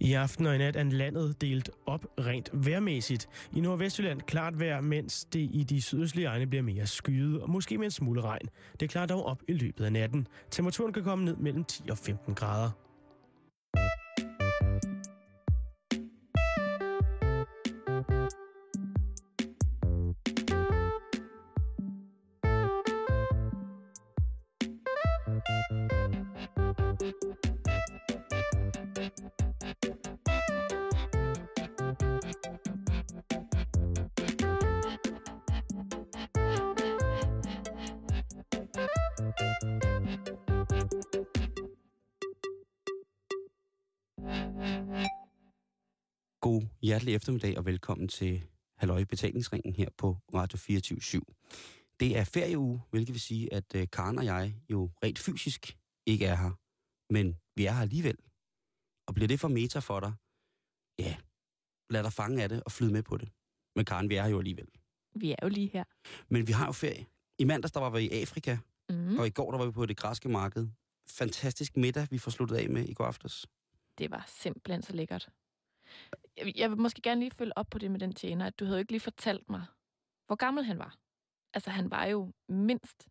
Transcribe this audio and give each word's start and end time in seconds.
I 0.00 0.12
aften 0.12 0.46
og 0.46 0.54
i 0.54 0.58
nat 0.58 0.76
er 0.76 0.84
landet 0.84 1.40
delt 1.40 1.70
op 1.86 2.06
rent 2.18 2.50
vejrmæssigt. 2.52 3.28
I 3.52 3.60
Nordvestjylland 3.60 4.20
klart 4.20 4.60
vejr, 4.60 4.80
mens 4.80 5.24
det 5.24 5.48
i 5.52 5.64
de 5.68 5.82
sydøstlige 5.82 6.26
egne 6.26 6.46
bliver 6.46 6.62
mere 6.62 6.86
skyet 6.86 7.40
og 7.42 7.50
måske 7.50 7.78
med 7.78 7.84
en 7.84 7.90
smule 7.90 8.20
regn. 8.20 8.48
Det 8.80 8.90
klarer 8.90 9.06
dog 9.06 9.26
op 9.26 9.42
i 9.48 9.52
løbet 9.52 9.84
af 9.84 9.92
natten. 9.92 10.26
Temperaturen 10.50 10.92
kan 10.92 11.02
komme 11.04 11.24
ned 11.24 11.36
mellem 11.36 11.64
10 11.64 11.82
og 11.90 11.98
15 11.98 12.34
grader. 12.34 12.70
Hjertelig 47.00 47.14
eftermiddag 47.16 47.58
og 47.58 47.64
velkommen 47.66 48.08
til 48.08 48.42
Halløj 48.76 49.04
Betalingsringen 49.04 49.74
her 49.74 49.88
på 49.98 50.16
Radio 50.34 50.58
24 50.58 50.98
/7. 50.98 51.20
Det 52.00 52.16
er 52.18 52.24
ferieuge, 52.24 52.82
hvilket 52.90 53.12
vil 53.12 53.20
sige, 53.20 53.52
at 53.54 53.74
øh, 53.74 53.86
Karen 53.92 54.18
og 54.18 54.24
jeg 54.24 54.54
jo 54.70 54.90
rent 55.04 55.18
fysisk 55.18 55.78
ikke 56.06 56.26
er 56.26 56.34
her. 56.36 56.50
Men 57.12 57.36
vi 57.56 57.66
er 57.66 57.72
her 57.72 57.80
alligevel. 57.82 58.16
Og 59.06 59.14
bliver 59.14 59.28
det 59.28 59.40
for 59.40 59.48
meta 59.48 59.78
for 59.78 60.00
dig? 60.00 60.12
Ja, 60.98 61.16
lad 61.90 62.02
dig 62.02 62.12
fange 62.12 62.42
af 62.42 62.48
det 62.48 62.62
og 62.64 62.72
flyde 62.72 62.92
med 62.92 63.02
på 63.02 63.16
det. 63.16 63.28
Men 63.76 63.84
Karen, 63.84 64.08
vi 64.10 64.14
er 64.14 64.22
her 64.22 64.30
jo 64.30 64.38
alligevel. 64.38 64.68
Vi 65.14 65.30
er 65.30 65.36
jo 65.42 65.48
lige 65.48 65.70
her. 65.72 65.84
Men 66.28 66.46
vi 66.46 66.52
har 66.52 66.66
jo 66.66 66.72
ferie. 66.72 67.06
I 67.38 67.44
mandags, 67.44 67.72
der 67.72 67.80
var 67.80 67.90
vi 67.90 67.98
i 68.00 68.10
Afrika, 68.22 68.58
Mm. 68.90 69.18
og 69.18 69.26
i 69.26 69.30
går, 69.30 69.50
der 69.50 69.58
var 69.58 69.66
vi 69.66 69.72
på 69.72 69.86
det 69.86 69.96
græske 69.96 70.28
marked. 70.28 70.68
Fantastisk 71.08 71.76
middag, 71.76 72.06
vi 72.10 72.18
får 72.18 72.30
sluttet 72.30 72.56
af 72.56 72.70
med 72.70 72.84
i 72.88 72.94
går 72.94 73.04
aftes. 73.04 73.46
Det 73.98 74.10
var 74.10 74.24
simpelthen 74.28 74.82
så 74.82 74.92
lækkert. 74.92 75.28
Jeg- 76.56 76.70
vil 76.70 76.78
måske 76.78 77.02
gerne 77.02 77.20
lige 77.20 77.30
følge 77.30 77.58
op 77.58 77.66
på 77.70 77.78
det 77.78 77.90
med 77.90 78.00
den 78.00 78.12
tjener, 78.14 78.46
at 78.46 78.58
du 78.60 78.64
havde 78.64 78.76
jo 78.76 78.80
ikke 78.80 78.92
lige 78.92 79.00
fortalt 79.00 79.50
mig, 79.50 79.64
hvor 80.26 80.36
gammel 80.36 80.64
han 80.64 80.78
var. 80.78 80.96
Altså, 81.54 81.70
han 81.70 81.90
var 81.90 82.04
jo 82.04 82.32
mindst 82.48 83.08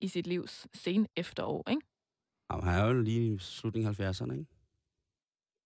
i 0.00 0.08
sit 0.08 0.26
livs 0.26 0.66
sen 0.74 1.06
efterår, 1.16 1.70
ikke? 1.70 1.82
Jamen, 2.52 2.64
han 2.66 2.80
er 2.80 2.86
jo 2.86 3.00
lige 3.02 3.34
i 3.34 3.38
slutningen 3.38 3.88
af 3.88 4.00
70'erne, 4.00 4.32
ikke? 4.32 4.46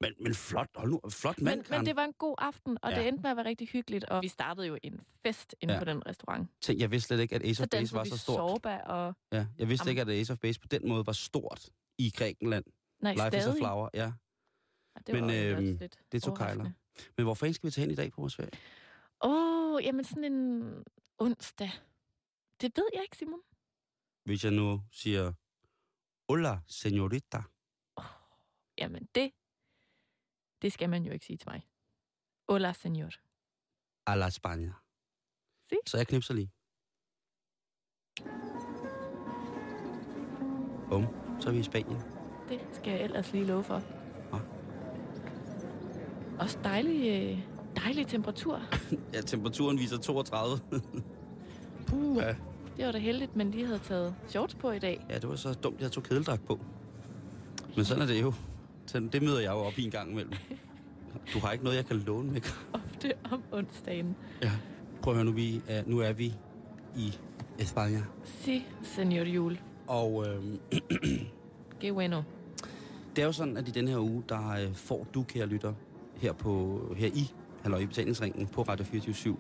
Men, 0.01 0.13
men 0.21 0.35
flot, 0.35 0.69
hold 0.75 0.91
nu, 0.91 1.01
flot 1.11 1.41
mand, 1.41 1.61
Men, 1.61 1.67
men 1.79 1.87
det 1.87 1.97
var 1.97 2.05
en 2.05 2.13
god 2.13 2.35
aften, 2.39 2.79
og 2.83 2.91
Ja. 2.91 2.99
det 2.99 3.09
endte 3.09 3.23
med 3.23 3.31
at 3.31 3.37
være 3.37 3.47
rigtig 3.47 3.69
hyggeligt, 3.69 4.05
og 4.05 4.23
vi 4.23 4.29
startede 4.29 4.67
jo 4.67 4.79
en 4.83 5.01
fest 5.27 5.55
inde 5.61 5.75
Ja. 5.75 5.79
på 5.81 5.85
den 5.85 6.07
restaurant. 6.07 6.49
Tænk, 6.61 6.81
jeg 6.81 6.91
vidste 6.91 7.07
slet 7.07 7.21
ikke, 7.21 7.35
at 7.35 7.43
Ace 7.43 7.55
Så 7.55 7.63
of 7.63 7.69
Base 7.69 7.95
var 7.95 8.05
så 8.05 8.19
stort. 8.19 8.37
Sorba 8.37 8.77
og... 8.79 9.15
Ja, 9.33 9.47
jeg 9.59 9.69
vidste 9.69 9.85
Jamen. 9.89 9.91
ikke, 10.01 10.13
at 10.13 10.21
Ace 10.21 10.33
of 10.33 10.39
Base 10.39 10.61
på 10.61 10.69
den 10.69 10.89
måde 10.89 11.07
var 11.07 11.13
stort 11.13 11.71
i 11.99 12.11
Grækenland. 12.17 12.65
Nej, 13.03 13.13
Life 13.13 13.27
is 13.29 13.35
a 13.35 13.41
stadig. 13.41 13.59
flower, 13.59 13.89
ja. 13.95 14.13
Det 15.07 15.15
var 15.15 15.27
Men, 15.27 15.31
øhm, 15.31 15.77
lidt 15.79 15.99
Det 16.13 16.23
tog 16.23 16.37
kejler. 16.37 16.71
Men 17.17 17.25
hvor 17.25 17.35
fanden 17.35 17.55
skal 17.55 17.67
vi 17.67 17.71
tage 17.71 17.83
hen 17.83 17.91
i 17.91 17.95
dag 17.95 18.13
på 18.13 18.21
vores 18.21 18.37
ferie? 18.37 18.51
Åh, 19.21 19.75
oh, 19.75 19.85
jamen 19.85 20.05
sådan 20.05 20.33
en 20.33 20.85
onsdag. 21.19 21.71
Det 22.61 22.73
ved 22.77 22.89
jeg 22.95 23.03
ikke, 23.03 23.17
Simon. 23.17 23.41
Hvis 24.25 24.45
jeg 24.45 24.53
nu 24.53 24.83
siger, 24.93 25.33
Hola, 26.29 26.61
señorita. 26.69 27.43
Jamen 28.79 29.09
det, 29.15 29.33
det 30.63 30.73
skal 30.73 30.91
man 30.91 31.05
jo 31.05 31.13
ikke 31.13 31.27
sige 31.27 31.37
til 31.37 31.49
mig. 31.51 31.67
Hola, 32.49 32.73
senor. 32.73 33.11
A 34.07 34.15
la 34.17 34.29
España. 34.29 34.73
Si. 35.69 35.77
Så 35.87 35.97
jeg 35.97 36.07
knipser 36.07 36.35
lige. 36.35 36.51
Bum, 40.91 41.05
så 41.41 41.49
er 41.49 41.53
vi 41.53 41.59
i 41.59 41.63
Spanien. 41.63 42.01
Det 42.49 42.61
skal 42.73 42.93
jeg 42.93 43.03
ellers 43.03 43.33
lige 43.33 43.45
love 43.47 43.65
for. 43.65 43.96
Også 46.39 46.59
dejlig, 46.65 47.09
øh, 47.09 47.39
dejlig 47.77 48.07
temperatur. 48.07 48.61
Ja, 49.15 49.21
temperaturen 49.21 49.79
viser 49.79 49.99
32. 49.99 50.59
Puh. 51.87 52.17
Ja. 52.17 52.35
Det 52.77 52.87
var 52.87 52.93
da 52.93 52.99
heldigt, 52.99 53.37
men 53.37 53.51
lige 53.51 53.67
havde 53.67 53.79
taget 53.79 54.15
shorts 54.29 54.55
på 54.55 54.71
i 54.71 54.79
dag. 54.79 55.07
ja, 55.11 55.15
det 55.15 55.29
var 55.29 55.37
så 55.37 55.53
dumt, 55.55 55.81
jeg 55.81 55.93
tog 55.93 56.03
kedeldragt 56.03 56.47
på. 56.47 56.61
Men 57.77 57.85
sådan 57.85 58.03
er 58.03 58.07
det 58.07 58.23
jo. 58.23 58.33
Det 59.13 59.23
møder 59.23 59.41
jeg 59.41 59.51
jo 59.53 59.59
op 59.59 59.79
i 59.79 59.85
en 59.85 59.91
gang 59.91 60.11
imellem. 60.11 60.33
Du 61.35 61.39
har 61.39 61.53
ikke 61.53 61.65
noget, 61.65 61.77
jeg 61.77 61.87
kan 61.87 61.97
låne 61.97 62.33
med. 62.33 62.41
Ofte 62.73 63.13
om 63.31 63.43
onsdagen. 63.53 64.17
Ja. 64.43 64.51
Prøv 65.03 65.13
at 65.13 65.17
høre, 65.17 65.25
nu, 65.25 65.33
vi 65.33 65.61
er, 65.69 65.83
nu 65.87 65.99
er 65.99 66.13
vi 66.13 66.35
i 66.97 67.15
España. 67.59 68.01
Si, 68.25 68.67
senor 68.83 69.25
Jul. 69.25 69.59
Og 69.87 70.27
øhm, 70.29 70.59
Que 71.81 71.93
bueno. 71.93 72.23
det 73.17 73.23
er 73.23 73.27
jo 73.27 73.33
sådan, 73.33 73.57
at 73.57 73.69
i 73.69 73.71
den 73.71 73.89
her 73.89 73.99
uge, 73.99 74.23
der 74.29 74.51
øh, 74.51 74.75
får 74.75 75.07
du, 75.15 75.23
kære 75.23 75.47
lytter, 75.47 75.73
her, 76.17 76.33
på, 76.33 76.81
her 76.97 77.07
i 77.07 77.33
Halløj 77.63 77.81
i 77.81 77.87
betalingsringen 77.87 78.47
på 78.47 78.63
Radio 78.63 78.85
24 78.85 79.37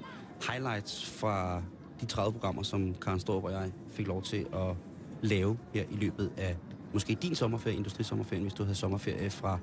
highlights 0.50 1.06
fra 1.06 1.62
de 2.00 2.06
30 2.06 2.32
programmer, 2.32 2.62
som 2.62 2.94
Karen 2.94 3.20
Storp 3.20 3.44
og 3.44 3.52
jeg 3.52 3.72
fik 3.90 4.06
lov 4.06 4.22
til 4.22 4.46
at 4.52 4.76
lave 5.22 5.58
her 5.74 5.84
i 5.90 5.96
løbet 5.96 6.32
af 6.36 6.56
måske 6.92 7.14
din 7.14 7.34
sommerferie, 7.34 7.76
industrisommerferien, 7.76 8.42
hvis 8.42 8.54
du 8.54 8.62
havde 8.62 8.74
sommerferie 8.74 9.30
fra 9.30 9.58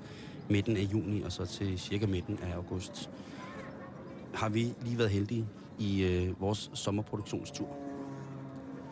midten 0.49 0.77
af 0.77 0.81
juni 0.81 1.21
og 1.21 1.31
så 1.31 1.45
til 1.45 1.79
cirka 1.79 2.05
midten 2.07 2.39
af 2.43 2.55
august. 2.55 3.09
Har 4.33 4.49
vi 4.49 4.73
lige 4.81 4.97
været 4.97 5.09
heldige 5.09 5.47
i 5.79 6.03
øh, 6.03 6.41
vores 6.41 6.71
sommerproduktionstur. 6.73 7.67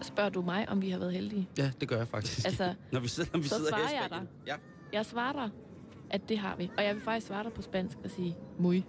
Spørger 0.01 0.29
du 0.29 0.41
mig, 0.41 0.69
om 0.69 0.81
vi 0.81 0.89
har 0.89 0.99
været 0.99 1.13
heldige? 1.13 1.49
Ja, 1.57 1.71
det 1.79 1.89
gør 1.89 1.97
jeg 1.97 2.07
faktisk. 2.07 2.45
Altså, 2.45 2.73
når 2.93 2.99
vi 2.99 3.07
sidder, 3.07 3.29
når 3.33 3.39
vi 3.39 3.47
så 3.47 3.55
sidder 3.55 3.75
her 3.75 3.83
i 3.83 3.87
svarer 3.87 3.99
jeg 4.01 4.07
Spanien. 4.09 4.29
Ja. 4.47 4.55
jeg 4.93 5.05
svarer 5.05 5.33
dig, 5.33 5.49
at 6.11 6.29
det 6.29 6.37
har 6.37 6.55
vi. 6.55 6.71
Og 6.77 6.83
jeg 6.83 6.95
vil 6.95 7.03
faktisk 7.03 7.27
svare 7.27 7.43
dig 7.43 7.53
på 7.53 7.61
spansk 7.61 7.97
og 8.03 8.09
sige 8.11 8.37
muy. 8.59 8.81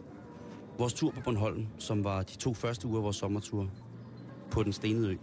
Vores 0.79 0.93
tur 0.95 1.11
på 1.11 1.21
Bornholm, 1.21 1.67
som 1.79 2.05
var 2.05 2.23
de 2.23 2.37
to 2.37 2.55
første 2.55 2.87
uger 2.89 2.97
af 2.99 3.05
vores 3.05 3.17
sommertur 3.17 3.69
på 4.51 4.63
den 4.63 4.73
stenede 4.73 5.11
ø. 5.11 5.17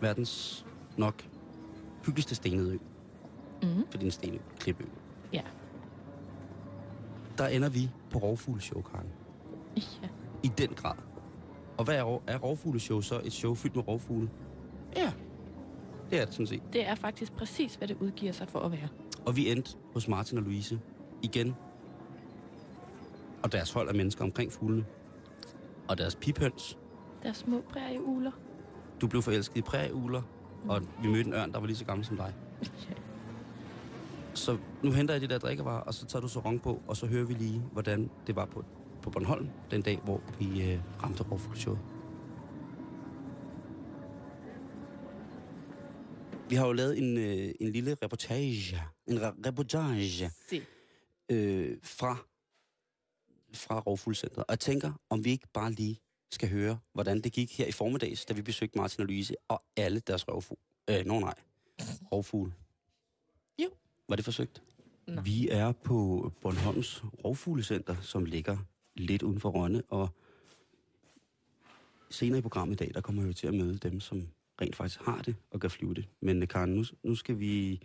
Verdens 0.00 0.66
nok 0.96 1.28
hyggeligste 2.06 2.34
stenede 2.34 2.72
ø. 2.74 2.78
Mm. 3.62 3.68
For 3.90 3.92
det 3.92 4.00
er 4.00 4.04
en 4.04 4.10
stenø, 4.10 4.38
klipø. 4.58 4.84
Ja. 5.32 5.42
Der 7.38 7.46
ender 7.46 7.68
vi 7.68 7.90
på 8.10 8.18
rovfugleshow, 8.18 8.82
Karen. 8.82 9.08
ja. 9.76 10.08
I 10.42 10.48
den 10.58 10.68
grad. 10.68 10.96
Og 11.78 11.84
hvad 11.84 11.94
er, 11.94 12.22
er 12.26 12.38
rovfugleshow 12.38 13.00
så? 13.00 13.20
Et 13.24 13.32
show 13.32 13.54
fyldt 13.54 13.76
med 13.76 13.88
rovfugle? 13.88 14.30
Ja, 14.96 15.12
det 16.10 16.20
er 16.20 16.24
det 16.24 16.34
sådan 16.34 16.46
set. 16.46 16.62
Det 16.72 16.88
er 16.88 16.94
faktisk 16.94 17.32
præcis, 17.32 17.74
hvad 17.74 17.88
det 17.88 17.96
udgiver 18.00 18.32
sig 18.32 18.48
for 18.48 18.58
at 18.60 18.72
være. 18.72 18.88
Og 19.26 19.36
vi 19.36 19.50
endte 19.50 19.76
hos 19.92 20.08
Martin 20.08 20.38
og 20.38 20.44
Louise 20.44 20.80
igen. 21.22 21.54
Og 23.42 23.52
deres 23.52 23.72
hold 23.72 23.88
af 23.88 23.94
mennesker 23.94 24.24
omkring 24.24 24.52
fuglene. 24.52 24.84
Og 25.88 25.98
deres 25.98 26.14
piphøns. 26.14 26.78
Der 27.22 27.28
er 27.28 27.32
små 27.32 27.60
prærieugler. 27.68 28.30
Du 29.00 29.06
blev 29.06 29.22
forelsket 29.22 29.56
i 29.56 29.62
prærieugler, 29.62 30.22
og 30.68 30.82
vi 31.02 31.08
mødte 31.08 31.28
en 31.28 31.34
ørn, 31.34 31.52
der 31.52 31.60
var 31.60 31.66
lige 31.66 31.76
så 31.76 31.84
gammel 31.84 32.06
som 32.06 32.16
dig. 32.16 32.34
Ja. 32.62 32.94
Så 34.34 34.58
nu 34.82 34.90
henter 34.90 35.14
jeg 35.14 35.20
de 35.20 35.28
der 35.28 35.38
drikkevarer, 35.38 35.80
og 35.80 35.94
så 35.94 36.06
tager 36.06 36.20
du 36.20 36.28
så 36.28 36.40
rong 36.40 36.62
på, 36.62 36.82
og 36.88 36.96
så 36.96 37.06
hører 37.06 37.24
vi 37.24 37.34
lige, 37.34 37.62
hvordan 37.72 38.10
det 38.26 38.36
var 38.36 38.44
på, 38.44 38.64
på 39.02 39.10
Bornholm 39.10 39.48
den 39.70 39.82
dag, 39.82 40.00
hvor 40.04 40.20
vi 40.38 40.72
øh, 40.72 40.78
ramte 41.02 41.22
rovfugleshowet. 41.22 41.78
Vi 46.48 46.54
har 46.54 46.66
jo 46.66 46.72
lavet 46.72 46.98
en, 46.98 47.16
øh, 47.18 47.54
en 47.60 47.72
lille 47.72 47.96
reportage, 48.02 48.82
en 49.06 49.18
re- 49.18 49.46
reportage 49.46 50.30
Se. 50.48 50.62
øh, 51.28 51.78
fra, 51.82 52.16
fra 53.54 53.80
Rovfuglcentret. 53.80 54.38
Og 54.38 54.46
jeg 54.48 54.60
tænker, 54.60 54.92
om 55.10 55.24
vi 55.24 55.30
ikke 55.30 55.46
bare 55.52 55.72
lige 55.72 56.00
skal 56.30 56.48
høre, 56.48 56.78
hvordan 56.92 57.20
det 57.20 57.32
gik 57.32 57.58
her 57.58 57.66
i 57.66 57.72
formiddags, 57.72 58.24
da 58.24 58.34
vi 58.34 58.42
besøgte 58.42 58.78
Martin 58.78 59.00
og 59.00 59.06
Louise 59.06 59.34
og 59.48 59.62
alle 59.76 60.00
deres 60.00 60.28
rovfugle. 60.28 60.60
Øh, 60.90 61.06
nå 61.06 61.20
nej, 61.20 61.34
rovfugle. 62.12 62.54
Jo. 63.58 63.68
Var 64.08 64.16
det 64.16 64.24
forsøgt? 64.24 64.62
Nå. 65.06 65.20
Vi 65.20 65.48
er 65.48 65.72
på 65.72 66.32
Bornholms 66.40 67.02
Rovfuglecenter, 67.24 67.96
som 68.00 68.24
ligger 68.24 68.58
lidt 68.94 69.22
uden 69.22 69.40
for 69.40 69.50
Rønne, 69.50 69.82
og 69.88 70.08
senere 72.10 72.38
i 72.38 72.42
programmet 72.42 72.74
i 72.74 72.84
dag, 72.84 72.94
der 72.94 73.00
kommer 73.00 73.22
jeg 73.22 73.28
jo 73.28 73.32
til 73.32 73.46
at 73.46 73.54
møde 73.54 73.78
dem, 73.78 74.00
som 74.00 74.28
rent 74.60 74.76
faktisk 74.76 75.00
har 75.00 75.22
det 75.22 75.36
og 75.50 75.60
kan 75.60 75.70
flyve 75.70 75.94
det. 75.94 76.08
Men 76.20 76.42
øh, 76.42 76.48
Karen, 76.48 76.74
nu, 76.74 76.84
nu 77.02 77.14
skal 77.14 77.38
vi... 77.38 77.80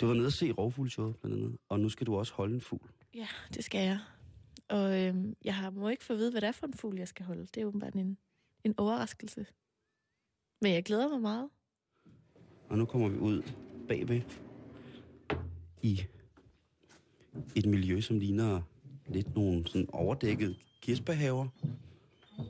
Du 0.00 0.06
var 0.06 0.14
nede 0.14 0.26
og 0.26 0.32
se 0.32 0.52
rovfugleshowet 0.52 1.16
blandt 1.16 1.36
andet, 1.36 1.56
og 1.68 1.80
nu 1.80 1.88
skal 1.88 2.06
du 2.06 2.16
også 2.16 2.34
holde 2.34 2.54
en 2.54 2.60
fugl. 2.60 2.90
Ja, 3.14 3.26
det 3.54 3.64
skal 3.64 3.84
jeg. 3.84 3.98
Og 4.68 5.00
øhm, 5.00 5.36
jeg 5.44 5.54
har 5.54 5.70
må 5.70 5.88
ikke 5.88 6.04
få 6.04 6.12
at 6.12 6.18
vide, 6.18 6.30
hvad 6.30 6.40
det 6.40 6.48
er 6.48 6.52
for 6.52 6.66
en 6.66 6.74
fugl, 6.74 6.98
jeg 6.98 7.08
skal 7.08 7.26
holde. 7.26 7.46
Det 7.46 7.60
er 7.60 7.64
åbenbart 7.64 7.94
en, 7.94 8.18
en 8.64 8.74
overraskelse. 8.76 9.46
Men 10.60 10.72
jeg 10.72 10.84
glæder 10.84 11.08
mig 11.08 11.20
meget. 11.20 11.48
Og 12.68 12.78
nu 12.78 12.84
kommer 12.84 13.08
vi 13.08 13.18
ud 13.18 13.42
bagved 13.88 14.20
i 15.82 16.00
et 17.54 17.66
miljø, 17.66 18.00
som 18.00 18.18
ligner 18.18 18.62
lidt 19.06 19.34
nogle 19.34 19.66
sådan 19.66 19.88
overdækket 19.92 20.56
kirsebærhaver 20.80 21.48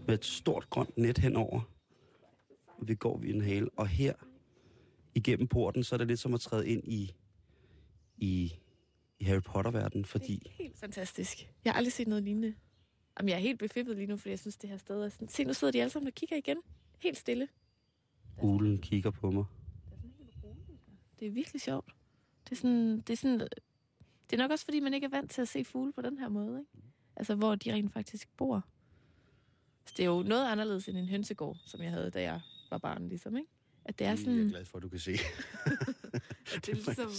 med 0.06 0.14
et 0.14 0.24
stort 0.24 0.70
grønt 0.70 0.98
net 0.98 1.18
henover. 1.18 1.71
Vi 2.86 2.94
går 2.94 3.18
vi 3.18 3.30
en 3.30 3.40
hale, 3.40 3.70
og 3.76 3.88
her 3.88 4.14
igennem 5.14 5.48
porten, 5.48 5.84
så 5.84 5.94
er 5.94 5.96
det 5.96 6.06
lidt 6.06 6.20
som 6.20 6.34
at 6.34 6.40
træde 6.40 6.68
ind 6.68 6.88
i, 6.88 7.14
i, 8.16 8.52
i 9.18 9.24
Harry 9.24 9.42
Potter-verdenen, 9.42 10.04
fordi... 10.04 10.52
Helt 10.58 10.78
fantastisk. 10.78 11.48
Jeg 11.64 11.72
har 11.72 11.76
aldrig 11.78 11.92
set 11.92 12.08
noget 12.08 12.24
lignende. 12.24 12.54
Jamen, 13.18 13.28
jeg 13.28 13.34
er 13.34 13.40
helt 13.40 13.58
befippet 13.58 13.96
lige 13.96 14.06
nu, 14.06 14.16
fordi 14.16 14.30
jeg 14.30 14.38
synes, 14.38 14.56
det 14.56 14.70
her 14.70 14.76
sted 14.76 15.02
er 15.02 15.08
sådan... 15.08 15.28
Se, 15.28 15.44
nu 15.44 15.52
sidder 15.52 15.72
de 15.72 15.80
alle 15.80 15.90
sammen 15.90 16.06
og 16.06 16.14
kigger 16.14 16.36
igen. 16.36 16.56
Helt 16.98 17.18
stille. 17.18 17.48
Ulen 18.42 18.78
kigger 18.78 19.10
på 19.10 19.30
mig. 19.30 19.44
Det 21.20 21.26
er 21.26 21.32
virkelig 21.32 21.60
sjovt. 21.60 21.94
Det 22.44 22.52
er 22.52 22.56
sådan... 22.56 23.00
Det 23.00 23.10
er, 23.10 23.16
sådan, 23.16 23.40
det 23.40 24.32
er 24.32 24.36
nok 24.36 24.50
også, 24.50 24.64
fordi 24.64 24.80
man 24.80 24.94
ikke 24.94 25.04
er 25.04 25.10
vant 25.10 25.30
til 25.30 25.42
at 25.42 25.48
se 25.48 25.64
fugle 25.64 25.92
på 25.92 26.02
den 26.02 26.18
her 26.18 26.28
måde, 26.28 26.58
ikke? 26.58 26.70
Altså, 27.16 27.34
hvor 27.34 27.54
de 27.54 27.72
rent 27.72 27.92
faktisk 27.92 28.28
bor. 28.36 28.66
Så 29.86 29.94
det 29.96 30.02
er 30.02 30.06
jo 30.06 30.22
noget 30.22 30.46
anderledes 30.46 30.88
end 30.88 30.98
en 30.98 31.08
hønsegård, 31.08 31.56
som 31.66 31.82
jeg 31.82 31.90
havde, 31.90 32.10
da 32.10 32.22
jeg 32.22 32.40
var 32.72 32.78
barn, 32.78 33.08
ligesom, 33.08 33.36
ikke? 33.36 33.48
At 33.84 33.98
det 33.98 34.06
er 34.06 34.16
sådan... 34.16 34.36
Jeg 34.38 34.44
er 34.44 34.48
glad 34.48 34.64
for, 34.64 34.76
at 34.78 34.82
du 34.82 34.88
kan 34.88 34.98
se. 34.98 35.12
det, 36.54 36.68
er 36.68 36.72
ligesom, 36.74 37.10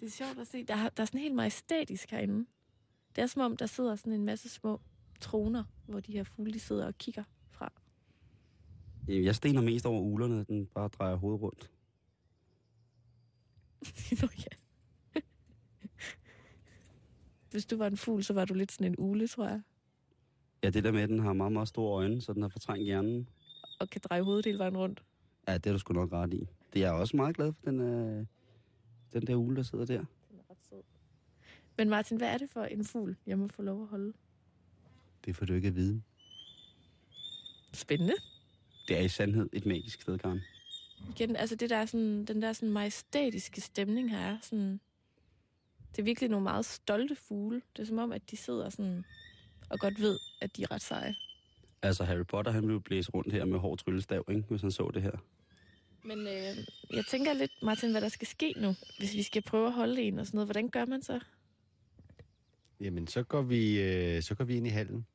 det 0.00 0.06
er 0.06 0.10
sjovt 0.10 0.38
at 0.38 0.46
se. 0.46 0.64
Der, 0.64 0.74
er- 0.76 0.88
der 0.88 1.02
er 1.02 1.04
sådan 1.06 1.20
helt 1.20 1.34
majestætisk 1.34 2.10
herinde. 2.10 2.46
Det 3.16 3.22
er 3.22 3.26
som 3.26 3.42
om, 3.42 3.56
der 3.56 3.66
sidder 3.66 3.96
sådan 3.96 4.12
en 4.12 4.24
masse 4.24 4.48
små 4.48 4.80
troner, 5.20 5.64
hvor 5.86 6.00
de 6.00 6.12
her 6.12 6.24
fugle, 6.24 6.52
de 6.52 6.58
sidder 6.60 6.86
og 6.86 6.98
kigger 6.98 7.24
fra. 7.50 7.72
Øh, 9.08 9.24
Jeg 9.24 9.34
stener 9.36 9.60
mest 9.60 9.86
over 9.86 10.00
ulerne, 10.00 10.44
den 10.44 10.66
bare 10.66 10.88
drejer 10.88 11.14
hovedet 11.14 11.42
rundt. 11.42 11.70
Nå 14.22 14.28
ja. 14.38 15.20
Hvis 17.50 17.66
du 17.66 17.76
var 17.76 17.86
en 17.86 17.96
fugl, 17.96 18.24
så 18.24 18.32
var 18.32 18.44
du 18.44 18.54
lidt 18.54 18.72
sådan 18.72 18.86
en 18.86 18.94
ule, 18.98 19.28
tror 19.28 19.48
jeg. 19.48 19.60
Ja, 20.62 20.70
det 20.70 20.84
der 20.84 20.92
med, 20.92 21.00
at 21.02 21.08
den 21.08 21.18
har 21.18 21.32
meget, 21.32 21.52
meget 21.52 21.68
store 21.68 21.92
øjne, 22.02 22.20
så 22.20 22.32
den 22.32 22.42
har 22.42 22.48
fortrængt 22.48 22.84
hjernen. 22.84 23.28
Og 23.82 23.90
kan 23.90 24.00
dreje 24.04 24.22
hovedet 24.22 24.46
hele 24.46 24.58
vejen 24.58 24.76
rundt. 24.76 25.02
Ja, 25.48 25.54
det 25.54 25.66
er 25.66 25.72
du 25.72 25.78
sgu 25.78 25.92
nok 25.94 26.12
ret 26.12 26.34
i. 26.34 26.48
Det 26.72 26.82
er 26.82 26.86
jeg 26.86 26.92
også 26.92 27.16
meget 27.16 27.36
glad 27.36 27.52
for, 27.52 27.70
den, 27.70 27.80
øh, 27.80 28.26
den 29.12 29.26
der 29.26 29.34
ule, 29.34 29.56
der 29.56 29.62
sidder 29.62 29.84
der. 29.84 29.96
Den 30.30 30.38
er 30.38 30.50
ret 30.50 30.58
sød. 30.70 30.82
Men 31.78 31.88
Martin, 31.88 32.16
hvad 32.16 32.28
er 32.28 32.38
det 32.38 32.50
for 32.50 32.64
en 32.64 32.84
fugl, 32.84 33.16
jeg 33.26 33.38
må 33.38 33.48
få 33.48 33.62
lov 33.62 33.82
at 33.82 33.88
holde? 33.88 34.12
Det 35.24 35.36
får 35.36 35.46
du 35.46 35.54
ikke 35.54 35.68
at 35.68 35.76
vide. 35.76 36.02
Spændende. 37.72 38.14
Det 38.88 38.98
er 38.98 39.00
i 39.00 39.08
sandhed 39.08 39.48
et 39.52 39.66
magisk 39.66 40.02
sted, 40.02 40.18
Karen. 40.18 40.40
Igen, 41.10 41.36
altså 41.36 41.56
det 41.56 41.70
der 41.70 41.76
er 41.76 41.86
sådan, 41.86 42.24
den 42.24 42.42
der 42.42 42.52
sådan 42.52 42.72
majestætiske 42.72 43.60
stemning 43.60 44.10
her 44.10 44.18
er 44.18 44.38
sådan... 44.42 44.80
Det 45.90 45.98
er 45.98 46.02
virkelig 46.02 46.30
nogle 46.30 46.44
meget 46.44 46.64
stolte 46.64 47.14
fugle. 47.14 47.62
Det 47.76 47.82
er 47.82 47.86
som 47.86 47.98
om, 47.98 48.12
at 48.12 48.30
de 48.30 48.36
sidder 48.36 48.70
sådan 48.70 49.04
og 49.70 49.78
godt 49.78 50.00
ved, 50.00 50.18
at 50.40 50.56
de 50.56 50.62
er 50.62 50.70
ret 50.70 50.82
seje. 50.82 51.14
Altså, 51.82 52.04
Harry 52.04 52.24
Potter, 52.24 52.52
han 52.52 52.66
ville 52.66 52.80
blæse 52.80 53.10
rundt 53.10 53.32
her 53.32 53.44
med 53.44 53.58
hård 53.58 53.78
tryllestav, 53.78 54.24
ikke? 54.28 54.44
hvis 54.48 54.60
han 54.60 54.70
så 54.70 54.90
det 54.94 55.02
her. 55.02 55.12
Men 56.04 56.18
øh, 56.18 56.56
jeg 56.90 57.04
tænker 57.08 57.32
lidt, 57.32 57.52
Martin, 57.62 57.90
hvad 57.90 58.00
der 58.00 58.08
skal 58.08 58.26
ske 58.26 58.54
nu, 58.56 58.74
hvis 58.98 59.14
vi 59.14 59.22
skal 59.22 59.42
prøve 59.42 59.66
at 59.66 59.72
holde 59.72 60.02
en 60.02 60.18
og 60.18 60.26
sådan 60.26 60.36
noget. 60.36 60.46
Hvordan 60.46 60.68
gør 60.68 60.84
man 60.84 61.02
så? 61.02 61.20
Jamen, 62.80 63.06
så 63.06 63.22
går 63.22 63.42
vi, 63.42 63.82
øh, 63.82 64.22
så 64.22 64.34
går 64.34 64.44
vi 64.44 64.56
ind 64.56 64.66
i 64.66 64.70
hallen. 64.70 65.06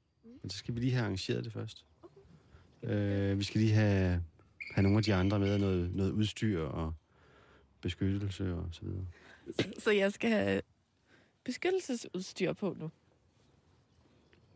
Men 0.41 0.49
så 0.49 0.57
skal 0.57 0.75
vi 0.75 0.79
lige 0.79 0.91
have 0.91 1.01
arrangeret 1.03 1.43
det 1.43 1.53
først. 1.53 1.85
Øh, 2.83 3.39
vi 3.39 3.43
skal 3.43 3.61
lige 3.61 3.73
have, 3.73 4.23
have 4.75 4.83
nogle 4.83 4.97
af 4.97 5.03
de 5.03 5.13
andre 5.13 5.39
med, 5.39 5.57
noget, 5.57 5.95
noget 5.95 6.11
udstyr 6.11 6.61
og 6.63 6.93
beskyttelse 7.81 8.53
og 8.53 8.69
så 8.71 8.81
videre. 8.81 9.05
Så 9.79 9.91
jeg 9.91 10.13
skal 10.13 10.29
have 10.29 10.61
beskyttelsesudstyr 11.43 12.53
på 12.53 12.75
nu. 12.79 12.91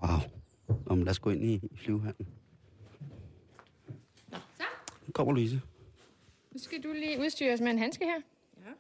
Wow. 0.04 0.20
Om 0.92 1.00
lad 1.04 1.10
os 1.12 1.20
gå 1.20 1.30
ind 1.30 1.44
i, 1.44 1.54
i 1.54 1.78
flyvehallen. 1.78 2.28
Nå, 4.32 4.38
så. 4.58 4.64
Nu 5.08 5.12
kommer 5.14 5.34
Louise. 5.34 5.62
Nu 6.52 6.60
skal 6.60 6.84
du 6.84 6.92
lige 6.94 7.20
udstyres 7.20 7.62
med 7.62 7.72
en 7.72 7.78
handske 7.80 8.06
her. 8.06 8.22
Ja. 8.58 8.72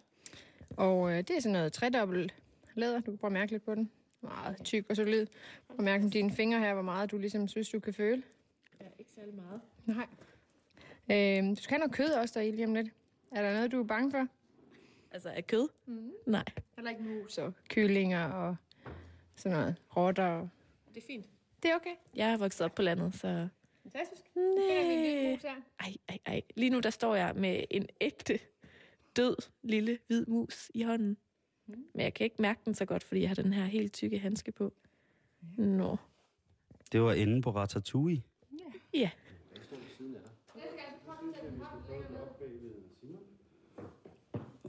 Og 0.77 1.11
øh, 1.11 1.17
det 1.17 1.29
er 1.29 1.39
sådan 1.39 1.53
noget 1.53 1.73
tredobbelt 1.73 2.35
læder. 2.75 2.99
Du 2.99 3.11
kan 3.11 3.17
prøve 3.17 3.29
at 3.29 3.33
mærke 3.33 3.51
lidt 3.51 3.63
på 3.65 3.75
den. 3.75 3.91
Meget 4.21 4.57
tyk 4.63 4.85
og 4.89 4.95
solid. 4.95 5.27
Prøv 5.67 5.75
at 5.77 5.83
mærke 5.83 6.03
med 6.03 6.11
dine 6.11 6.31
fingre 6.31 6.59
her, 6.59 6.73
hvor 6.73 6.81
meget 6.83 7.11
du 7.11 7.17
ligesom 7.17 7.47
synes, 7.47 7.69
du 7.69 7.79
kan 7.79 7.93
føle. 7.93 8.23
Ja, 8.81 8.85
ikke 8.99 9.11
særlig 9.11 9.35
meget. 9.35 9.61
Nej. 9.85 10.07
Øh, 11.11 11.49
du 11.49 11.61
skal 11.61 11.69
have 11.75 11.79
noget 11.79 11.91
kød 11.95 12.09
også 12.13 12.39
der 12.39 12.45
i 12.45 12.51
lige 12.51 12.65
om 12.65 12.73
lidt. 12.73 12.87
Er 13.31 13.41
der 13.41 13.53
noget, 13.53 13.71
du 13.71 13.79
er 13.79 13.87
bange 13.87 14.11
for? 14.11 14.27
Altså 15.11 15.29
af 15.29 15.47
kød? 15.47 15.67
Mm. 15.85 16.11
Nej. 16.27 16.43
Heller 16.75 16.91
ikke 16.91 17.03
mus 17.03 17.37
og 17.37 17.53
kyllinger 17.69 18.25
og 18.25 18.55
sådan 19.35 19.57
noget. 19.57 19.75
Rotter. 19.97 20.25
og- 20.27 20.49
Det 20.95 21.01
er 21.03 21.07
fint. 21.07 21.25
Det 21.63 21.71
er 21.71 21.75
okay. 21.75 21.95
Jeg 22.15 22.31
er 22.31 22.37
vokset 22.37 22.61
op 22.61 22.75
på 22.75 22.81
landet, 22.81 23.13
så... 23.15 23.47
Fantastisk. 23.83 24.21
Nej. 24.35 25.39
Ej, 25.79 25.95
ej, 26.09 26.19
ej. 26.25 26.41
Lige 26.55 26.69
nu 26.69 26.79
der 26.79 26.89
står 26.89 27.15
jeg 27.15 27.35
med 27.35 27.63
en 27.71 27.87
ægte, 28.01 28.39
død, 29.15 29.35
lille, 29.63 29.99
hvid 30.07 30.25
mus 30.25 30.71
i 30.73 30.83
hånden. 30.83 31.17
Men 31.67 31.85
jeg 31.95 32.13
kan 32.13 32.23
ikke 32.23 32.41
mærke 32.41 32.61
den 32.65 32.73
så 32.73 32.85
godt, 32.85 33.03
fordi 33.03 33.21
jeg 33.21 33.29
har 33.29 33.35
den 33.35 33.53
her 33.53 33.65
helt 33.65 33.93
tykke 33.93 34.19
handske 34.19 34.51
på. 34.51 34.73
Nå. 35.57 35.97
Det 36.91 37.01
var 37.01 37.13
enden 37.13 37.41
på 37.41 37.51
Ratatouille. 37.51 38.23
Ja. 38.93 39.09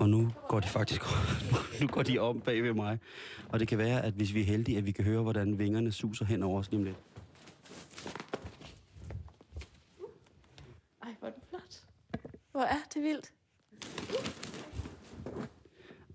Og 0.03 0.09
nu 0.09 0.33
går 0.49 0.61
de 0.61 0.69
faktisk 0.69 1.03
nu 1.81 1.87
går 1.87 2.03
de 2.03 2.19
om 2.19 2.41
bag 2.41 2.63
ved 2.63 2.73
mig. 2.73 2.99
Og 3.49 3.61
det 3.61 3.69
kan 3.69 3.79
være, 3.79 4.05
at 4.05 4.15
hvis 4.15 4.35
vi 4.35 4.41
er 4.41 4.45
heldige, 4.45 4.79
at 4.79 4.87
vi 4.87 4.93
kan 4.93 5.05
høre, 5.05 5.23
hvordan 5.23 5.59
vingerne 5.59 5.93
suser 5.93 6.25
hen 6.25 6.43
over 6.43 6.59
os 6.59 6.71
lige 6.71 6.79
om 6.79 6.85
lidt. 6.85 6.97
Ej, 11.03 11.15
hvor 11.19 11.29
er 11.29 11.33
den 11.33 11.43
flot. 11.49 11.85
Hvor 12.53 12.61
er 12.61 12.79
det 12.95 13.03
vildt. 13.03 13.33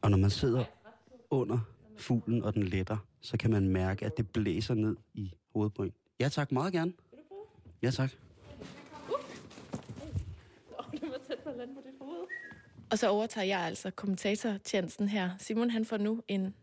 Og 0.02 0.12
når 0.12 0.18
man 0.18 0.30
sidder 0.30 0.64
under 1.30 1.60
fuglen, 1.98 2.44
og 2.44 2.54
den 2.54 2.64
letter, 2.64 2.98
så 3.22 3.38
kan 3.38 3.52
man 3.52 3.70
mærke, 3.70 4.06
at 4.06 4.18
det 4.18 4.30
blæser 4.30 4.74
ned 4.74 4.96
i 5.14 5.34
hovedet 5.54 5.74
på 5.74 5.84
en. 5.84 5.94
Ja 6.20 6.30
tak, 6.30 6.52
meget 6.52 6.74
gerne. 6.74 6.94
Ja 7.82 7.92
tak. 7.92 8.12
Og 12.92 13.00
så 13.00 13.10
overtager 13.10 13.46
jeg 13.46 13.60
altså 13.60 13.92
kommentatortjenesten 13.92 15.08
her. 15.08 15.30
Simon 15.40 15.70
han 15.70 15.86
får 15.86 15.98
nu 15.98 16.24
en 16.28 16.56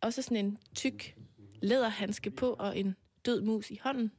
også 0.00 0.22
sådan 0.22 0.36
en 0.36 0.58
tyk 0.74 1.16
læderhandske 1.62 2.30
på 2.30 2.52
og 2.58 2.78
en 2.78 2.96
død 3.26 3.40
mus 3.40 3.70
i 3.70 3.80
hånden. 3.82 4.12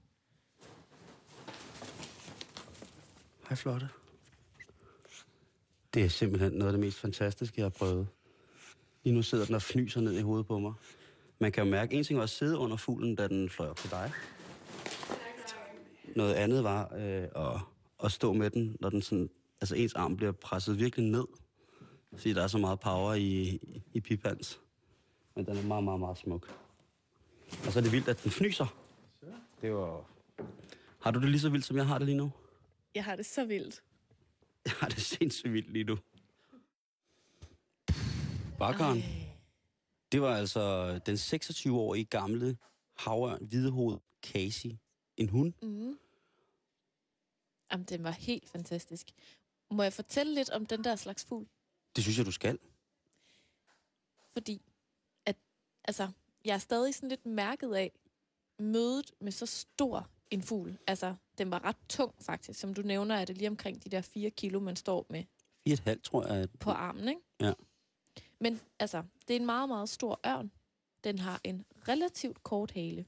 Hej 3.50 3.56
Flotte. 3.56 3.90
Det 5.94 6.04
er 6.04 6.10
simpelthen 6.10 6.52
noget 6.52 6.66
af 6.66 6.72
det 6.74 6.80
mest 6.80 7.00
fantastiske, 7.00 7.54
jeg 7.58 7.66
har 7.66 7.70
prøvet. 7.70 8.08
Lige 9.04 9.16
nu 9.16 9.22
sidder 9.22 9.46
den 9.46 9.56
og 9.56 9.62
fnyser 9.62 10.02
ned 10.02 10.14
i 10.14 10.22
hovedet 10.22 10.48
på 10.48 10.60
mig. 10.60 10.74
Man 11.40 11.52
kan 11.52 11.64
jo 11.64 11.70
mærke, 11.70 11.98
en 11.98 12.04
ting 12.04 12.18
var 12.18 12.24
at 12.24 12.30
sidde 12.30 12.58
under 12.58 12.78
fuglen, 12.78 13.16
da 13.16 13.28
den 13.28 13.50
fløj 13.50 13.68
op 13.70 13.78
til 13.78 13.90
dig. 13.90 14.12
Noget 16.16 16.34
andet 16.34 16.64
var 16.64 16.94
øh, 16.96 17.24
at, 17.54 17.62
at 18.04 18.12
stå 18.12 18.34
med 18.34 18.50
den, 18.50 18.78
når 18.80 18.90
den 18.90 19.02
sådan, 19.02 19.30
altså 19.62 19.76
ens 19.76 19.94
arm 19.94 20.18
bliver 20.18 20.32
presset 20.32 20.80
virkelig 20.80 21.06
ned. 21.06 21.26
Fordi 22.14 22.34
der 22.34 22.44
er 22.44 22.48
så 22.48 22.58
meget 22.58 22.80
power 22.80 23.14
i, 23.14 23.60
i, 23.94 24.00
piphans. 24.00 24.60
Men 25.36 25.46
den 25.46 25.58
er 25.58 25.64
meget, 25.64 25.84
meget, 25.84 26.00
meget 26.00 26.18
smuk. 26.18 26.48
Og 27.66 27.72
så 27.72 27.80
er 27.80 27.84
det 27.84 27.92
vildt, 27.92 28.08
at 28.08 28.24
den 28.24 28.32
fnyser. 28.32 28.76
Det 29.62 29.74
var... 29.74 30.06
Har 31.02 31.12
du 31.12 31.20
det 31.22 31.30
lige 31.30 31.40
så 31.40 31.50
vildt, 31.50 31.66
som 31.66 31.78
jeg 31.78 31.88
har 31.88 31.98
det 31.98 32.08
lige 32.08 32.18
nu? 32.18 32.32
Jeg 32.96 33.04
har 33.04 33.16
det 33.16 33.26
så 33.26 33.46
vildt. 33.46 33.84
Jeg 34.66 34.74
har 34.74 34.88
det 34.88 35.02
sindssygt 35.02 35.54
vildt 35.54 35.74
lige 35.74 35.84
nu. 35.84 35.98
Bakkeren, 38.60 39.04
det 40.12 40.22
var 40.22 40.36
altså 40.36 40.94
den 41.06 41.16
26-årige 41.16 42.06
gamle 42.06 42.58
havørn, 42.98 43.46
hvidehoved 43.46 43.98
Casey. 44.24 44.72
En 45.18 45.30
hund. 45.30 45.54
Mm. 45.62 45.98
Jamen, 47.72 47.86
den 47.86 48.04
var 48.04 48.12
helt 48.12 48.50
fantastisk. 48.50 49.12
Må 49.72 49.84
jeg 49.84 49.94
fortælle 49.94 50.34
lidt 50.34 50.50
om 50.50 50.66
den 50.66 50.84
der 50.84 50.96
slags 50.96 51.26
fugl? 51.26 51.48
Det 51.96 52.04
synes 52.04 52.18
jeg, 52.18 52.26
du 52.26 52.32
skal. 52.32 52.60
Fordi, 54.32 54.62
at, 55.26 55.36
altså, 55.84 56.10
jeg 56.46 56.54
er 56.54 56.58
stadig 56.58 56.96
sådan 56.96 57.10
lidt 57.10 57.26
mærket 57.26 57.74
af 57.76 57.92
mødet 58.60 59.12
med 59.20 59.32
så 59.32 59.46
stor 59.46 60.10
en 60.30 60.42
fugl. 60.44 60.78
Altså, 60.88 61.16
den 61.38 61.52
var 61.52 61.64
ret 61.64 61.78
tung 61.90 62.14
faktisk. 62.22 62.60
Som 62.60 62.74
du 62.74 62.82
nævner, 62.82 63.16
er 63.16 63.26
det 63.26 63.38
lige 63.38 63.50
omkring 63.50 63.84
de 63.84 63.90
der 63.90 64.02
4 64.02 64.30
kilo, 64.30 64.60
man 64.60 64.76
står 64.76 65.06
med 65.10 65.24
4,5 65.70 66.02
tror 66.04 66.26
jeg. 66.26 66.36
At... 66.36 66.50
på 66.60 66.72
armen, 66.72 67.08
ikke? 67.08 67.22
Ja. 67.40 67.54
Men 68.40 68.60
altså, 68.80 69.04
det 69.28 69.36
er 69.36 69.40
en 69.40 69.46
meget, 69.46 69.70
meget 69.70 69.90
stor 69.90 70.20
ørn. 70.26 70.52
Den 71.04 71.20
har 71.20 71.42
en 71.44 71.66
relativt 71.88 72.44
kort 72.44 72.72
hale. 72.72 73.06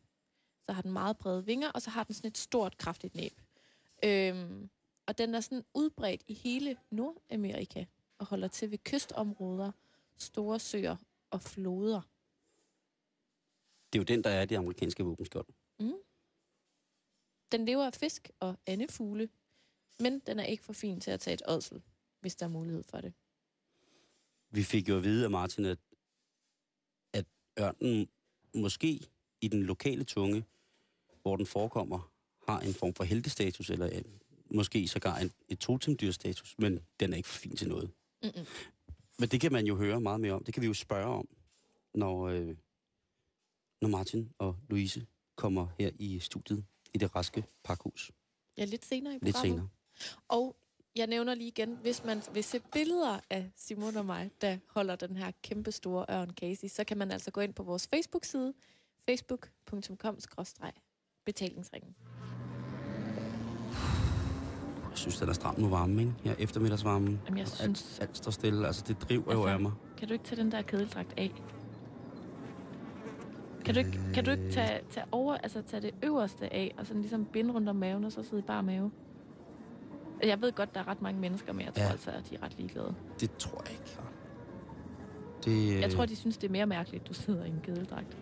Så 0.65 0.71
har 0.71 0.81
den 0.81 0.91
meget 0.91 1.17
brede 1.17 1.45
vinger, 1.45 1.69
og 1.71 1.81
så 1.81 1.89
har 1.89 2.03
den 2.03 2.15
sådan 2.15 2.27
et 2.27 2.37
stort, 2.37 2.77
kraftigt 2.77 3.15
næb. 3.15 3.33
Øhm, 4.03 4.69
og 5.05 5.17
den 5.17 5.35
er 5.35 5.39
sådan 5.39 5.63
udbredt 5.73 6.23
i 6.27 6.33
hele 6.33 6.77
Nordamerika 6.89 7.85
og 8.17 8.25
holder 8.25 8.47
til 8.47 8.71
ved 8.71 8.77
kystområder, 8.77 9.71
store 10.17 10.59
søer 10.59 10.95
og 11.29 11.41
floder. 11.41 12.01
Det 13.93 13.99
er 13.99 14.01
jo 14.01 14.03
den, 14.03 14.23
der 14.23 14.29
er 14.29 14.45
det 14.45 14.55
amerikanske 14.55 15.03
våbenskjold. 15.03 15.47
Den 17.51 17.65
lever 17.65 17.85
af 17.85 17.93
fisk 17.93 18.31
og 18.39 18.55
andefugle, 18.65 19.29
men 19.99 20.19
den 20.19 20.39
er 20.39 20.43
ikke 20.43 20.63
for 20.63 20.73
fin 20.73 21.01
til 21.01 21.11
at 21.11 21.19
tage 21.19 21.33
et 21.33 21.41
ådsel, 21.47 21.81
hvis 22.19 22.35
der 22.35 22.45
er 22.45 22.49
mulighed 22.49 22.83
for 22.83 23.01
det. 23.01 23.13
Vi 24.49 24.63
fik 24.63 24.89
jo 24.89 24.97
at 24.97 25.03
vide 25.03 25.23
af 25.23 25.31
Martin, 25.31 25.65
at, 25.65 25.79
at 27.13 27.25
ørnen 27.59 28.09
måske 28.55 29.09
i 29.41 29.47
den 29.47 29.63
lokale 29.63 30.03
tunge, 30.03 30.45
hvor 31.21 31.35
den 31.35 31.45
forekommer, 31.45 32.11
har 32.47 32.59
en 32.59 32.73
form 32.73 32.93
for 32.93 33.03
heltestatus, 33.03 33.69
eller 33.69 34.03
måske 34.53 34.87
sågar 34.87 35.17
en, 35.17 35.31
et 35.49 35.59
totemdyrstatus, 35.59 36.55
men 36.57 36.79
den 36.99 37.13
er 37.13 37.17
ikke 37.17 37.29
for 37.29 37.39
fin 37.39 37.55
til 37.55 37.67
noget. 37.69 37.91
Mm-mm. 38.23 38.45
Men 39.19 39.29
det 39.29 39.41
kan 39.41 39.51
man 39.51 39.65
jo 39.65 39.75
høre 39.75 40.01
meget 40.01 40.19
mere 40.19 40.33
om. 40.33 40.43
Det 40.43 40.53
kan 40.53 40.61
vi 40.61 40.67
jo 40.67 40.73
spørge 40.73 41.15
om, 41.15 41.27
når, 41.95 42.27
øh, 42.27 42.55
når 43.81 43.87
Martin 43.89 44.31
og 44.37 44.57
Louise 44.69 45.05
kommer 45.35 45.67
her 45.79 45.89
i 45.99 46.19
studiet 46.19 46.65
i 46.93 46.97
det 46.97 47.15
raske 47.15 47.43
pakhus 47.63 48.11
Ja, 48.57 48.65
lidt 48.65 48.85
senere 48.85 49.15
i 49.15 49.19
lidt 49.21 49.35
programmet. 49.35 49.57
senere. 49.57 49.69
Og 50.27 50.55
jeg 50.95 51.07
nævner 51.07 51.35
lige 51.35 51.47
igen, 51.47 51.77
hvis 51.81 52.03
man 52.03 52.21
vil 52.33 52.43
se 52.43 52.59
billeder 52.73 53.19
af 53.29 53.51
Simon 53.55 53.95
og 53.95 54.05
mig, 54.05 54.31
der 54.41 54.57
holder 54.67 54.95
den 54.95 55.17
her 55.17 55.31
kæmpe 55.43 55.71
store 55.71 56.05
ørn 56.09 56.31
Casey, 56.39 56.67
så 56.67 56.83
kan 56.83 56.97
man 56.97 57.11
altså 57.11 57.31
gå 57.31 57.41
ind 57.41 57.53
på 57.53 57.63
vores 57.63 57.87
Facebook-side, 57.87 58.53
facebook.com-betalingsringen. 59.05 61.95
Jeg 65.01 65.11
synes, 65.11 65.19
den 65.19 65.29
er 65.29 65.33
stram 65.33 65.59
nu 65.59 65.67
varme, 65.69 66.01
ikke? 66.01 66.13
Her 66.23 66.35
eftermiddagsvarmen. 66.39 67.21
Jamen, 67.25 67.37
jeg 67.39 67.47
synes- 67.47 67.99
Alt, 67.99 68.09
alt 68.09 68.17
står 68.17 68.31
stille. 68.31 68.67
Altså, 68.67 68.83
det 68.87 69.01
driver 69.09 69.23
jo 69.33 69.39
Altså, 69.39 69.53
af 69.53 69.59
mig. 69.59 69.71
Kan 69.97 70.07
du 70.07 70.13
ikke 70.13 70.25
tage 70.25 70.41
den 70.41 70.51
der 70.51 70.61
kedeldragt 70.61 71.13
af? 71.17 71.31
Kan 73.65 73.73
du 73.73 73.79
ikke, 73.79 73.99
kan 74.13 74.25
du 74.25 74.31
ikke 74.31 74.51
tage, 74.51 74.79
tage, 74.91 75.05
over, 75.11 75.33
altså 75.37 75.61
tage 75.61 75.81
det 75.81 75.91
øverste 76.03 76.53
af, 76.53 76.75
og 76.77 76.85
sådan 76.85 77.01
ligesom 77.01 77.25
binde 77.25 77.53
rundt 77.53 77.69
om 77.69 77.75
maven, 77.75 78.03
og 78.03 78.11
så 78.11 78.23
sidde 78.23 78.39
i 78.39 78.45
bare 78.47 78.63
mave? 78.63 78.91
Jeg 80.23 80.41
ved 80.41 80.51
godt, 80.51 80.73
der 80.75 80.79
er 80.79 80.87
ret 80.87 81.01
mange 81.01 81.19
mennesker, 81.19 81.53
men 81.53 81.65
jeg 81.65 81.73
tror 81.73 81.81
Ja. 81.81 81.85
ja. 81.87 81.91
altså, 81.91 82.09
at 82.11 82.29
de 82.29 82.35
er 82.35 82.43
ret 82.43 82.57
ligeglade. 82.57 82.93
Det 83.19 83.37
tror 83.37 83.61
jeg 83.65 83.71
ikke. 83.71 83.97
Det, 85.45 85.81
Jeg 85.81 85.91
tror, 85.91 86.05
de 86.05 86.15
synes, 86.15 86.37
det 86.37 86.47
er 86.47 86.51
mere 86.51 86.65
mærkeligt, 86.65 87.03
at 87.03 87.09
du 87.09 87.13
sidder 87.13 87.43
i 87.45 87.47
en 87.47 87.59
kedeldragt. 87.63 88.17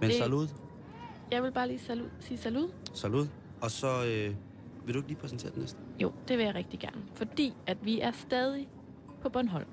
Men 0.00 0.10
det- 0.10 0.18
salut. 0.18 0.48
Jeg 1.30 1.42
vil 1.42 1.52
bare 1.52 1.68
lige 1.68 1.78
salut, 1.80 2.10
sige 2.20 2.38
salut. 2.38 2.70
Salut. 2.94 3.28
Og 3.60 3.70
så 3.70 4.04
øh, 4.06 4.34
vil 4.84 4.94
du 4.94 4.98
ikke 4.98 5.08
lige 5.08 5.18
præsentere 5.18 5.52
den 5.52 5.60
næste? 5.60 5.78
Jo, 6.02 6.12
det 6.28 6.38
vil 6.38 6.44
jeg 6.44 6.54
rigtig 6.54 6.80
gerne. 6.80 7.02
Fordi 7.14 7.54
at 7.66 7.78
vi 7.84 8.00
er 8.00 8.10
stadig 8.10 8.68
på 9.22 9.28
Bornholm. 9.28 9.66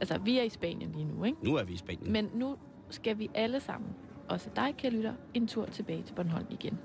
Altså, 0.00 0.18
vi 0.18 0.38
er 0.38 0.42
i 0.42 0.48
Spanien 0.48 0.92
lige 0.92 1.04
nu, 1.04 1.24
ikke? 1.24 1.44
Nu 1.44 1.54
er 1.54 1.64
vi 1.64 1.72
i 1.72 1.76
Spanien. 1.76 2.12
Men 2.12 2.30
nu 2.34 2.56
skal 2.90 3.18
vi 3.18 3.30
alle 3.34 3.60
sammen, 3.60 3.90
også 4.28 4.50
dig, 4.56 4.74
kære 4.78 4.92
lytter, 4.92 5.14
en 5.34 5.46
tur 5.46 5.66
tilbage 5.66 6.02
til 6.02 6.14
Bornholm 6.14 6.46
igen. 6.50 6.78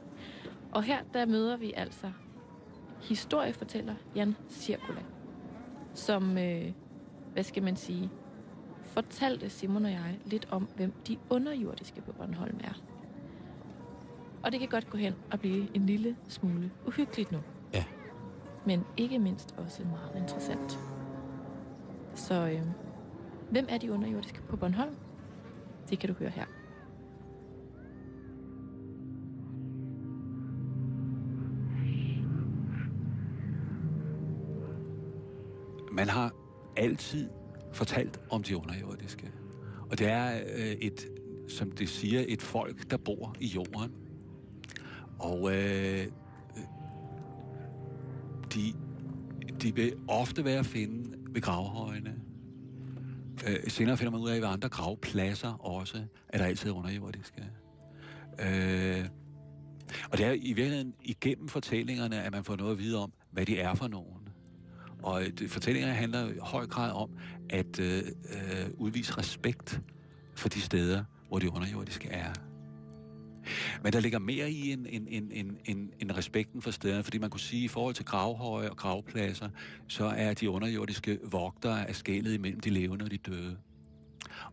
Og 0.72 0.84
her, 0.84 1.04
der 1.14 1.26
møder 1.26 1.58
vi 1.58 1.74
altså 1.76 2.12
historiefortæller 3.02 3.96
Jan 4.16 4.36
Cirkula, 4.50 5.02
som, 5.94 6.38
øh, 6.38 6.72
hvad 7.34 7.44
skal 7.44 7.64
man 7.64 7.76
sige, 7.76 8.10
fortalte 8.82 9.50
Simon 9.50 9.86
og 9.86 9.92
jeg 9.92 10.20
lidt 10.26 10.48
om, 10.52 10.68
hvem 10.76 10.94
de 11.08 11.18
underjordiske 11.30 12.02
på 12.02 12.12
Bornholm 12.12 12.60
er. 12.64 12.82
Og 14.44 14.52
det 14.52 14.60
kan 14.60 14.70
godt 14.70 14.90
gå 14.90 14.98
hen 14.98 15.14
og 15.32 15.40
blive 15.40 15.76
en 15.76 15.86
lille 15.86 16.16
smule 16.28 16.72
uhyggeligt 16.88 17.32
nu. 17.32 17.40
Ja. 17.74 17.86
Men 18.66 18.84
ikke 18.98 19.20
mindst 19.20 19.56
også 19.58 19.84
meget 19.84 20.22
interessant. 20.22 20.80
Så 22.16 22.34
øh, 22.34 22.62
hvem 23.52 23.66
er 23.70 23.78
de 23.78 23.92
underjordiske 23.92 24.42
på 24.50 24.58
Bornholm? 24.58 24.96
Det 25.90 26.00
kan 26.00 26.10
du 26.10 26.16
høre 26.20 26.30
her. 26.30 26.46
Man 35.92 36.10
har 36.10 36.32
altid 36.78 37.30
fortalt 37.74 38.20
om 38.30 38.44
de 38.44 38.58
underjordiske. 38.58 39.32
Og 39.90 40.00
det 40.00 40.08
er 40.08 40.40
øh, 40.56 40.72
et, 40.72 41.08
som 41.48 41.72
det 41.72 41.90
siger, 41.90 42.24
et 42.28 42.42
folk, 42.42 42.92
der 42.92 42.98
bor 42.98 43.36
i 43.40 43.48
jorden. 43.48 44.07
Og 45.20 45.56
øh, 45.56 46.08
øh, 46.58 46.64
de, 48.54 48.74
de 49.62 49.76
vil 49.76 49.94
ofte 50.08 50.46
være 50.46 50.60
at 50.60 50.66
finde 50.66 51.18
ved 51.34 51.42
gravhøjene. 51.42 52.16
Øh, 53.48 53.60
senere 53.68 53.98
finder 53.98 54.12
man 54.12 54.22
ud 54.22 54.30
af, 54.30 54.42
ved 54.42 54.48
andre 54.48 54.70
gravpladser 54.70 55.66
også, 55.66 56.04
at 56.30 56.40
der 56.40 56.46
altid 56.46 56.70
er 56.70 56.74
underjordiske. 56.74 57.44
Øh, 58.40 59.06
og 60.12 60.18
det 60.18 60.26
er 60.26 60.32
i 60.32 60.54
virkeligheden 60.54 60.94
igennem 61.02 61.48
fortællingerne, 61.48 62.24
at 62.24 62.32
man 62.32 62.44
får 62.44 62.56
noget 62.56 62.72
at 62.72 62.80
vide 62.80 63.04
om, 63.04 63.12
hvad 63.32 63.46
de 63.46 63.60
er 63.60 63.74
for 63.74 63.88
nogen. 63.88 64.30
Og 65.04 65.24
øh, 65.24 65.30
det, 65.30 65.52
fortællingerne 65.52 65.94
handler 65.94 66.30
i 66.30 66.38
høj 66.42 66.68
grad 66.68 66.92
om 66.92 67.10
at 67.50 67.80
øh, 67.80 68.04
øh, 68.30 68.70
udvise 68.78 69.18
respekt 69.18 69.82
for 70.36 70.50
de 70.50 70.62
steder, 70.62 71.04
hvor 71.28 71.40
de 71.40 71.52
underjordiske 71.52 72.10
er. 72.10 72.34
Men 73.84 73.94
der 73.94 74.00
ligger 74.00 74.20
mere 74.20 74.52
i 74.52 74.72
en, 74.72 74.86
en, 74.90 75.08
en, 75.08 75.32
en, 75.32 75.58
en, 75.66 75.92
en 76.00 76.18
respekten 76.18 76.62
for 76.62 76.72
stederne, 76.72 77.04
fordi 77.04 77.18
man 77.18 77.30
kunne 77.30 77.40
sige, 77.40 77.62
at 77.62 77.66
i 77.66 77.68
forhold 77.68 77.96
til 77.96 78.06
gravhøje 78.06 78.70
og 78.70 78.78
gravpladser, 78.78 79.50
så 79.88 80.06
er 80.06 80.34
de 80.34 80.50
underjordiske 80.50 81.20
vogtere 81.24 81.88
af 81.88 81.96
skældet 81.96 82.34
imellem 82.34 82.60
de 82.60 82.70
levende 82.70 83.06
og 83.06 83.12
de 83.12 83.18
døde. 83.18 83.58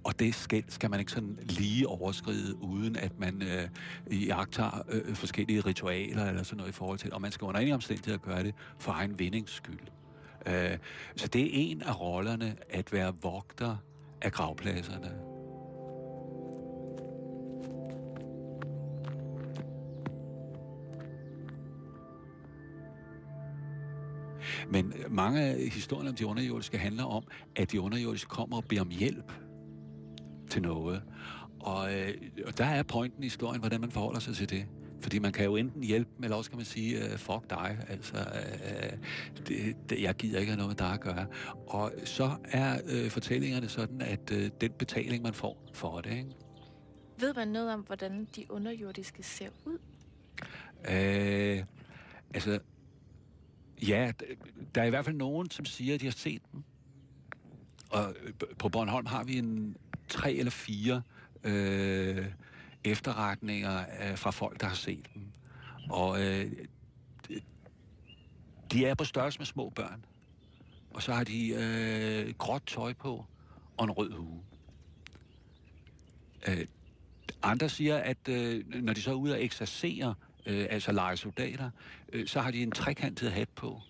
Og 0.04 0.18
det 0.18 0.34
skæld 0.34 0.64
skal 0.68 0.90
man 0.90 1.00
ikke 1.00 1.12
sådan 1.12 1.38
lige 1.42 1.88
overskride, 1.88 2.62
uden 2.62 2.96
at 2.96 3.18
man 3.18 3.42
øh, 3.42 3.68
iagtager 4.10 4.82
øh, 4.88 5.14
forskellige 5.14 5.60
ritualer 5.60 6.28
eller 6.28 6.42
sådan 6.42 6.56
noget 6.56 6.70
i 6.70 6.72
forhold 6.72 6.98
til 6.98 7.12
Og 7.12 7.20
man 7.20 7.32
skal 7.32 7.44
under 7.44 7.60
ingen 7.60 7.74
omstændigheder 7.74 8.18
gøre 8.18 8.42
det 8.42 8.54
for 8.78 8.92
egen 8.92 9.18
vindings 9.18 9.52
skyld. 9.52 9.78
Øh, 10.46 10.78
så 11.16 11.26
det 11.26 11.42
er 11.42 11.50
en 11.52 11.82
af 11.82 12.00
rollerne 12.00 12.56
at 12.70 12.92
være 12.92 13.14
vogter 13.22 13.76
af 14.22 14.32
gravpladserne. 14.32 15.34
Men 24.68 24.92
mange 25.11 25.40
af 25.40 25.68
historierne 25.68 26.11
om 26.11 26.16
de 26.16 26.26
underjordiske 26.26 26.78
handler 26.78 27.04
om, 27.04 27.25
at 27.56 27.73
de 27.73 27.80
underjordiske 27.80 28.28
kommer 28.28 28.56
og 28.56 28.64
beder 28.64 28.80
om 28.80 28.88
hjælp 28.88 29.33
til 30.50 30.62
noget. 30.62 31.02
Og, 31.61 31.94
øh, 31.94 32.14
og 32.47 32.59
der 32.59 32.64
er 32.64 32.83
pointen 32.83 33.23
i 33.23 33.26
historien, 33.26 33.61
hvordan 33.61 33.80
man 33.80 33.90
forholder 33.90 34.21
sig 34.21 34.37
til 34.37 34.50
det. 34.50 34.66
Fordi 35.00 35.18
man 35.18 35.33
kan 35.33 35.44
jo 35.44 35.56
enten 35.56 35.83
hjælpe 35.83 36.11
dem, 36.16 36.25
eller 36.25 36.37
også 36.37 36.50
kan 36.50 36.56
man 36.56 36.66
sige, 36.66 36.99
uh, 37.04 37.18
fuck 37.18 37.50
dig, 37.50 37.78
altså, 37.88 38.16
uh, 38.16 38.99
det, 39.47 39.76
det, 39.88 40.02
jeg 40.02 40.14
gider 40.14 40.38
ikke 40.38 40.52
have 40.52 40.56
noget 40.56 40.71
med 40.71 40.76
dig 40.76 40.92
at 40.92 41.00
gøre. 41.00 41.26
Og 41.66 41.92
så 42.04 42.37
er 42.44 42.78
uh, 42.85 43.11
fortællingerne 43.11 43.68
sådan, 43.68 44.00
at 44.00 44.30
uh, 44.33 44.47
den 44.61 44.71
betaling, 44.78 45.23
man 45.23 45.35
får 45.35 45.71
for 45.75 46.00
det, 46.00 46.11
ikke? 46.11 46.30
Ved 47.18 47.35
man 47.35 47.49
noget 47.49 47.73
om, 47.73 47.80
hvordan 47.80 48.28
de 48.37 48.44
underjordiske 48.49 49.23
ser 49.23 49.49
ud? 49.64 49.78
Øh, 50.90 51.64
altså, 52.35 52.59
ja, 53.83 54.12
der 54.75 54.83
er 54.83 54.87
i 54.87 54.90
hvert 54.90 55.04
fald 55.04 55.16
nogen, 55.16 55.50
som 55.50 55.64
siger, 55.64 55.95
at 55.95 56.00
de 56.00 56.07
har 56.07 56.12
set 56.12 56.43
dem. 56.52 56.62
Og 57.90 58.14
øh, 58.23 58.33
på 58.59 58.69
Bornholm 58.69 59.07
har 59.07 59.25
vi 59.25 59.38
en 59.38 59.76
tre 60.09 60.33
eller 60.33 60.50
fire 60.50 61.02
øh, 61.45 62.26
efterretninger 62.85 63.85
øh, 64.11 64.19
fra 64.19 64.31
folk, 64.31 64.61
der 64.61 64.66
har 64.66 64.75
set 64.75 65.07
dem. 65.14 65.23
Og 65.90 66.21
øh, 66.23 66.52
de- 67.28 67.40
de 68.73 68.87
er 68.87 68.95
på 68.95 69.04
størrelse 69.04 69.38
med 69.38 69.47
små 69.47 69.69
børn. 69.71 70.04
Og 70.90 71.02
så 71.02 71.12
har 71.12 71.25
de 71.25 71.49
øh, 71.49 72.35
gråt 72.35 72.62
tøj 72.66 72.93
på 72.93 73.25
og 73.76 73.85
en 73.85 73.90
rød 73.90 74.12
hue. 74.12 74.43
Øh, 76.49 76.66
andre 77.43 77.69
siger, 77.69 77.97
at 77.97 78.28
øh, 78.28 78.64
når 78.83 78.93
de 78.93 79.02
så 79.02 79.11
er 79.11 79.14
ude 79.14 79.33
og 79.35 79.43
eksercere, 79.45 80.14
øh, 80.46 80.66
altså 80.70 80.92
lege 80.92 81.16
soldater, 81.16 81.70
øh, 82.12 82.26
så 82.26 82.40
har 82.40 82.50
de 82.50 82.62
en 82.62 82.70
trekantet 82.70 83.32
hat 83.32 83.48
på, 83.48 83.80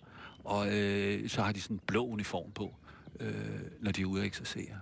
og 0.43 0.75
øh, 0.75 1.29
så 1.29 1.41
har 1.41 1.51
de 1.51 1.61
sådan 1.61 1.75
en 1.75 1.81
blå 1.87 2.05
uniform 2.05 2.51
på, 2.51 2.75
øh, 3.19 3.35
når 3.81 3.91
de 3.91 4.01
er 4.01 4.05
ude 4.05 4.21
og 4.21 4.25
eksercere. 4.25 4.79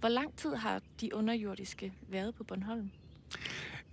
Hvor 0.00 0.08
lang 0.08 0.36
tid 0.36 0.54
har 0.54 0.82
de 1.00 1.14
underjordiske 1.14 1.92
været 2.08 2.34
på 2.34 2.44
Bornholm? 2.44 2.90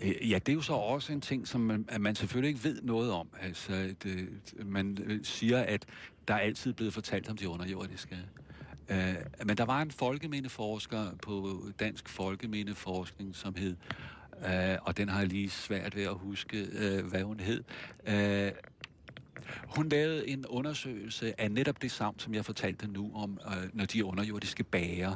Øh, 0.01 0.29
Ja, 0.29 0.39
det 0.39 0.49
er 0.49 0.53
jo 0.53 0.61
så 0.61 0.73
også 0.73 1.13
en 1.13 1.21
ting, 1.21 1.47
som 1.47 1.61
man, 1.61 1.85
at 1.87 2.01
man 2.01 2.15
selvfølgelig 2.15 2.49
ikke 2.49 2.63
ved 2.63 2.81
noget 2.81 3.11
om. 3.11 3.27
Altså, 3.41 3.95
det, 4.03 4.29
man 4.65 4.97
øh, 5.03 5.19
siger, 5.23 5.59
at 5.61 5.85
der 6.27 6.33
er 6.33 6.39
altid 6.39 6.73
blevet 6.73 6.93
fortalt 6.93 7.29
om 7.29 7.37
de 7.37 7.49
underjordiske. 7.49 8.17
Uh, 8.89 8.97
men 9.45 9.57
der 9.57 9.65
var 9.65 9.81
en 9.81 9.91
folkemindeforsker 9.91 11.05
på 11.23 11.61
Dansk 11.79 12.09
Folkemindeforskning, 12.09 13.35
som 13.35 13.55
hed, 13.55 13.75
øh, 14.45 14.77
og 14.81 14.97
den 14.97 15.09
har 15.09 15.19
jeg 15.19 15.27
lige 15.27 15.49
svært 15.49 15.95
ved 15.95 16.03
at 16.03 16.15
huske, 16.15 16.67
øh, 16.71 17.05
hvad 17.05 17.21
hun 17.21 17.39
hed. 17.39 17.63
Øh, 18.07 18.51
hun 19.67 19.89
lavede 19.89 20.27
en 20.27 20.45
undersøgelse 20.45 21.41
af 21.41 21.51
netop 21.51 21.81
det 21.81 21.91
samt, 21.91 22.21
som 22.21 22.33
jeg 22.33 22.45
fortalte 22.45 22.87
nu 22.87 23.11
om, 23.15 23.39
øh, 23.47 23.69
når 23.73 23.85
de 23.85 24.05
underjordiske 24.05 24.63
bager. 24.63 25.15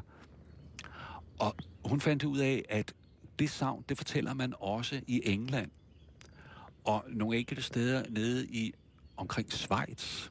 Og 1.39 1.55
hun 1.85 2.01
fandt 2.01 2.23
ud 2.23 2.39
af, 2.39 2.65
at 2.69 2.93
det 3.39 3.49
savn, 3.49 3.85
det 3.89 3.97
fortæller 3.97 4.33
man 4.33 4.53
også 4.59 5.01
i 5.07 5.21
England. 5.25 5.71
Og 6.83 7.05
nogle 7.09 7.37
enkelte 7.37 7.61
steder 7.61 8.03
nede 8.09 8.47
i 8.47 8.73
omkring 9.17 9.51
Schweiz. 9.51 10.29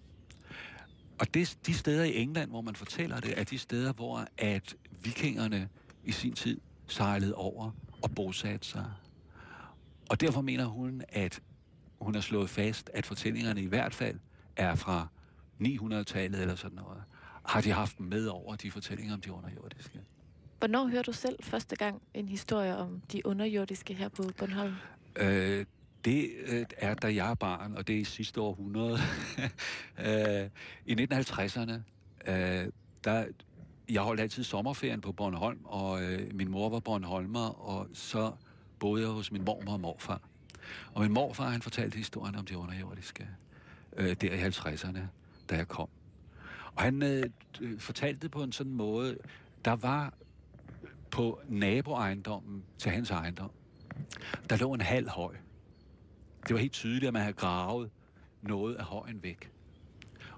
Og 1.18 1.34
det, 1.34 1.58
de 1.66 1.74
steder 1.74 2.04
i 2.04 2.16
England, 2.22 2.50
hvor 2.50 2.60
man 2.60 2.76
fortæller 2.76 3.20
det, 3.20 3.40
er 3.40 3.44
de 3.44 3.58
steder, 3.58 3.92
hvor 3.92 4.26
at 4.38 4.76
vikingerne 5.02 5.68
i 6.04 6.12
sin 6.12 6.32
tid 6.32 6.60
sejlede 6.86 7.34
over 7.34 7.70
og 8.02 8.10
bosatte 8.14 8.68
sig. 8.68 8.86
Og 10.10 10.20
derfor 10.20 10.40
mener 10.40 10.64
hun, 10.64 11.02
at 11.08 11.40
hun 12.00 12.14
har 12.14 12.22
slået 12.22 12.50
fast, 12.50 12.90
at 12.94 13.06
fortællingerne 13.06 13.62
i 13.62 13.66
hvert 13.66 13.94
fald 13.94 14.18
er 14.56 14.74
fra 14.74 15.08
900-tallet 15.62 16.40
eller 16.40 16.54
sådan 16.54 16.76
noget. 16.76 17.02
Har 17.44 17.60
de 17.60 17.70
haft 17.70 18.00
med 18.00 18.26
over 18.26 18.56
de 18.56 18.70
fortællinger 18.70 19.14
om 19.14 19.20
de 19.20 19.32
underjordiske? 19.32 20.00
Hvornår 20.58 20.86
hører 20.86 21.02
du 21.02 21.12
selv 21.12 21.36
første 21.42 21.76
gang 21.76 22.02
en 22.14 22.28
historie 22.28 22.76
om 22.76 23.02
de 23.12 23.26
underjordiske 23.26 23.94
her 23.94 24.08
på 24.08 24.22
Bornholm? 24.38 24.74
Øh, 25.16 25.66
det 26.04 26.30
øh, 26.46 26.66
er, 26.76 26.94
da 26.94 27.14
jeg 27.14 27.30
er 27.30 27.34
barn, 27.34 27.74
og 27.74 27.86
det 27.86 27.96
er 27.96 28.00
i 28.00 28.04
sidste 28.04 28.40
århundrede. 28.40 28.98
øh, 30.06 30.50
I 30.86 30.94
1950'erne, 30.94 31.72
øh, 32.26 32.66
der, 33.04 33.26
jeg 33.90 34.02
holdt 34.02 34.20
altid 34.20 34.44
sommerferien 34.44 35.00
på 35.00 35.12
Bornholm, 35.12 35.60
og 35.64 36.02
øh, 36.02 36.34
min 36.34 36.50
mor 36.50 36.68
var 36.68 36.80
Bornholmer, 36.80 37.68
og 37.68 37.88
så 37.92 38.32
boede 38.78 39.02
jeg 39.02 39.10
hos 39.10 39.32
min 39.32 39.44
mormor 39.44 39.72
og 39.72 39.80
morfar. 39.80 40.20
Og 40.94 41.02
min 41.02 41.12
morfar, 41.12 41.48
han 41.48 41.62
fortalte 41.62 41.96
historien 41.96 42.36
om 42.36 42.46
de 42.46 42.58
underjordiske, 42.58 43.28
øh, 43.96 44.16
der 44.20 44.34
i 44.34 44.48
50'erne, 44.48 45.00
da 45.50 45.56
jeg 45.56 45.68
kom. 45.68 45.88
Og 46.74 46.82
han 46.82 47.02
øh, 47.02 47.24
øh, 47.60 47.80
fortalte 47.80 48.20
det 48.20 48.30
på 48.30 48.42
en 48.42 48.52
sådan 48.52 48.72
måde, 48.72 49.18
der 49.64 49.76
var 49.76 50.14
på 51.10 51.40
naboejendommen 51.48 52.64
til 52.78 52.90
hans 52.90 53.10
ejendom, 53.10 53.50
der 54.50 54.56
lå 54.56 54.74
en 54.74 54.80
halv 54.80 55.08
høj. 55.08 55.34
Det 56.48 56.54
var 56.54 56.60
helt 56.60 56.72
tydeligt, 56.72 57.06
at 57.06 57.12
man 57.12 57.22
havde 57.22 57.34
gravet 57.34 57.90
noget 58.42 58.74
af 58.74 58.84
højen 58.84 59.22
væk. 59.22 59.50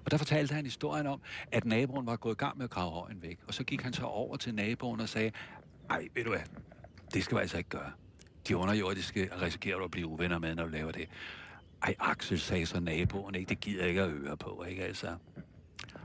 Og 0.05 0.11
der 0.11 0.17
fortalte 0.17 0.53
han 0.55 0.65
historien 0.65 1.07
om, 1.07 1.21
at 1.51 1.65
naboen 1.65 2.05
var 2.05 2.15
gået 2.15 2.33
i 2.33 2.37
gang 2.37 2.57
med 2.57 2.63
at 2.63 2.69
grave 2.69 2.91
højen 2.91 3.21
væk. 3.21 3.39
Og 3.47 3.53
så 3.53 3.63
gik 3.63 3.81
han 3.81 3.93
så 3.93 4.05
over 4.05 4.37
til 4.37 4.55
naboen 4.55 4.99
og 4.99 5.09
sagde, 5.09 5.31
ej, 5.89 6.07
ved 6.15 6.23
du 6.23 6.29
hvad, 6.29 6.41
det 7.13 7.23
skal 7.23 7.37
vi 7.37 7.41
altså 7.41 7.57
ikke 7.57 7.69
gøre. 7.69 7.91
De 8.47 8.57
underjordiske 8.57 9.29
risikerer 9.41 9.77
du 9.77 9.83
at 9.83 9.91
blive 9.91 10.07
uvenner 10.07 10.39
med, 10.39 10.55
når 10.55 10.63
du 10.63 10.69
laver 10.69 10.91
det. 10.91 11.09
Ej, 11.83 11.95
Axel, 11.99 12.39
sagde 12.39 12.65
så 12.65 12.79
naboen, 12.79 13.35
ikke? 13.35 13.49
det 13.49 13.59
gider 13.59 13.85
ikke 13.85 14.01
at 14.01 14.09
høre 14.09 14.37
på, 14.37 14.65
ikke 14.69 14.83
altså. 14.83 15.15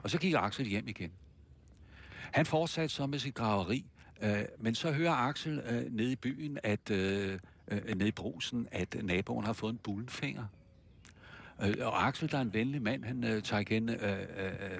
Og 0.03 0.11
så 0.11 0.19
gik 0.19 0.35
Axel 0.35 0.67
hjem 0.67 0.89
igen. 0.89 1.13
Han 2.33 2.47
fortsatte 2.47 2.95
så 2.95 3.07
med 3.07 3.19
sit 3.19 3.35
graveri, 3.35 3.87
øh, 4.23 4.45
men 4.59 4.75
så 4.75 4.93
hører 4.93 5.13
Axel 5.13 5.59
øh, 5.59 5.93
nede 5.93 6.13
i 6.13 6.17
byen, 6.17 6.59
at 6.63 6.91
øh, 6.91 7.39
øh, 7.69 7.95
nede 7.97 8.09
i 8.09 8.13
brusen, 8.13 8.69
at 8.73 8.97
naboen 9.05 9.45
har 9.45 9.53
fået 9.53 9.73
en 9.73 9.79
bullenfinger. 9.79 10.45
Øh, 11.63 11.75
og 11.81 12.07
Axel, 12.07 12.31
der 12.31 12.39
er 12.39 12.43
en 12.43 12.55
venlig 12.55 12.83
mand, 12.83 13.05
han 13.05 13.25
øh, 13.25 13.43
tager 13.43 13.61
igen 13.61 13.89
øh, 13.89 14.21
øh, 14.37 14.79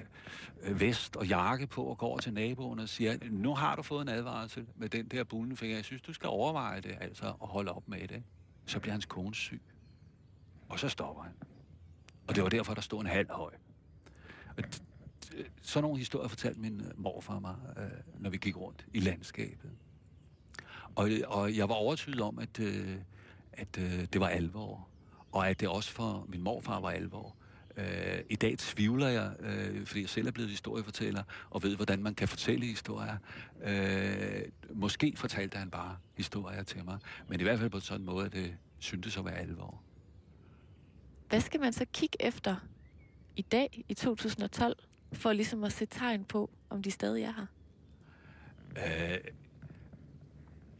øh, 0.61 0.79
vest 0.79 1.15
og 1.15 1.27
jakke 1.27 1.67
på 1.67 1.83
og 1.83 1.97
går 1.97 2.17
til 2.17 2.33
naboen 2.33 2.79
og 2.79 2.89
siger, 2.89 3.17
nu 3.29 3.55
har 3.55 3.75
du 3.75 3.81
fået 3.81 4.01
en 4.01 4.09
advarsel 4.09 4.67
med 4.75 4.89
den 4.89 5.07
der 5.07 5.23
bullenfinger. 5.23 5.77
Jeg 5.77 5.85
synes, 5.85 6.01
du 6.01 6.13
skal 6.13 6.29
overveje 6.29 6.81
det, 6.81 6.97
altså, 7.01 7.33
og 7.39 7.47
holde 7.47 7.71
op 7.71 7.87
med 7.87 8.07
det. 8.07 8.23
Så 8.65 8.79
bliver 8.79 8.91
hans 8.91 9.05
kone 9.05 9.35
syg. 9.35 9.61
Og 10.69 10.79
så 10.79 10.89
stopper 10.89 11.23
han. 11.23 11.33
Og 12.27 12.35
det 12.35 12.43
var 12.43 12.49
derfor, 12.49 12.73
der 12.73 12.81
stod 12.81 13.01
en 13.01 13.07
halv 13.07 13.31
høj. 13.31 13.53
Og 14.57 14.63
sådan 15.61 15.83
nogle 15.83 15.97
historier 15.97 16.27
fortalte 16.27 16.59
min 16.59 16.81
øh, 16.81 16.99
morfar 16.99 17.39
mig, 17.39 17.55
øh, 17.77 17.83
når 18.19 18.29
vi 18.29 18.37
gik 18.37 18.57
rundt 18.57 18.85
i 18.93 18.99
landskabet. 18.99 19.71
Og, 20.95 21.09
og 21.27 21.57
jeg 21.57 21.69
var 21.69 21.75
overtydet 21.75 22.21
om, 22.21 22.39
at, 22.39 22.59
øh, 22.59 22.95
at 23.53 23.77
øh, 23.77 24.05
det 24.13 24.21
var 24.21 24.27
alvor. 24.27 24.87
Og 25.31 25.49
at 25.49 25.59
det 25.59 25.67
også 25.67 25.91
for 25.91 26.25
min 26.29 26.41
morfar 26.41 26.79
var 26.79 26.89
alvor. 26.89 27.35
Øh, 27.77 28.19
I 28.29 28.35
dag 28.35 28.57
tvivler 28.57 29.07
jeg, 29.07 29.31
øh, 29.39 29.85
fordi 29.85 30.01
jeg 30.01 30.09
selv 30.09 30.27
er 30.27 30.31
blevet 30.31 30.49
historiefortæller, 30.49 31.23
og 31.49 31.63
ved, 31.63 31.75
hvordan 31.75 32.03
man 32.03 32.15
kan 32.15 32.27
fortælle 32.27 32.65
historier. 32.65 33.17
Øh, 33.63 34.41
måske 34.73 35.13
fortalte 35.17 35.57
han 35.57 35.69
bare 35.69 35.97
historier 36.13 36.63
til 36.63 36.85
mig, 36.85 36.99
men 37.27 37.39
i 37.39 37.43
hvert 37.43 37.59
fald 37.59 37.69
på 37.69 37.79
sådan 37.79 38.01
en 38.01 38.05
måde, 38.05 38.25
at 38.25 38.33
det 38.33 38.55
syntes 38.79 39.17
at 39.17 39.25
være 39.25 39.37
alvor. 39.37 39.81
Hvad 41.29 41.41
skal 41.41 41.59
man 41.59 41.73
så 41.73 41.85
kigge 41.93 42.17
efter 42.19 42.55
i 43.35 43.41
dag, 43.41 43.83
i 43.89 43.93
2012, 43.93 44.77
for 45.13 45.33
ligesom 45.33 45.63
at 45.63 45.71
se 45.71 45.85
tegn 45.85 46.23
på, 46.25 46.49
om 46.69 46.83
de 46.83 46.91
stadig 46.91 47.23
er 47.23 47.33
her? 47.33 47.45
Øh, 48.77 49.17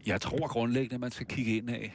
jeg 0.06 0.22
tror 0.22 0.48
grundlæggende, 0.48 0.96
at 0.96 1.02
man 1.02 1.12
skal 1.12 1.28
kigge 1.28 1.58
ind 1.58 1.70
af. 1.70 1.94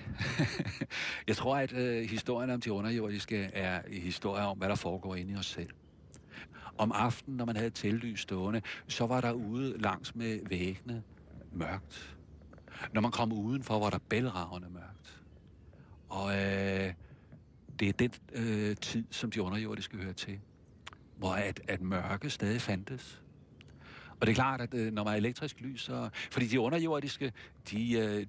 jeg 1.28 1.36
tror, 1.36 1.56
at 1.56 1.72
øh, 1.72 2.10
historien 2.10 2.50
om 2.50 2.60
de 2.60 2.72
underjordiske 2.72 3.36
er 3.36 3.82
historier 3.90 4.44
om, 4.44 4.58
hvad 4.58 4.68
der 4.68 4.74
foregår 4.74 5.14
inde 5.14 5.32
i 5.32 5.36
os 5.36 5.46
selv. 5.46 5.70
Om 6.78 6.92
aftenen, 6.92 7.36
når 7.36 7.44
man 7.44 7.56
havde 7.56 7.70
tellys 7.70 8.20
stående, 8.20 8.62
så 8.88 9.06
var 9.06 9.20
der 9.20 9.32
ude 9.32 9.78
langs 9.78 10.14
med 10.14 10.40
væggene 10.48 11.02
mørkt. 11.52 12.16
Når 12.92 13.00
man 13.00 13.10
kom 13.10 13.32
udenfor, 13.32 13.78
var 13.78 13.90
der 13.90 13.98
bælragende 13.98 14.68
mørkt. 14.70 15.22
Og 16.08 16.30
øh, 16.30 16.94
det 17.80 17.88
er 17.88 17.92
den 17.92 18.12
øh, 18.32 18.76
tid, 18.76 19.04
som 19.10 19.30
de 19.30 19.42
underjordiske 19.42 19.96
hører 19.96 20.12
til, 20.12 20.40
hvor 21.16 21.32
at, 21.32 21.60
at 21.68 21.80
mørke 21.80 22.30
stadig 22.30 22.60
fandtes. 22.60 23.23
Og 24.24 24.26
det 24.26 24.32
er 24.32 24.42
klart, 24.42 24.60
at 24.60 24.74
øh, 24.74 24.92
når 24.92 25.04
man 25.04 25.12
er 25.12 25.16
elektrisk 25.16 25.60
lys, 25.60 25.82
så... 25.82 26.08
Fordi 26.30 26.46
de 26.46 26.60
underjordiske, 26.60 27.32
de... 27.70 27.92
Øh, 27.92 28.26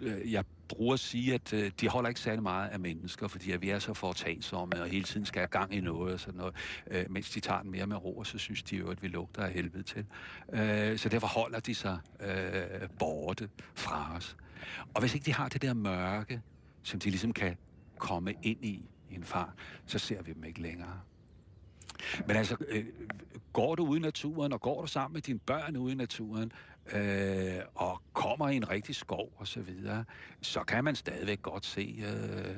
øh, 0.00 0.32
jeg 0.32 0.44
bruger 0.68 0.94
at 0.94 1.00
sige, 1.00 1.34
at 1.34 1.52
øh, 1.52 1.70
de 1.80 1.88
holder 1.88 2.08
ikke 2.08 2.20
særlig 2.20 2.42
meget 2.42 2.68
af 2.68 2.80
mennesker, 2.80 3.28
fordi 3.28 3.50
at 3.50 3.62
vi 3.62 3.70
er 3.70 3.78
så 3.78 3.94
foretagsomme 3.94 4.82
og 4.82 4.88
hele 4.88 5.04
tiden 5.04 5.26
skal 5.26 5.40
have 5.40 5.48
gang 5.48 5.74
i 5.74 5.80
noget 5.80 6.14
og 6.14 6.20
sådan 6.20 6.38
noget. 6.38 6.54
Øh, 6.90 7.10
mens 7.10 7.30
de 7.30 7.40
tager 7.40 7.62
den 7.62 7.70
mere 7.70 7.86
med 7.86 7.96
ro, 7.96 8.18
og 8.18 8.26
så 8.26 8.38
synes 8.38 8.62
de 8.62 8.76
jo, 8.76 8.90
at 8.90 9.02
vi 9.02 9.08
lugter 9.08 9.42
af 9.42 9.52
helvede 9.52 9.82
til. 9.82 10.06
Øh, 10.52 10.98
så 10.98 11.08
derfor 11.08 11.26
holder 11.26 11.60
de 11.60 11.74
sig 11.74 11.98
øh, 12.20 12.88
borte 12.98 13.48
fra 13.74 14.16
os. 14.16 14.36
Og 14.94 15.00
hvis 15.00 15.14
ikke 15.14 15.24
de 15.24 15.34
har 15.34 15.48
det 15.48 15.62
der 15.62 15.74
mørke, 15.74 16.42
som 16.82 17.00
de 17.00 17.10
ligesom 17.10 17.32
kan 17.32 17.56
komme 17.98 18.34
ind 18.42 18.64
i 18.64 18.84
i 19.10 19.14
en 19.14 19.24
far, 19.24 19.54
så 19.86 19.98
ser 19.98 20.22
vi 20.22 20.32
dem 20.32 20.44
ikke 20.44 20.62
længere. 20.62 21.00
Men 22.26 22.36
altså, 22.36 22.56
øh, 22.68 22.84
går 23.52 23.74
du 23.74 23.86
ude 23.86 23.98
i 23.98 24.02
naturen, 24.02 24.52
og 24.52 24.60
går 24.60 24.80
du 24.80 24.86
sammen 24.86 25.14
med 25.14 25.22
dine 25.22 25.38
børn 25.38 25.76
ude 25.76 25.92
i 25.92 25.96
naturen, 25.96 26.52
øh, 26.92 27.60
og 27.74 28.02
kommer 28.12 28.48
i 28.48 28.56
en 28.56 28.70
rigtig 28.70 28.94
skov 28.94 29.32
og 29.36 29.46
så 29.48 29.60
videre, 29.60 30.04
så 30.42 30.64
kan 30.64 30.84
man 30.84 30.96
stadigvæk 30.96 31.42
godt 31.42 31.66
se, 31.66 32.04
øh, 32.06 32.56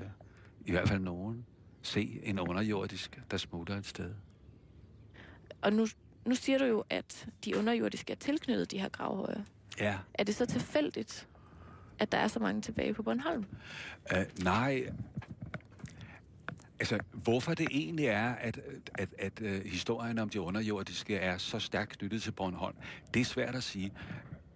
i 0.67 0.71
hvert 0.71 0.89
fald 0.89 1.01
nogen, 1.01 1.47
se 1.83 2.21
en 2.23 2.39
underjordisk, 2.39 3.21
der 3.31 3.37
smutter 3.37 3.77
et 3.77 3.87
sted. 3.87 4.15
Og 5.63 5.73
nu, 5.73 5.87
nu 6.27 6.35
siger 6.35 6.59
du 6.59 6.65
jo, 6.65 6.85
at 6.91 7.29
de 7.45 7.57
underjordiske 7.59 8.13
er 8.13 8.17
tilknyttet 8.17 8.71
de 8.71 8.79
her 8.79 8.89
gravhøje. 8.89 9.45
Ja. 9.81 9.99
Er 10.15 10.25
det 10.25 10.35
så 10.35 10.47
tilfældigt, 10.47 11.29
at 11.99 12.13
der 12.13 12.19
er 12.19 12.29
så 12.29 12.41
mange 12.41 12.63
tilbage 12.63 12.95
på 12.95 13.03
Bornholm? 13.03 13.45
Øh, 14.13 14.25
nej, 14.43 14.89
Altså, 16.81 16.99
hvorfor 17.13 17.55
det 17.55 17.69
egentlig 17.71 18.07
er, 18.07 18.33
at, 18.35 18.61
at, 18.95 19.09
at, 19.19 19.41
at 19.43 19.63
historien 19.67 20.19
om 20.19 20.29
de 20.29 20.41
underjordiske 20.41 21.17
er 21.17 21.39
så 21.39 21.59
stærkt 21.59 21.99
knyttet 21.99 22.23
til 22.23 22.33
Bornholm, 22.33 22.77
det 23.15 23.21
er 23.21 23.25
svært 23.25 23.55
at 23.55 23.63
sige. 23.63 23.93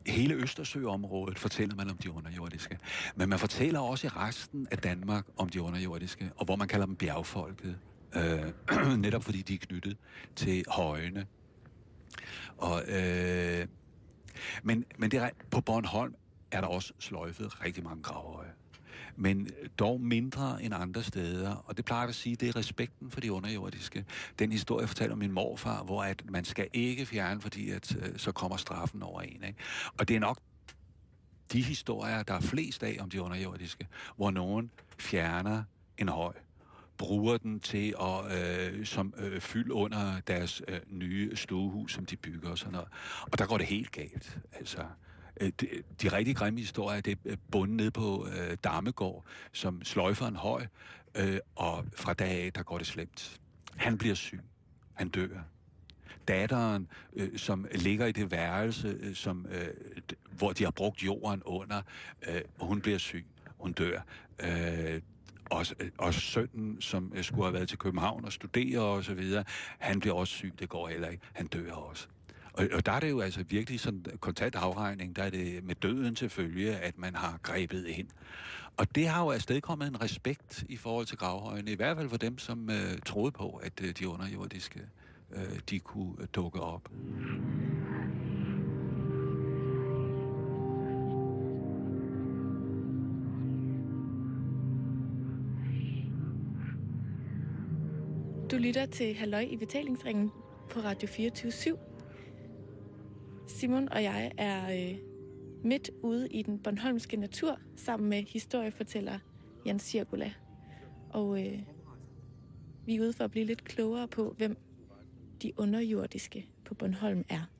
Hele 0.06 0.34
Østersøområdet 0.34 1.38
fortæller 1.38 1.74
man 1.74 1.90
om 1.90 1.96
de 1.96 2.10
underjordiske. 2.10 2.78
Men 3.16 3.28
man 3.28 3.38
fortæller 3.38 3.80
også 3.80 4.06
i 4.06 4.10
resten 4.10 4.68
af 4.70 4.78
Danmark 4.78 5.24
om 5.36 5.48
de 5.48 5.62
underjordiske, 5.62 6.30
og 6.36 6.44
hvor 6.44 6.56
man 6.56 6.68
kalder 6.68 6.86
dem 6.86 6.96
bjergfolket. 6.96 7.78
Øh, 8.14 8.98
netop 9.04 9.24
fordi 9.24 9.42
de 9.42 9.54
er 9.54 9.58
knyttet 9.58 9.96
til 10.36 10.64
højene. 10.68 11.26
Og, 12.56 12.82
øh, 12.88 13.66
men, 14.62 14.84
men 14.98 15.10
det 15.10 15.20
er, 15.20 15.30
på 15.50 15.60
Bornholm 15.60 16.14
er 16.50 16.60
der 16.60 16.68
også 16.68 16.92
sløjfet 16.98 17.64
rigtig 17.64 17.84
mange 17.84 18.02
gravhøje 18.02 18.52
men 19.18 19.48
dog 19.78 20.00
mindre 20.00 20.62
end 20.62 20.74
andre 20.74 21.02
steder. 21.02 21.50
Og 21.50 21.76
det 21.76 21.84
plejer 21.84 22.02
jeg 22.02 22.08
at 22.08 22.14
sige, 22.14 22.36
det 22.36 22.48
er 22.48 22.56
respekten 22.56 23.10
for 23.10 23.20
de 23.20 23.32
underjordiske. 23.32 24.04
Den 24.38 24.52
historie 24.52 24.86
fortæller 24.86 25.12
om 25.12 25.18
min 25.18 25.32
morfar, 25.32 25.82
hvor 25.82 26.02
at 26.02 26.22
man 26.30 26.44
skal 26.44 26.68
ikke 26.72 27.06
fjerne, 27.06 27.40
fordi 27.40 27.70
at, 27.70 27.96
øh, 27.96 28.18
så 28.18 28.32
kommer 28.32 28.56
straffen 28.56 29.02
over 29.02 29.20
en. 29.20 29.44
Ikke? 29.44 29.58
Og 29.98 30.08
det 30.08 30.16
er 30.16 30.20
nok 30.20 30.38
de 31.52 31.62
historier, 31.62 32.22
der 32.22 32.34
er 32.34 32.40
flest 32.40 32.82
af 32.82 32.96
om 33.00 33.10
de 33.10 33.22
underjordiske, 33.22 33.88
hvor 34.16 34.30
nogen 34.30 34.70
fjerner 34.98 35.62
en 35.98 36.08
høj, 36.08 36.34
bruger 36.98 37.36
den 37.36 37.60
til 37.60 37.94
at 38.00 38.38
øh, 38.38 38.86
som 38.86 39.14
øh, 39.18 39.40
fyld 39.40 39.70
under 39.70 40.20
deres 40.20 40.62
øh, 40.68 40.80
nye 40.88 41.36
stuehus, 41.36 41.92
som 41.92 42.06
de 42.06 42.16
bygger 42.16 42.50
og 42.50 42.58
sådan 42.58 42.72
noget. 42.72 42.88
Og 43.32 43.38
der 43.38 43.46
går 43.46 43.58
det 43.58 43.66
helt 43.66 43.92
galt. 43.92 44.38
Altså, 44.52 44.80
Øh, 44.80 45.07
Øh, 45.40 45.52
de, 45.60 45.68
de 46.02 46.08
rigtig 46.08 46.36
grimme 46.36 46.60
historier, 46.60 47.00
det 47.00 47.18
er 47.24 47.36
bundet 47.50 47.76
ned 47.76 47.90
på 47.90 48.28
øh, 48.28 48.56
Dammegård, 48.64 49.24
som 49.52 49.84
sløjfer 49.84 50.26
en 50.26 50.36
høj, 50.36 50.66
øh, 51.14 51.38
og 51.56 51.84
fra 51.96 52.14
dag 52.14 52.44
af, 52.44 52.52
der 52.52 52.62
går 52.62 52.78
det 52.78 52.86
slemt. 52.86 53.40
Han 53.76 53.98
bliver 53.98 54.14
syg. 54.14 54.40
Han 54.94 55.08
dør. 55.08 55.28
datteren, 56.28 56.88
øh, 57.12 57.38
som 57.38 57.66
ligger 57.74 58.06
i 58.06 58.12
det 58.12 58.30
værelse, 58.30 58.98
øh, 59.00 59.14
som, 59.14 59.46
øh, 59.50 59.68
hvor 60.30 60.52
de 60.52 60.64
har 60.64 60.70
brugt 60.70 61.02
jorden 61.02 61.42
under, 61.42 61.82
øh, 62.28 62.40
hun 62.60 62.80
bliver 62.80 62.98
syg, 62.98 63.26
hun 63.58 63.72
dør. 63.72 64.00
Øh, 64.40 65.00
også, 65.50 65.74
øh, 65.80 65.90
og 65.98 66.14
sønnen, 66.14 66.80
som 66.80 67.12
øh, 67.16 67.24
skulle 67.24 67.44
have 67.44 67.54
været 67.54 67.68
til 67.68 67.78
København 67.78 68.24
og 68.24 68.32
studere 68.32 68.80
og 68.80 69.04
så 69.04 69.14
videre, 69.14 69.44
han 69.78 70.00
bliver 70.00 70.14
også 70.14 70.34
syg, 70.34 70.52
det 70.58 70.68
går 70.68 70.88
heller 70.88 71.08
ikke. 71.08 71.22
Han 71.32 71.46
dør 71.46 71.72
også. 71.72 72.08
Og, 72.58 72.68
og 72.72 72.86
der 72.86 72.92
er 72.92 73.00
det 73.00 73.10
jo 73.10 73.20
altså 73.20 73.42
virkelig 73.42 73.80
sådan 73.80 74.06
øh, 74.12 74.18
kontant 74.18 74.54
afregning, 74.54 75.16
der 75.16 75.22
er 75.22 75.30
det 75.30 75.64
med 75.64 75.74
døden 75.74 76.14
til 76.14 76.28
følge, 76.28 76.76
at 76.76 76.98
man 76.98 77.14
har 77.14 77.38
grebet 77.42 77.86
ind. 77.86 78.08
Og 78.76 78.94
det 78.94 79.08
har 79.08 79.22
jo 79.24 79.30
afstedkommet 79.30 79.88
en 79.88 80.00
respekt 80.00 80.64
i 80.68 80.76
forhold 80.76 81.06
til 81.06 81.18
gravhøjene, 81.18 81.70
i 81.70 81.74
hvert 81.74 81.96
fald 81.96 82.08
for 82.08 82.16
dem, 82.16 82.38
som 82.38 82.70
øh, 82.70 82.98
troede 83.06 83.32
på, 83.32 83.60
at 83.62 83.72
øh, 83.82 83.94
de 83.98 84.08
underjordiske, 84.08 84.80
øh, 85.32 85.58
de 85.70 85.78
kunne 85.78 86.14
øh, 86.20 86.26
dukke 86.34 86.60
op. 86.60 86.88
Du 98.50 98.56
lytter 98.56 98.86
til 98.86 99.14
Halløj 99.14 99.46
i 99.50 99.56
betalingsringen 99.56 100.30
på 100.70 100.80
Radio 100.80 101.08
24 101.08 101.52
/7. 101.52 101.97
Simon 103.48 103.88
og 103.88 104.02
jeg 104.02 104.32
er 104.38 104.90
øh, 104.90 104.98
midt 105.64 105.90
ude 106.02 106.28
i 106.28 106.42
den 106.42 106.58
Bornholmske 106.58 107.16
natur 107.16 107.58
sammen 107.76 108.08
med 108.08 108.22
historiefortæller 108.22 109.18
Jan 109.66 109.78
Cirkula. 109.78 110.32
Og 111.10 111.46
øh, 111.46 111.62
vi 112.86 112.96
er 112.96 113.00
ude 113.00 113.12
for 113.12 113.24
at 113.24 113.30
blive 113.30 113.46
lidt 113.46 113.64
klogere 113.64 114.08
på, 114.08 114.34
hvem 114.36 114.56
de 115.42 115.52
underjordiske 115.56 116.48
på 116.64 116.74
Bornholm 116.74 117.24
er. 117.28 117.50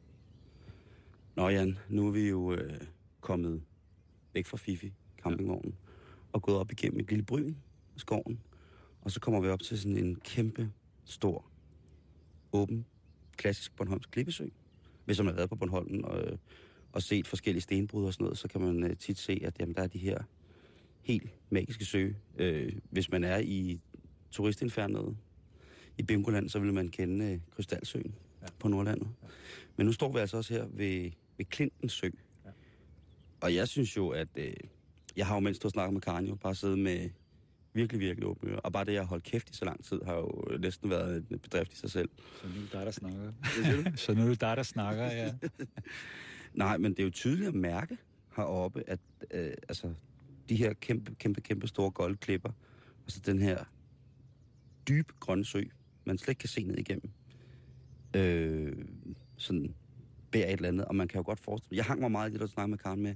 Nå 1.36 1.48
Jan, 1.48 1.78
nu 1.88 2.06
er 2.06 2.10
vi 2.10 2.28
jo 2.28 2.52
øh, 2.52 2.80
kommet 3.20 3.62
væk 4.32 4.46
fra 4.46 4.56
Fifi, 4.56 4.92
campingvognen, 5.22 5.74
og 6.32 6.42
gået 6.42 6.58
op 6.58 6.72
igennem 6.72 7.00
et 7.00 7.08
lille 7.10 7.24
bryn 7.24 7.54
i 7.96 7.98
skoven. 7.98 8.40
Og 9.00 9.10
så 9.10 9.20
kommer 9.20 9.40
vi 9.40 9.48
op 9.48 9.60
til 9.60 9.78
sådan 9.78 9.96
en 9.96 10.16
kæmpe, 10.16 10.72
stor, 11.04 11.44
åben, 12.52 12.86
klassisk 13.36 13.76
Bornholmsk 13.76 14.10
klippesø. 14.10 14.46
Hvis 15.08 15.18
man 15.18 15.26
har 15.26 15.34
været 15.34 15.48
på 15.48 15.56
Bornholm 15.56 16.04
og, 16.04 16.22
øh, 16.22 16.38
og 16.92 17.02
set 17.02 17.26
forskellige 17.26 17.62
stenbrud 17.62 18.04
og 18.04 18.12
sådan 18.12 18.24
noget, 18.24 18.38
så 18.38 18.48
kan 18.48 18.60
man 18.60 18.84
øh, 18.84 18.96
tit 18.96 19.18
se, 19.18 19.40
at 19.44 19.60
jamen, 19.60 19.74
der 19.74 19.82
er 19.82 19.86
de 19.86 19.98
her 19.98 20.18
helt 21.00 21.30
magiske 21.50 21.84
sø. 21.84 22.10
Øh, 22.38 22.72
hvis 22.90 23.10
man 23.10 23.24
er 23.24 23.38
i 23.38 23.80
turistinfernet 24.30 25.16
i 25.98 26.02
Bingoland, 26.02 26.48
så 26.48 26.58
vil 26.58 26.74
man 26.74 26.88
kende 26.88 27.24
øh, 27.24 27.40
Krystalsøen 27.50 28.14
ja. 28.42 28.46
på 28.58 28.68
Nordlandet. 28.68 29.08
Ja. 29.22 29.28
Men 29.76 29.86
nu 29.86 29.92
står 29.92 30.12
vi 30.12 30.18
altså 30.18 30.36
også 30.36 30.54
her 30.54 30.66
ved, 30.70 31.10
ved 31.36 31.44
Klintens 31.44 31.92
Sø. 31.92 32.08
Ja. 32.44 32.50
Og 33.40 33.54
jeg 33.54 33.68
synes 33.68 33.96
jo, 33.96 34.08
at... 34.08 34.28
Øh, 34.36 34.52
jeg 35.16 35.26
har 35.26 35.34
jo, 35.34 35.40
mens 35.40 35.58
du 35.58 35.68
snakker 35.68 35.92
med 35.92 36.00
Karen, 36.00 36.26
jo 36.26 36.34
bare 36.34 36.54
siddet 36.54 36.78
med 36.78 37.10
virkelig, 37.72 38.00
virkelig 38.00 38.28
åbne 38.28 38.50
ører. 38.50 38.60
Og 38.60 38.72
bare 38.72 38.84
det, 38.84 38.92
jeg 38.92 39.02
har 39.02 39.06
holdt 39.06 39.24
kæft 39.24 39.50
i 39.50 39.54
så 39.54 39.64
lang 39.64 39.84
tid, 39.84 40.00
har 40.04 40.14
jo 40.14 40.58
næsten 40.58 40.90
været 40.90 41.26
en 41.30 41.38
bedrift 41.38 41.72
i 41.72 41.76
sig 41.76 41.90
selv. 41.90 42.08
Så 42.40 42.46
nu 42.48 42.54
er 42.56 42.60
det 42.60 42.72
dig, 42.72 42.86
der 42.86 42.90
snakker. 42.90 43.32
Så 43.96 44.14
nu 44.14 44.22
er 44.22 44.28
det 44.28 44.40
dig, 44.40 44.56
der 44.56 44.62
snakker, 44.62 45.04
ja. 45.04 45.32
Nej, 46.54 46.78
men 46.78 46.92
det 46.92 46.98
er 46.98 47.04
jo 47.04 47.10
tydeligt 47.10 47.48
at 47.48 47.54
mærke 47.54 47.98
heroppe, 48.36 48.82
at 48.86 49.00
øh, 49.30 49.52
altså, 49.68 49.94
de 50.48 50.56
her 50.56 50.72
kæmpe, 50.72 51.14
kæmpe, 51.14 51.40
kæmpe 51.40 51.68
store 51.68 51.90
goldklipper, 51.90 52.50
og 53.04 53.10
så 53.10 53.20
den 53.26 53.38
her 53.38 53.64
dybe 54.88 55.12
grønne 55.20 55.44
sø, 55.44 55.62
man 56.04 56.18
slet 56.18 56.28
ikke 56.28 56.38
kan 56.38 56.48
se 56.48 56.64
ned 56.64 56.78
igennem, 56.78 57.10
øh, 58.16 58.76
sådan 59.36 59.74
bærer 60.30 60.46
et 60.46 60.52
eller 60.52 60.68
andet, 60.68 60.86
og 60.86 60.96
man 60.96 61.08
kan 61.08 61.18
jo 61.18 61.24
godt 61.26 61.40
forestille 61.40 61.76
Jeg 61.76 61.84
hang 61.84 62.00
mig 62.00 62.10
meget 62.10 62.30
i 62.30 62.32
det, 62.32 62.40
der 62.40 62.46
snakkede 62.46 62.70
med 62.70 62.78
Karen 62.78 63.02
med, 63.02 63.14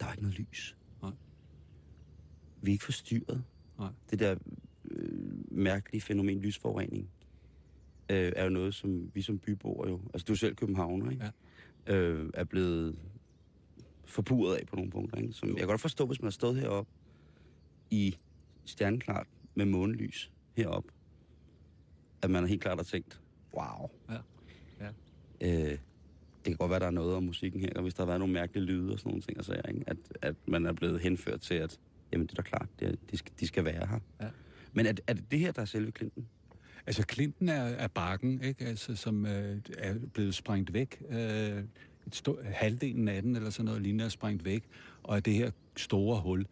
der 0.00 0.04
var 0.04 0.12
ikke 0.12 0.22
noget 0.22 0.38
lys. 0.38 0.76
Vi 2.62 2.70
er 2.70 2.72
ikke 2.72 2.84
forstyrret. 2.84 3.44
Nej. 3.78 3.90
Det 4.10 4.18
der 4.18 4.36
øh, 4.90 5.12
mærkelige 5.50 6.00
fænomen, 6.00 6.40
lysforurening, 6.40 7.10
øh, 8.10 8.32
er 8.36 8.44
jo 8.44 8.50
noget, 8.50 8.74
som 8.74 9.10
vi 9.14 9.22
som 9.22 9.38
byboere 9.38 9.88
jo, 9.88 10.00
altså 10.14 10.24
du 10.24 10.32
er 10.32 10.36
selv 10.36 10.54
københavner, 10.54 11.10
ikke? 11.10 11.24
Ja. 11.86 11.94
Øh, 11.94 12.30
er 12.34 12.44
blevet 12.44 12.98
forpurret 14.04 14.56
af 14.56 14.66
på 14.66 14.76
nogle 14.76 14.90
punkter, 14.90 15.18
ikke? 15.18 15.32
Som, 15.32 15.48
jeg 15.48 15.58
kan 15.58 15.66
godt 15.66 15.80
forstå, 15.80 16.06
hvis 16.06 16.20
man 16.20 16.26
har 16.26 16.30
stået 16.30 16.56
heroppe 16.56 16.92
i 17.90 18.16
stjerneklart 18.64 19.26
med 19.54 19.66
månelys 19.66 20.32
heroppe, 20.56 20.92
at 22.22 22.30
man 22.30 22.44
er 22.44 22.48
helt 22.48 22.62
klart 22.62 22.78
har 22.78 22.84
tænkt, 22.84 23.20
wow. 23.54 23.90
Ja. 24.10 24.18
Ja. 24.80 24.90
Øh, 25.40 25.78
det 26.44 26.44
kan 26.44 26.56
godt 26.56 26.70
være, 26.70 26.80
der 26.80 26.86
er 26.86 26.90
noget 26.90 27.14
om 27.14 27.22
musikken 27.22 27.60
her, 27.60 27.72
og 27.76 27.82
hvis 27.82 27.94
der 27.94 28.02
har 28.02 28.06
været 28.06 28.18
nogle 28.20 28.34
mærkelige 28.34 28.64
lyde 28.64 28.92
og 28.92 28.98
sådan 28.98 29.10
nogle 29.10 29.22
ting, 29.22 29.38
og 29.38 29.44
så, 29.44 29.60
ikke? 29.68 29.84
At, 29.86 29.96
at 30.22 30.34
man 30.46 30.66
er 30.66 30.72
blevet 30.72 31.00
henført 31.00 31.40
til, 31.40 31.54
at 31.54 31.78
jamen, 32.12 32.26
det 32.26 32.32
er 32.38 32.42
da 32.42 32.48
klart, 32.48 32.68
det 32.80 32.88
er, 32.88 32.92
de, 33.10 33.16
skal, 33.16 33.32
de 33.40 33.46
skal 33.46 33.64
være 33.64 33.86
her. 33.86 34.00
Ja. 34.20 34.28
Men 34.72 34.86
er, 34.86 34.92
er 35.06 35.12
det 35.12 35.30
det 35.30 35.38
her, 35.38 35.52
der 35.52 35.62
er 35.62 35.66
selve 35.66 35.92
Clinton? 35.96 36.26
Altså, 36.86 37.06
Klinten 37.06 37.48
er, 37.48 37.62
er 37.62 37.88
bakken, 37.88 38.42
ikke? 38.42 38.64
Altså, 38.64 38.96
som 38.96 39.26
øh, 39.26 39.56
er 39.78 39.94
blevet 40.14 40.34
sprængt 40.34 40.72
væk. 40.72 41.02
Øh, 41.10 41.62
et 42.06 42.14
stå, 42.14 42.38
halvdelen 42.44 43.08
af 43.08 43.22
den, 43.22 43.36
eller 43.36 43.50
sådan 43.50 43.64
noget 43.64 43.82
lignende, 43.82 44.04
er 44.04 44.08
sprængt 44.08 44.44
væk. 44.44 44.64
Og 45.02 45.16
er 45.16 45.20
det 45.20 45.34
her 45.34 45.50
store 45.76 46.20
hul. 46.20 46.46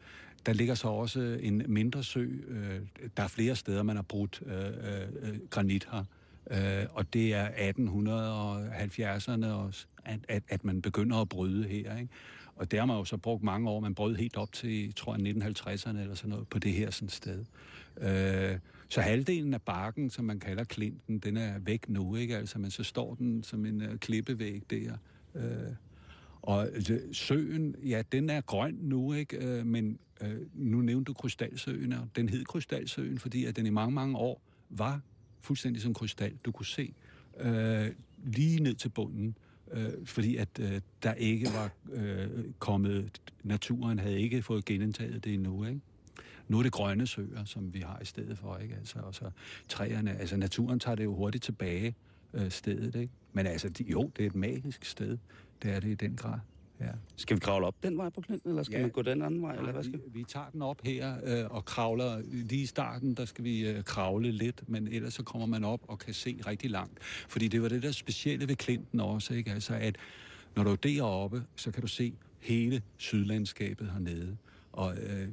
Der 0.47 0.53
ligger 0.53 0.75
så 0.75 0.89
også 0.89 1.39
en 1.41 1.63
mindre 1.67 2.03
sø. 2.05 2.27
Øh, 2.49 2.81
der 3.17 3.23
er 3.23 3.29
flere 3.29 3.57
steder, 3.57 3.83
man 3.83 3.97
har 3.97 4.03
brudt 4.03 4.43
øh, 4.47 4.65
øh, 5.23 5.39
granit 5.51 5.89
her. 5.93 6.05
Øh, 6.51 6.87
og 6.91 7.13
det 7.13 7.35
er 7.35 7.49
1870'erne, 7.49 9.47
også, 9.47 9.87
at, 10.05 10.21
at, 10.29 10.43
at 10.49 10.65
man 10.65 10.83
begynder 10.83 11.17
at 11.17 11.29
bryde 11.29 11.65
her. 11.65 11.97
Ikke? 11.97 12.13
Og 12.57 12.71
der 12.71 12.79
har 12.79 12.87
man 12.87 12.97
jo 12.97 13.05
så 13.05 13.17
brugt 13.17 13.43
mange 13.43 13.71
år. 13.71 13.81
Man 13.81 13.95
brød 13.95 14.17
helt 14.17 14.37
op 14.37 14.53
til, 14.53 14.95
tror 14.95 15.17
jeg, 15.17 15.37
1950'erne 15.37 15.99
eller 15.99 16.15
sådan 16.15 16.31
noget, 16.31 16.49
på 16.49 16.59
det 16.59 16.73
her 16.73 16.91
sådan 16.91 17.09
sted. 17.09 17.45
Øh, 18.01 18.59
så 18.89 19.01
halvdelen 19.01 19.55
af 19.55 19.63
bakken, 19.63 20.11
som 20.11 20.25
man 20.25 20.41
kalder 20.41 20.65
klinten, 20.65 21.19
den 21.19 21.37
er 21.37 21.59
væk 21.59 21.89
nu, 21.89 22.17
ikke? 22.17 22.37
Altså, 22.37 22.59
men 22.59 22.71
så 22.71 22.83
står 22.83 23.15
den 23.15 23.43
som 23.43 23.67
en 23.67 23.83
uh, 23.83 23.97
klippevæg 23.97 24.63
der. 24.71 24.97
Øh, 25.35 25.43
og 26.43 26.65
altså, 26.65 27.01
søen, 27.13 27.75
ja, 27.85 28.03
den 28.13 28.31
er 28.31 28.41
grøn 28.41 28.79
nu, 28.81 29.13
ikke? 29.13 29.37
Øh, 29.37 29.67
men 29.67 29.99
øh, 30.21 30.41
nu 30.55 30.81
nævnte 30.81 31.05
du 31.05 31.13
Krystalsøen, 31.13 31.93
og 31.93 32.09
den 32.17 32.29
hed 32.29 32.45
Krystalsøen, 32.45 33.19
fordi 33.19 33.45
at 33.45 33.57
den 33.57 33.67
i 33.67 33.71
mange, 33.71 33.95
mange 33.95 34.17
år 34.17 34.43
var 34.71 35.01
fuldstændig 35.41 35.83
som 35.83 35.95
krystal, 35.95 36.37
du 36.45 36.53
kunne 36.53 36.67
se 36.67 36.95
øh, 37.41 37.91
lige 38.25 38.63
ned 38.63 38.75
til 38.75 38.89
bunden, 38.89 39.37
øh, 39.73 39.93
fordi 40.05 40.37
at 40.37 40.49
øh, 40.61 40.81
der 41.03 41.15
ikke 41.15 41.49
var 41.55 41.71
øh, 41.93 42.29
kommet, 42.59 43.21
naturen 43.43 43.99
havde 43.99 44.21
ikke 44.21 44.43
fået 44.43 44.65
genindtaget 44.65 45.25
det 45.25 45.35
endnu, 45.35 45.65
ikke? 45.65 45.81
Nu 46.49 46.59
er 46.59 46.63
det 46.63 46.73
grønne 46.73 47.07
søer, 47.07 47.45
som 47.45 47.75
vi 47.75 47.81
har 47.81 47.99
i 48.03 48.05
stedet 48.05 48.39
for, 48.39 48.57
ikke? 48.57 48.75
Altså, 48.75 48.99
og 48.99 49.15
så 49.15 49.31
træerne, 49.69 50.19
altså 50.19 50.37
naturen 50.37 50.81
tager 50.81 50.95
det 50.95 51.05
jo 51.05 51.15
hurtigt 51.15 51.45
tilbage, 51.45 51.95
øh, 52.35 52.51
stedet, 52.51 52.95
ikke? 52.95 53.13
Men 53.33 53.47
altså, 53.47 53.69
de, 53.69 53.85
jo, 53.85 54.11
det 54.17 54.23
er 54.23 54.27
et 54.27 54.35
magisk 54.35 54.85
sted. 54.85 55.19
Det 55.63 55.73
er 55.73 55.81
det 55.81 55.89
i 55.89 55.95
den 55.95 56.17
grad, 56.17 56.39
ja. 56.81 56.91
Skal 57.17 57.35
vi 57.37 57.41
kravle 57.41 57.67
op 57.67 57.75
den 57.83 57.99
vej 57.99 58.09
på 58.09 58.23
Clinton, 58.23 58.51
eller 58.51 58.63
skal 58.63 58.73
Ja. 58.73 58.79
ja. 58.79 58.85
man 58.85 58.91
gå 58.91 59.03
den 59.03 59.23
anden 59.23 59.43
vej, 59.43 59.57
eller 59.57 59.73
hvad 59.73 59.83
vi, 59.83 59.89
skal 59.89 60.01
vi 60.15 60.25
tager 60.25 60.51
den 60.51 60.63
op 60.63 60.81
her 60.85 61.17
øh, 61.25 61.51
og 61.51 61.65
kravler. 61.65 62.23
Lige 62.33 62.63
i 62.63 62.67
starten, 62.67 63.15
der 63.15 63.25
skal 63.25 63.45
vi 63.45 63.69
øh, 63.69 63.85
kravle 63.85 64.31
lidt, 64.33 64.69
men 64.69 64.89
ellers 64.89 65.15
så 65.15 65.23
kommer 65.23 65.47
man 65.47 65.65
op 65.65 65.81
og 65.89 65.99
kan 65.99 66.15
se 66.15 66.39
rigtig 66.47 66.71
langt. 66.71 66.99
Fordi 67.03 67.49
det 67.49 67.63
var 67.63 67.69
det 67.69 67.83
der 67.83 67.93
specielle 67.93 68.49
ved 68.49 68.57
Klinten 68.57 69.01
også, 69.01 69.35
ikke? 69.35 69.51
Altså, 69.51 69.75
at 69.75 69.97
når 70.57 70.65
du 70.65 70.71
er 70.71 70.77
deroppe, 70.77 71.45
så 71.57 71.71
kan 71.71 71.81
du 71.83 71.89
se 71.89 72.15
hele 72.41 72.83
sydlandskabet 72.97 73.91
hernede. 73.93 74.37
Og, 74.73 74.97
øh, 74.97 75.29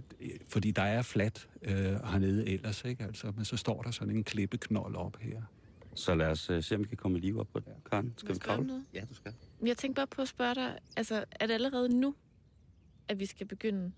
fordi 0.48 0.72
der 0.72 0.82
er 0.82 1.02
fladt 1.02 1.50
øh, 1.62 1.76
hernede 1.76 2.48
ellers, 2.50 2.86
ikke? 2.86 3.04
Altså, 3.04 3.32
men 3.36 3.46
så 3.46 3.58
står 3.58 3.82
der 3.82 3.92
sådan 3.92 4.16
en 4.16 4.24
klippeknold 4.24 4.96
op 4.96 5.18
her. 5.18 5.42
Så 5.96 6.16
lad 6.16 6.28
os 6.28 6.50
uh, 6.50 6.64
se, 6.64 6.76
om 6.76 6.82
vi 6.82 6.88
kan 6.88 6.98
komme 6.98 7.18
i 7.18 7.22
live 7.22 7.40
op 7.40 7.48
på 7.54 7.60
den. 7.60 7.74
Karen, 7.92 8.14
skal 8.18 8.30
Må 8.30 8.34
vi 8.34 8.40
kravle? 8.40 8.68
noget? 8.68 8.84
Ja, 8.94 9.02
du 9.10 9.14
skal. 9.16 9.34
Jeg 9.66 9.78
tænkte 9.78 10.00
bare 10.00 10.08
på 10.08 10.22
at 10.22 10.28
spørge 10.28 10.56
dig, 10.56 10.78
altså, 10.98 11.26
er 11.32 11.48
det 11.48 11.54
allerede 11.54 12.00
nu, 12.00 12.16
at 13.08 13.20
vi 13.20 13.26
skal 13.26 13.48
begynde 13.48 13.92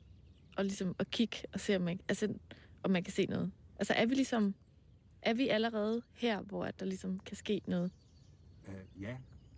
at, 0.57 0.65
ligesom, 0.65 0.95
at 0.99 1.11
kigge 1.11 1.37
og 1.53 1.59
se, 1.59 1.75
om 1.75 1.81
man, 1.81 1.99
altså, 2.09 2.33
om 2.83 2.91
man 2.91 3.03
kan 3.03 3.13
se 3.13 3.25
noget? 3.25 3.51
Altså, 3.79 3.93
er 3.93 4.05
vi 4.05 4.15
ligesom, 4.15 4.55
er 5.21 5.33
vi 5.33 5.47
allerede 5.47 6.01
her, 6.13 6.41
hvor 6.41 6.65
at 6.65 6.79
der 6.79 6.85
ligesom 6.85 7.19
kan 7.19 7.37
ske 7.37 7.61
noget? 7.67 7.91
Uh, 8.67 9.01
ja. 9.01 9.15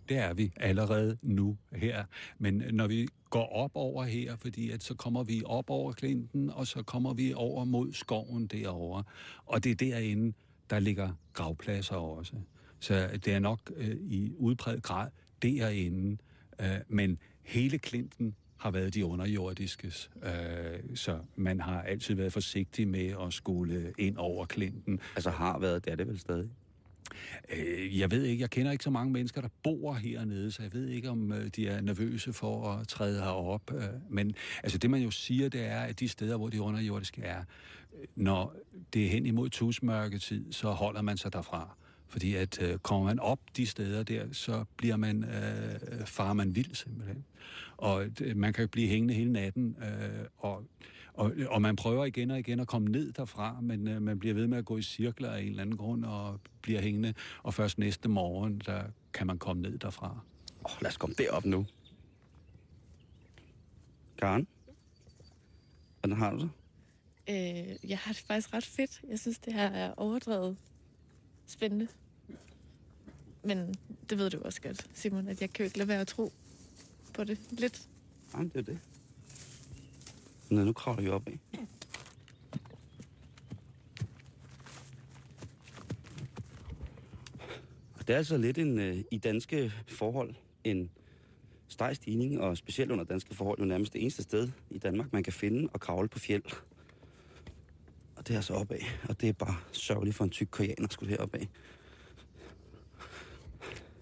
Det 0.08 0.16
er 0.18 0.34
vi 0.34 0.52
allerede 0.56 1.18
nu 1.22 1.56
her. 1.72 2.04
Men 2.38 2.62
når 2.72 2.86
vi 2.86 3.08
går 3.30 3.46
op 3.46 3.70
over 3.74 4.04
her, 4.04 4.36
fordi 4.36 4.70
at 4.70 4.82
så 4.82 4.94
kommer 4.94 5.24
vi 5.24 5.42
op 5.46 5.70
over 5.70 5.92
Klinten, 5.92 6.50
og 6.50 6.66
så 6.66 6.82
kommer 6.82 7.14
vi 7.14 7.34
over 7.34 7.64
mod 7.64 7.92
skoven 7.92 8.46
derovre. 8.46 9.04
Og 9.46 9.64
det 9.64 9.72
er 9.72 9.76
derinde, 9.76 10.32
der 10.70 10.78
ligger 10.78 11.12
gravpladser 11.32 11.96
også. 11.96 12.36
Så 12.80 13.10
det 13.24 13.34
er 13.34 13.38
nok 13.38 13.72
øh, 13.76 13.96
i 14.00 14.32
udpræget 14.36 14.82
grad 14.82 15.10
derinde. 15.42 16.18
Øh, 16.60 16.66
men 16.88 17.18
hele 17.42 17.78
Klinten 17.78 18.34
har 18.56 18.70
været 18.70 18.94
de 18.94 19.04
underjordiskes. 19.04 20.10
Øh, 20.22 20.96
så 20.96 21.18
man 21.36 21.60
har 21.60 21.82
altid 21.82 22.14
været 22.14 22.32
forsigtig 22.32 22.88
med 22.88 23.14
at 23.26 23.32
skulle 23.32 23.92
ind 23.98 24.16
over 24.16 24.46
Klinten. 24.46 25.00
Altså 25.16 25.30
har 25.30 25.58
været, 25.58 25.84
det 25.84 25.92
er 25.92 25.96
det 25.96 26.08
vel 26.08 26.18
stadig. 26.18 26.48
Øh, 27.56 27.98
jeg 27.98 28.10
ved 28.10 28.24
ikke, 28.24 28.40
jeg 28.40 28.50
kender 28.50 28.72
ikke 28.72 28.84
så 28.84 28.90
mange 28.90 29.12
mennesker, 29.12 29.40
der 29.40 29.48
bor 29.62 29.92
hernede, 29.92 30.50
så 30.50 30.62
jeg 30.62 30.72
ved 30.74 30.88
ikke, 30.88 31.10
om 31.10 31.32
øh, 31.32 31.46
de 31.46 31.68
er 31.68 31.80
nervøse 31.80 32.32
for 32.32 32.72
at 32.72 32.88
træde 32.88 33.22
herop. 33.22 33.70
Men 34.10 34.34
altså, 34.62 34.78
det 34.78 34.90
man 34.90 35.02
jo 35.02 35.10
siger, 35.10 35.48
det 35.48 35.64
er, 35.64 35.80
at 35.80 36.00
de 36.00 36.08
steder, 36.08 36.36
hvor 36.36 36.48
de 36.48 36.62
underjordiske 36.62 37.22
er, 37.22 37.44
når 38.16 38.56
det 38.92 39.04
er 39.04 39.08
hen 39.08 39.26
imod 39.26 39.48
tusmørketid, 39.48 40.52
så 40.52 40.70
holder 40.70 41.02
man 41.02 41.16
sig 41.16 41.32
derfra. 41.32 41.76
Fordi 42.08 42.34
at 42.34 42.62
øh, 42.62 42.78
kommer 42.78 43.06
man 43.06 43.18
op 43.20 43.40
de 43.56 43.66
steder 43.66 44.02
der, 44.02 44.32
så 44.32 44.64
bliver 44.76 44.96
man, 44.96 45.24
øh, 45.24 46.06
farer 46.06 46.32
man 46.32 46.54
vild 46.54 46.74
simpelthen. 46.74 47.24
Og 47.76 48.06
øh, 48.20 48.36
man 48.36 48.52
kan 48.52 48.68
blive 48.68 48.88
hængende 48.88 49.14
hele 49.14 49.32
natten, 49.32 49.76
øh, 49.82 50.26
og, 50.36 50.64
og, 51.12 51.32
og 51.48 51.62
man 51.62 51.76
prøver 51.76 52.04
igen 52.04 52.30
og 52.30 52.38
igen 52.38 52.60
at 52.60 52.66
komme 52.66 52.88
ned 52.88 53.12
derfra, 53.12 53.60
men 53.60 53.88
øh, 53.88 54.02
man 54.02 54.18
bliver 54.18 54.34
ved 54.34 54.46
med 54.46 54.58
at 54.58 54.64
gå 54.64 54.76
i 54.76 54.82
cirkler 54.82 55.30
af 55.30 55.40
en 55.40 55.48
eller 55.48 55.62
anden 55.62 55.76
grund, 55.76 56.04
og 56.04 56.40
bliver 56.62 56.80
hængende, 56.80 57.14
og 57.42 57.54
først 57.54 57.78
næste 57.78 58.08
morgen, 58.08 58.62
der 58.66 58.82
kan 59.12 59.26
man 59.26 59.38
komme 59.38 59.62
ned 59.62 59.78
derfra. 59.78 60.20
Oh, 60.64 60.70
lad 60.82 60.90
os 60.90 60.96
komme 60.96 61.14
derop 61.18 61.44
nu. 61.44 61.66
Karen? 64.18 64.46
Hvordan 66.00 66.18
har 66.18 66.32
du 66.32 66.38
det? 66.38 66.50
Øh, 67.28 67.90
jeg 67.90 67.98
har 67.98 68.12
det 68.12 68.22
faktisk 68.26 68.54
ret 68.54 68.64
fedt. 68.64 69.00
Jeg 69.08 69.18
synes, 69.18 69.38
det 69.38 69.52
her 69.52 69.66
er 69.66 69.94
overdrevet 69.96 70.56
spændende. 71.48 71.88
Men 73.44 73.74
det 74.10 74.18
ved 74.18 74.30
du 74.30 74.40
også 74.44 74.62
godt, 74.62 74.86
Simon, 74.94 75.28
at 75.28 75.40
jeg 75.40 75.50
kan 75.50 75.64
jo 75.64 75.64
ikke 75.64 75.78
lade 75.78 75.88
være 75.88 76.00
at 76.00 76.06
tro 76.06 76.32
på 77.14 77.24
det 77.24 77.38
lidt. 77.50 77.88
Jamen, 78.34 78.48
det 78.48 78.56
er 78.56 78.62
det. 78.62 78.78
Nå, 80.50 80.64
nu 80.64 80.72
kravler 80.72 81.02
vi 81.02 81.08
op 81.08 81.28
af. 81.28 81.38
Det 88.06 88.14
er 88.14 88.18
altså 88.18 88.36
lidt 88.36 88.58
en, 88.58 88.78
øh, 88.78 88.96
i 89.10 89.18
danske 89.18 89.72
forhold 89.86 90.34
en 90.64 90.90
stejl 91.68 91.96
stigning, 91.96 92.40
og 92.40 92.56
specielt 92.56 92.90
under 92.90 93.04
danske 93.04 93.34
forhold, 93.34 93.58
jo 93.58 93.64
nærmest 93.64 93.92
det 93.92 94.02
eneste 94.02 94.22
sted 94.22 94.48
i 94.70 94.78
Danmark, 94.78 95.12
man 95.12 95.22
kan 95.22 95.32
finde 95.32 95.68
og 95.72 95.80
kravle 95.80 96.08
på 96.08 96.18
fjeld. 96.18 96.42
Det 98.28 98.34
er 98.34 98.38
altså 98.38 98.54
opad, 98.54 98.78
og 99.08 99.20
det 99.20 99.28
er 99.28 99.32
bare 99.32 99.56
sørgeligt 99.72 100.16
for 100.16 100.24
en 100.24 100.30
tyk 100.30 100.48
koreaner 100.50 100.88
skulle 100.90 101.10
det 101.10 101.18
heroppe 101.18 101.38
af. 101.38 101.48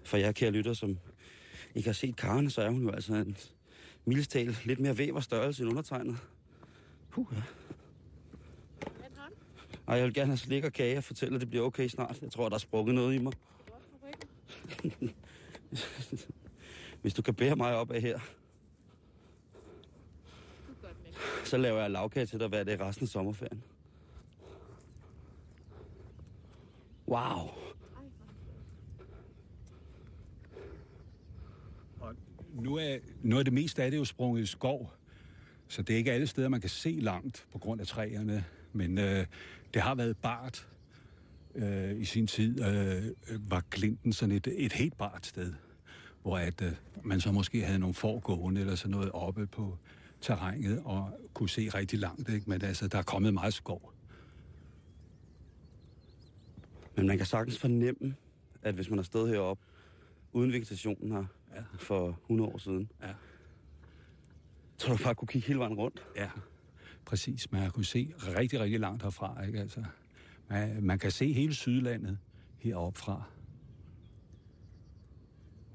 For 0.03 0.17
jeg, 0.17 0.35
kære 0.35 0.51
lytter, 0.51 0.73
som 0.73 0.97
ikke 1.75 1.87
har 1.87 1.93
set 1.93 2.15
Karen, 2.15 2.49
så 2.49 2.61
er 2.61 2.69
hun 2.69 2.83
jo 2.83 2.91
altså 2.91 3.13
en 3.13 3.37
mildestal 4.05 4.57
lidt 4.65 4.79
mere 4.79 4.97
væv 4.97 5.15
og 5.15 5.23
størrelse 5.23 5.63
end 5.63 5.69
undertegnet. 5.69 6.17
Puh, 7.09 7.25
ja. 7.31 7.41
Ej, 9.87 9.95
jeg 9.95 10.05
vil 10.05 10.13
gerne 10.13 10.27
have 10.27 10.37
slik 10.37 10.63
og 10.63 10.73
kage 10.73 10.97
og 10.97 11.03
fortælle, 11.03 11.35
at 11.35 11.41
det 11.41 11.49
bliver 11.49 11.65
okay 11.65 11.87
snart. 11.87 12.21
Jeg 12.21 12.31
tror, 12.31 12.49
der 12.49 12.55
er 12.55 12.59
sprukket 12.59 12.95
noget 12.95 13.15
i 13.15 13.17
mig. 13.17 13.33
Hvis 17.01 17.13
du 17.13 17.21
kan 17.21 17.33
bære 17.33 17.55
mig 17.55 17.75
op 17.75 17.91
af 17.91 18.01
her, 18.01 18.19
så 21.45 21.57
laver 21.57 21.81
jeg 21.81 21.91
lavkage 21.91 22.25
til 22.25 22.39
dig 22.39 22.47
hver 22.47 22.63
dag 22.63 22.79
resten 22.79 23.03
af 23.03 23.09
sommerferien. 23.09 23.63
Wow. 27.07 27.49
Og 31.99 32.15
nu 32.53 32.75
er, 32.75 32.97
nu 33.23 33.37
er 33.39 33.43
det 33.43 33.53
mest 33.53 33.79
af 33.79 33.91
det 33.91 33.97
jo 33.97 34.05
sprunget 34.05 34.43
i 34.43 34.45
skov, 34.45 34.93
så 35.67 35.81
det 35.81 35.93
er 35.93 35.97
ikke 35.97 36.11
alle 36.11 36.27
steder, 36.27 36.49
man 36.49 36.61
kan 36.61 36.69
se 36.69 36.91
langt 36.91 37.47
på 37.51 37.57
grund 37.57 37.81
af 37.81 37.87
træerne. 37.87 38.45
Men 38.73 38.97
øh, 38.97 39.25
det 39.73 39.81
har 39.81 39.95
været 39.95 40.17
bart. 40.17 40.67
Øh, 41.55 42.01
I 42.01 42.05
sin 42.05 42.27
tid 42.27 42.65
øh, 42.65 43.05
øh 43.05 43.51
var 43.51 43.63
Klinten 43.69 44.13
sådan 44.13 44.35
et, 44.35 44.47
et 44.55 44.73
helt 44.73 44.97
bart 44.97 45.25
sted, 45.25 45.53
hvor 46.21 46.37
at, 46.37 46.61
øh, 46.61 46.71
man 47.03 47.21
så 47.21 47.31
måske 47.31 47.65
havde 47.65 47.79
nogle 47.79 47.93
forgående 47.93 48.61
eller 48.61 48.75
sådan 48.75 48.91
noget 48.91 49.11
oppe 49.11 49.47
på 49.47 49.77
terrænet 50.21 50.81
og 50.85 51.11
kunne 51.33 51.49
se 51.49 51.69
rigtig 51.69 51.99
langt. 51.99 52.29
Ikke? 52.29 52.49
Men 52.49 52.61
altså, 52.61 52.87
der 52.87 52.97
er 52.97 53.03
kommet 53.03 53.33
meget 53.33 53.53
skov. 53.53 53.96
Men 56.97 57.07
man 57.07 57.17
kan 57.17 57.25
sagtens 57.25 57.59
fornemme, 57.59 58.15
at 58.61 58.75
hvis 58.75 58.89
man 58.89 58.97
har 58.99 59.03
stået 59.03 59.29
heroppe 59.29 59.63
uden 60.33 60.51
vegetationen 60.53 61.11
her 61.11 61.25
Ja. 61.55 61.61
for 61.77 62.07
100 62.21 62.49
år 62.49 62.57
siden, 62.57 62.91
Ja. 63.01 63.13
så 64.77 64.87
du 64.93 64.97
bare 65.03 65.15
kunne 65.15 65.27
kigge 65.27 65.47
hele 65.47 65.59
vejen 65.59 65.73
rundt. 65.73 66.07
Ja, 66.15 66.29
præcis. 67.05 67.51
Man 67.51 67.61
har 67.61 67.69
kunne 67.69 67.85
se 67.85 68.13
rigtig, 68.37 68.59
rigtig 68.59 68.79
langt 68.79 69.03
herfra. 69.03 69.43
Ikke? 69.43 69.59
Altså, 69.59 69.83
man, 70.49 70.83
man 70.83 70.99
kan 70.99 71.11
se 71.11 71.33
hele 71.33 71.53
Sydlandet 71.53 72.17
heroppe 72.57 72.99
fra. 72.99 73.23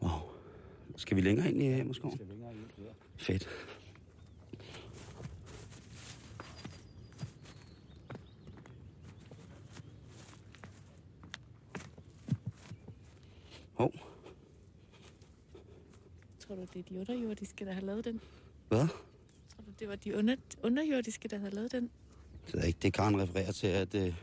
Wow. 0.02 0.10
Skal 0.96 1.16
vi 1.16 1.20
længere 1.22 1.50
ind 1.52 1.62
i 1.62 1.66
Hamerskoven? 1.66 2.18
Fedt. 3.16 3.48
Hov, 13.82 13.92
Tror 16.38 16.54
du, 16.54 16.60
det 16.74 16.78
er 16.78 16.82
de 16.82 16.98
underjordiske, 16.98 17.64
der 17.64 17.72
har 17.72 17.80
lavet 17.80 18.04
den? 18.04 18.20
hvad? 18.68 18.88
Tror 19.56 19.64
du, 19.66 19.70
det 19.78 19.88
var 19.88 19.96
de 19.96 20.16
under, 20.16 20.36
underjordiske, 20.62 21.28
der 21.28 21.38
havde 21.38 21.54
lavet 21.54 21.72
den? 21.72 21.90
Det 22.46 22.60
er 22.60 22.64
ikke 22.64 22.78
det, 22.82 22.92
Karen 22.92 23.20
refererer 23.20 23.52
til, 23.52 23.66
at 23.66 23.94
øh, 23.94 24.04
vi 24.04 24.14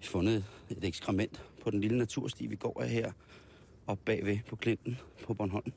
har 0.00 0.06
fundet 0.10 0.44
et 0.70 0.84
ekskrement 0.84 1.42
på 1.62 1.70
den 1.70 1.80
lille 1.80 1.98
natursti, 1.98 2.46
vi 2.46 2.56
går 2.56 2.82
af 2.82 2.88
her, 2.88 3.12
op 3.86 3.98
bagved 4.04 4.38
på 4.48 4.56
Klinten 4.56 4.98
på 5.22 5.34
Bornholm. 5.34 5.72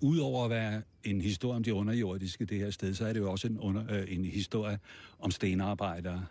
Udover 0.00 0.44
at 0.44 0.50
være 0.50 0.82
en 1.04 1.20
historie 1.20 1.56
om 1.56 1.62
de 1.62 1.74
underjordiske 1.74 2.44
det 2.44 2.58
her 2.58 2.70
sted, 2.70 2.94
så 2.94 3.06
er 3.06 3.12
det 3.12 3.20
jo 3.20 3.30
også 3.30 3.46
en, 3.46 3.60
under, 3.60 3.84
øh, 3.90 4.14
en 4.14 4.24
historie 4.24 4.78
om 5.18 5.30
stenarbejdere. 5.30 6.26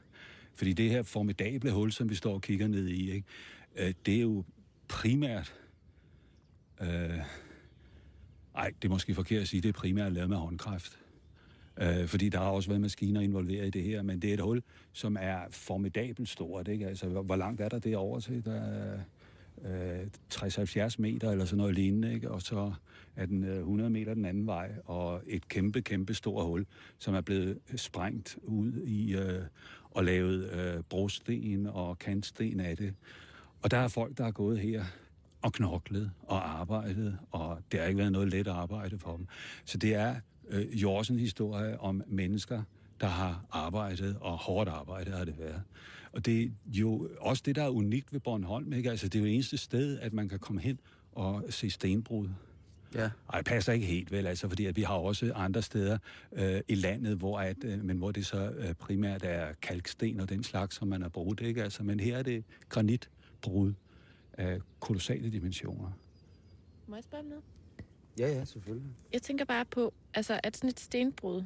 Fordi 0.55 0.73
det 0.73 0.89
her 0.89 1.03
formidable 1.03 1.71
hul, 1.71 1.91
som 1.91 2.09
vi 2.09 2.15
står 2.15 2.33
og 2.33 2.41
kigger 2.41 2.67
ned 2.67 2.87
i, 2.87 3.11
ikke, 3.11 3.27
øh, 3.75 3.93
det 4.05 4.15
er 4.15 4.21
jo 4.21 4.43
primært... 4.87 5.53
Øh, 6.81 7.19
ej, 8.55 8.71
det 8.81 8.87
er 8.87 8.89
måske 8.89 9.15
forkert 9.15 9.41
at 9.41 9.47
sige, 9.47 9.61
det 9.61 9.69
er 9.69 9.73
primært 9.73 10.13
lavet 10.13 10.29
med 10.29 10.37
håndkræft. 10.37 10.99
Øh, 11.81 12.07
fordi 12.07 12.29
der 12.29 12.37
har 12.37 12.49
også 12.49 12.69
været 12.69 12.81
maskiner 12.81 13.21
involveret 13.21 13.67
i 13.67 13.69
det 13.69 13.83
her, 13.83 14.01
men 14.01 14.21
det 14.21 14.29
er 14.29 14.33
et 14.33 14.39
hul, 14.39 14.63
som 14.91 15.17
er 15.19 15.39
formidabelt 15.51 16.29
stort. 16.29 16.67
Ikke? 16.67 16.87
Altså, 16.87 17.07
hvor, 17.07 17.21
hvor 17.21 17.35
langt 17.35 17.61
er 17.61 17.69
der 17.69 17.79
derovre 17.79 18.21
til? 18.21 18.45
Der 18.45 18.61
er 18.61 18.99
øh, 19.65 20.07
60-70 20.33 20.95
meter 20.97 21.31
eller 21.31 21.45
sådan 21.45 21.57
noget 21.57 21.75
lignende, 21.75 22.13
ikke? 22.13 22.31
og 22.31 22.41
så 22.41 22.73
er 23.15 23.25
den 23.25 23.43
øh, 23.43 23.57
100 23.57 23.89
meter 23.89 24.13
den 24.13 24.25
anden 24.25 24.47
vej, 24.47 24.71
og 24.85 25.21
et 25.27 25.47
kæmpe, 25.47 25.81
kæmpe 25.81 26.13
stort 26.13 26.45
hul, 26.45 26.65
som 26.97 27.15
er 27.15 27.21
blevet 27.21 27.59
sprængt 27.75 28.37
ud 28.43 28.81
i 28.81 29.15
øh, 29.15 29.41
og 29.95 30.03
lavet 30.03 30.51
øh, 30.51 30.84
brosten 30.84 31.67
og 31.67 31.99
kantsten 31.99 32.60
af 32.60 32.77
det. 32.77 32.93
Og 33.62 33.71
der 33.71 33.77
er 33.77 33.88
folk, 33.88 34.17
der 34.17 34.25
er 34.25 34.32
gået 34.32 34.60
her 34.60 34.84
og 35.41 35.53
knoklet 35.53 36.12
og 36.21 36.60
arbejdet, 36.60 37.17
og 37.32 37.60
det 37.71 37.79
har 37.79 37.88
ikke 37.88 37.97
været 37.97 38.12
noget 38.12 38.29
let 38.29 38.47
arbejde 38.47 38.97
for 38.97 39.17
dem. 39.17 39.27
Så 39.65 39.77
det 39.77 39.95
er 39.95 40.15
øh, 40.49 40.82
jo 40.82 41.03
en 41.10 41.19
historie 41.19 41.79
om 41.79 42.03
mennesker, 42.08 42.63
der 43.01 43.08
har 43.08 43.45
arbejdet, 43.51 44.17
og 44.21 44.38
hårdt 44.38 44.69
arbejde 44.69 45.12
har 45.12 45.25
det 45.25 45.39
været. 45.39 45.62
Og 46.12 46.25
det 46.25 46.43
er 46.43 46.47
jo 46.67 47.10
også 47.19 47.43
det, 47.45 47.56
der 47.56 47.63
er 47.63 47.69
unikt 47.69 48.13
ved 48.13 48.19
Bornholm. 48.19 48.73
Ikke? 48.73 48.89
Altså, 48.89 49.08
det 49.08 49.15
er 49.15 49.19
jo 49.19 49.25
det 49.25 49.34
eneste 49.34 49.58
sted, 49.58 49.99
at 49.99 50.13
man 50.13 50.29
kan 50.29 50.39
komme 50.39 50.62
hen 50.62 50.79
og 51.12 51.43
se 51.49 51.69
stenbrud. 51.69 52.29
Ja. 52.95 53.10
Ej, 53.34 53.38
det 53.38 53.45
passer 53.45 53.73
ikke 53.73 53.86
helt 53.86 54.12
vel, 54.12 54.27
altså, 54.27 54.49
fordi 54.49 54.65
at 54.65 54.75
vi 54.75 54.82
har 54.82 54.93
også 54.93 55.34
andre 55.36 55.62
steder 55.62 55.97
øh, 56.32 56.62
i 56.67 56.75
landet, 56.75 57.17
hvor, 57.17 57.39
at, 57.39 57.63
øh, 57.63 57.84
men 57.84 57.97
hvor 57.97 58.12
det 58.12 58.25
så 58.25 58.49
øh, 58.58 58.73
primært 58.73 59.23
er 59.23 59.53
kalksten 59.62 60.19
og 60.19 60.29
den 60.29 60.43
slags, 60.43 60.75
som 60.75 60.88
man 60.88 61.01
har 61.01 61.10
brugt. 61.10 61.41
Ikke? 61.41 61.63
Altså, 61.63 61.84
men 61.84 61.99
her 61.99 62.17
er 62.17 62.23
det 62.23 62.43
granitbrud 62.69 63.73
af 64.34 64.60
kolossale 64.79 65.32
dimensioner. 65.32 65.91
Må 66.88 66.95
jeg 66.95 67.03
spørge 67.03 67.23
noget? 67.23 67.43
Ja, 68.19 68.27
ja, 68.27 68.45
selvfølgelig. 68.45 68.91
Jeg 69.13 69.21
tænker 69.21 69.45
bare 69.45 69.65
på, 69.65 69.93
altså, 70.13 70.39
at 70.43 70.58
sådan 70.58 70.69
et 70.69 70.79
stenbrud 70.79 71.43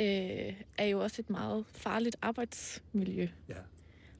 øh, 0.00 0.54
er 0.78 0.84
jo 0.84 1.00
også 1.00 1.22
et 1.22 1.30
meget 1.30 1.64
farligt 1.68 2.16
arbejdsmiljø. 2.22 3.28
Ja. 3.48 3.54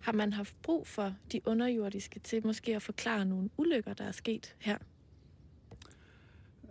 Har 0.01 0.13
man 0.13 0.33
haft 0.33 0.63
brug 0.63 0.87
for 0.87 1.15
de 1.33 1.41
underjordiske 1.45 2.21
til 2.21 2.47
måske 2.47 2.77
at 2.77 2.83
forklare 2.83 3.25
nogle 3.25 3.51
ulykker, 3.57 3.95
der 3.95 4.05
er 4.05 4.13
sket 4.13 4.55
her? 4.59 4.79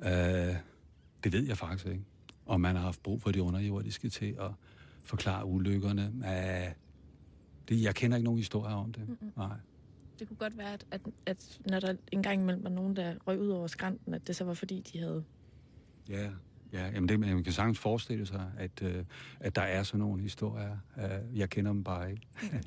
Øh, 0.02 0.56
det 1.24 1.34
ved 1.34 1.48
jeg 1.48 1.58
faktisk 1.58 1.88
ikke. 1.88 2.04
Om 2.46 2.62
man 2.62 2.76
har 2.76 2.84
haft 2.84 3.04
brug 3.04 3.22
for 3.22 3.32
de 3.32 3.44
underjordiske 3.44 4.10
til 4.10 4.36
at 4.40 4.52
forklare 5.04 5.46
ulykkerne. 5.46 6.04
Øh, 6.04 6.74
det, 7.70 7.84
jeg 7.84 7.96
kender 7.96 8.18
ikke 8.18 8.26
nogen 8.26 8.40
historier 8.40 8.76
om 8.76 8.94
det. 8.94 9.10
Mm-mm. 9.10 9.32
Nej. 9.38 9.58
Det 10.20 10.28
kunne 10.28 10.38
godt 10.38 10.58
være, 10.58 10.74
at, 10.74 10.86
at, 10.92 11.02
at 11.26 11.60
når 11.70 11.80
der 11.80 11.96
engang 12.12 12.42
imellem 12.42 12.64
var 12.64 12.70
nogen, 12.70 12.96
der 12.96 13.16
røg 13.28 13.40
ud 13.40 13.50
over 13.50 13.68
skrænten, 13.68 14.14
at 14.14 14.28
det 14.28 14.36
så 14.36 14.44
var 14.44 14.54
fordi, 14.54 14.82
de 14.94 15.00
havde... 15.00 15.24
Ja, 16.10 16.30
Ja, 16.74 16.86
jamen 16.86 17.10
det, 17.10 17.20
man 17.20 17.44
kan 17.44 17.54
sagtens 17.54 17.80
forestille 17.80 18.26
sig, 18.26 18.52
at, 18.58 18.82
øh, 18.82 19.04
at 19.40 19.56
der 19.56 19.62
er 19.62 19.84
sådan 19.84 20.00
nogle 20.00 20.22
historier. 20.22 20.78
Øh, 20.98 21.40
jeg 21.40 21.50
kender 21.50 21.72
dem 21.72 21.84
bare 21.84 22.12
ikke. 22.12 22.28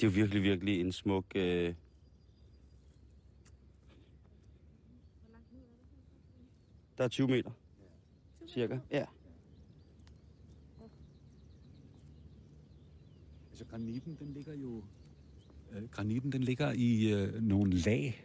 Det 0.00 0.06
er 0.06 0.10
jo 0.10 0.14
virkelig, 0.14 0.42
virkelig 0.42 0.80
en 0.80 0.92
smuk... 0.92 1.24
Øh... 1.34 1.74
Der 6.98 7.04
er 7.04 7.08
20 7.08 7.28
meter. 7.28 7.50
Cirka, 8.48 8.78
ja. 8.90 9.04
Altså 13.50 13.64
granitten, 13.64 14.16
den 14.20 14.32
ligger 14.32 14.54
jo... 14.54 14.82
Øh, 15.72 15.88
granitten, 15.90 16.32
den 16.32 16.42
ligger 16.42 16.72
i 16.72 17.12
øh, 17.12 17.42
nogle 17.42 17.72
lag, 17.72 18.24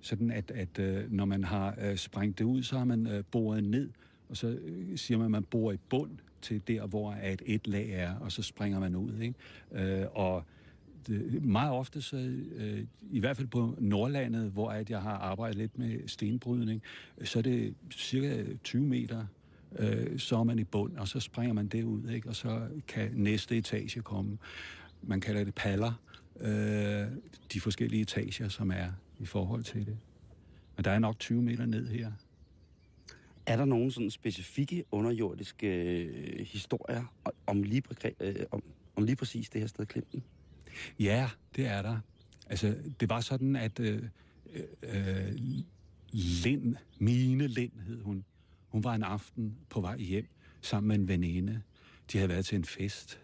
sådan 0.00 0.30
at, 0.30 0.50
at 0.50 0.78
øh, 0.78 1.12
når 1.12 1.24
man 1.24 1.44
har 1.44 1.76
øh, 1.80 1.96
sprængt 1.96 2.38
det 2.38 2.44
ud, 2.44 2.62
så 2.62 2.78
har 2.78 2.84
man 2.84 3.06
øh, 3.06 3.24
boret 3.30 3.64
ned, 3.64 3.90
og 4.28 4.36
så 4.36 4.48
øh, 4.48 4.98
siger 4.98 5.18
man, 5.18 5.24
at 5.24 5.30
man 5.30 5.44
borer 5.44 5.72
i 5.72 5.78
bund 5.88 6.18
til 6.42 6.68
der, 6.68 6.86
hvor 6.86 7.10
at 7.10 7.42
et 7.46 7.66
lag 7.66 7.90
er, 7.90 8.14
og 8.14 8.32
så 8.32 8.42
springer 8.42 8.80
man 8.80 8.96
ud. 8.96 9.18
Ikke? 9.18 9.34
Øh, 9.72 10.06
og 10.12 10.44
det, 11.06 11.22
øh, 11.22 11.44
meget 11.44 11.72
ofte, 11.72 12.02
så, 12.02 12.16
øh, 12.56 12.84
i 13.10 13.20
hvert 13.20 13.36
fald 13.36 13.48
på 13.48 13.74
Nordlandet, 13.78 14.50
hvor 14.50 14.70
at 14.70 14.90
jeg 14.90 15.02
har 15.02 15.16
arbejdet 15.16 15.56
lidt 15.58 15.78
med 15.78 16.08
stenbrydning, 16.08 16.82
så 17.24 17.38
er 17.38 17.42
det 17.42 17.74
cirka 17.90 18.44
20 18.64 18.86
meter, 18.86 19.26
øh, 19.78 20.18
så 20.18 20.36
er 20.36 20.44
man 20.44 20.58
i 20.58 20.64
bund, 20.64 20.96
og 20.96 21.08
så 21.08 21.20
springer 21.20 21.54
man 21.54 21.66
det 21.66 21.84
ud, 21.84 22.08
ikke? 22.08 22.28
og 22.28 22.36
så 22.36 22.68
kan 22.88 23.10
næste 23.14 23.56
etage 23.56 24.02
komme. 24.02 24.38
Man 25.02 25.20
kalder 25.20 25.44
det 25.44 25.54
paller, 25.54 25.92
øh, 26.40 27.06
de 27.52 27.60
forskellige 27.60 28.02
etager, 28.02 28.48
som 28.48 28.70
er 28.70 28.88
i 29.18 29.26
forhold 29.26 29.62
til 29.62 29.86
det. 29.86 29.96
Men 30.76 30.84
der 30.84 30.90
er 30.90 30.98
nok 30.98 31.18
20 31.18 31.42
meter 31.42 31.66
ned 31.66 31.88
her. 31.88 32.12
Er 33.46 33.56
der 33.56 33.64
nogle 33.64 33.92
sådan 33.92 34.10
specifikke 34.10 34.84
underjordiske 34.90 35.66
øh, 35.66 36.46
historier 36.46 37.14
om 37.46 37.62
lige, 37.62 37.82
øh, 38.20 38.34
om, 38.50 38.62
om 38.96 39.04
lige 39.04 39.16
præcis 39.16 39.50
det 39.50 39.60
her 39.60 39.68
sted, 39.68 39.86
Klinten? 39.86 40.22
Ja, 40.98 41.30
det 41.56 41.66
er 41.66 41.82
der. 41.82 41.98
Altså, 42.46 42.76
det 43.00 43.08
var 43.08 43.20
sådan, 43.20 43.56
at 43.56 43.80
øh, 43.80 44.02
øh, 44.52 44.62
øh, 44.82 45.32
Lind, 46.10 46.76
Mine 46.98 47.46
Lind 47.46 47.72
hed 47.86 48.02
hun, 48.02 48.24
hun 48.68 48.84
var 48.84 48.94
en 48.94 49.02
aften 49.02 49.56
på 49.70 49.80
vej 49.80 49.98
hjem 49.98 50.28
sammen 50.60 50.88
med 50.88 50.96
en 50.96 51.08
veninde. 51.08 51.62
De 52.12 52.18
havde 52.18 52.28
været 52.28 52.46
til 52.46 52.56
en 52.56 52.64
fest. 52.64 53.20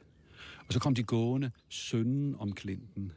Og 0.66 0.72
så 0.72 0.80
kom 0.80 0.94
de 0.94 1.02
gående 1.02 1.50
sønnen 1.68 2.36
om 2.38 2.52
Klinten. 2.52 3.12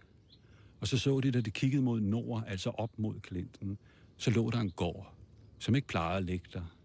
Og 0.79 0.87
så 0.87 0.97
så 0.97 1.19
de, 1.19 1.31
da 1.31 1.41
de 1.41 1.51
kiggede 1.51 1.81
mod 1.81 2.01
nord, 2.01 2.43
altså 2.47 2.69
op 2.69 2.99
mod 2.99 3.19
Klinten, 3.19 3.77
så 4.17 4.31
lå 4.31 4.49
der 4.49 4.59
en 4.59 4.71
gård, 4.71 5.13
som 5.59 5.75
ikke 5.75 5.87
plejede 5.87 6.17
at 6.17 6.23
ligge 6.23 6.45
der. 6.53 6.75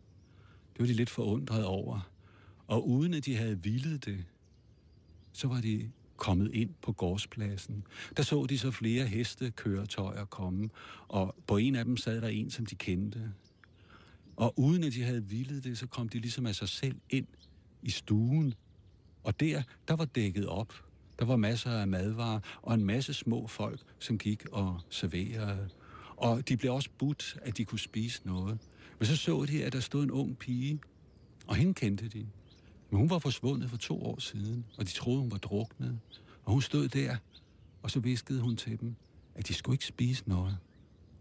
Det 0.72 0.80
var 0.80 0.86
de 0.86 0.92
lidt 0.92 1.10
forundret 1.10 1.64
over. 1.64 2.10
Og 2.66 2.88
uden 2.88 3.14
at 3.14 3.24
de 3.24 3.36
havde 3.36 3.62
vildet 3.62 4.04
det, 4.04 4.24
så 5.32 5.48
var 5.48 5.60
de 5.60 5.90
kommet 6.18 6.54
ind 6.54 6.70
på 6.82 6.92
gårdspladsen. 6.92 7.84
Der 8.16 8.22
så 8.22 8.46
de 8.46 8.58
så 8.58 8.70
flere 8.70 9.06
heste 9.06 9.50
køretøjer 9.50 10.24
komme, 10.24 10.70
og 11.08 11.34
på 11.46 11.56
en 11.56 11.74
af 11.74 11.84
dem 11.84 11.96
sad 11.96 12.20
der 12.20 12.28
en, 12.28 12.50
som 12.50 12.66
de 12.66 12.74
kendte. 12.74 13.32
Og 14.36 14.58
uden 14.58 14.84
at 14.84 14.92
de 14.92 15.02
havde 15.02 15.24
vildet 15.24 15.64
det, 15.64 15.78
så 15.78 15.86
kom 15.86 16.08
de 16.08 16.18
ligesom 16.18 16.46
af 16.46 16.54
sig 16.54 16.68
selv 16.68 16.96
ind 17.10 17.26
i 17.82 17.90
stuen. 17.90 18.54
Og 19.22 19.40
der, 19.40 19.62
der 19.88 19.96
var 19.96 20.04
dækket 20.04 20.46
op. 20.46 20.84
Der 21.18 21.24
var 21.24 21.36
masser 21.36 21.70
af 21.70 21.88
madvarer 21.88 22.40
og 22.62 22.74
en 22.74 22.84
masse 22.84 23.14
små 23.14 23.46
folk, 23.46 23.80
som 23.98 24.18
gik 24.18 24.46
og 24.52 24.80
serverede. 24.90 25.68
Og 26.16 26.48
de 26.48 26.56
blev 26.56 26.74
også 26.74 26.90
budt, 26.98 27.36
at 27.42 27.56
de 27.56 27.64
kunne 27.64 27.78
spise 27.78 28.22
noget. 28.24 28.58
Men 28.98 29.06
så 29.06 29.16
så 29.16 29.44
de, 29.44 29.64
at 29.64 29.72
der 29.72 29.80
stod 29.80 30.04
en 30.04 30.10
ung 30.10 30.38
pige, 30.38 30.80
og 31.46 31.56
hende 31.56 31.74
kendte 31.74 32.08
de. 32.08 32.26
Men 32.90 32.98
hun 32.98 33.10
var 33.10 33.18
forsvundet 33.18 33.70
for 33.70 33.76
to 33.76 34.02
år 34.02 34.20
siden, 34.20 34.64
og 34.78 34.86
de 34.86 34.92
troede, 34.92 35.20
hun 35.20 35.30
var 35.30 35.38
druknet. 35.38 36.00
Og 36.44 36.52
hun 36.52 36.62
stod 36.62 36.88
der, 36.88 37.16
og 37.82 37.90
så 37.90 38.00
viskede 38.00 38.40
hun 38.40 38.56
til 38.56 38.80
dem, 38.80 38.94
at 39.34 39.48
de 39.48 39.54
skulle 39.54 39.74
ikke 39.74 39.86
spise 39.86 40.22
noget. 40.26 40.58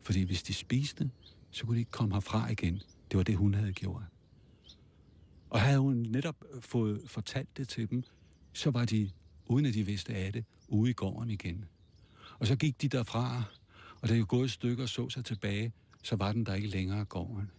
Fordi 0.01 0.23
hvis 0.23 0.43
de 0.43 0.53
spiste, 0.53 1.11
så 1.51 1.65
kunne 1.65 1.75
de 1.75 1.79
ikke 1.79 1.91
komme 1.91 2.15
herfra 2.15 2.51
igen. 2.51 2.81
Det 3.11 3.17
var 3.17 3.23
det, 3.23 3.37
hun 3.37 3.53
havde 3.53 3.73
gjort. 3.73 4.03
Og 5.49 5.61
havde 5.61 5.79
hun 5.79 5.95
netop 5.95 6.35
øh, 6.53 6.61
fået 6.61 7.01
fortalt 7.05 7.57
det 7.57 7.67
til 7.67 7.89
dem, 7.89 8.03
så 8.53 8.71
var 8.71 8.85
de, 8.85 9.11
uden 9.45 9.65
at 9.65 9.73
de 9.73 9.83
vidste 9.83 10.13
af 10.13 10.33
det, 10.33 10.45
ude 10.67 10.89
i 10.89 10.93
gården 10.93 11.29
igen. 11.29 11.65
Og 12.39 12.47
så 12.47 12.55
gik 12.55 12.81
de 12.81 12.87
derfra, 12.87 13.43
og 14.01 14.09
da 14.09 14.15
de 14.15 14.25
gået 14.25 14.45
et 14.45 14.51
stykke 14.51 14.83
og 14.83 14.89
så 14.89 15.09
sig 15.09 15.25
tilbage, 15.25 15.71
så 16.03 16.15
var 16.15 16.31
den 16.31 16.45
der 16.45 16.53
ikke 16.53 16.67
længere 16.67 17.05
gården. 17.05 17.51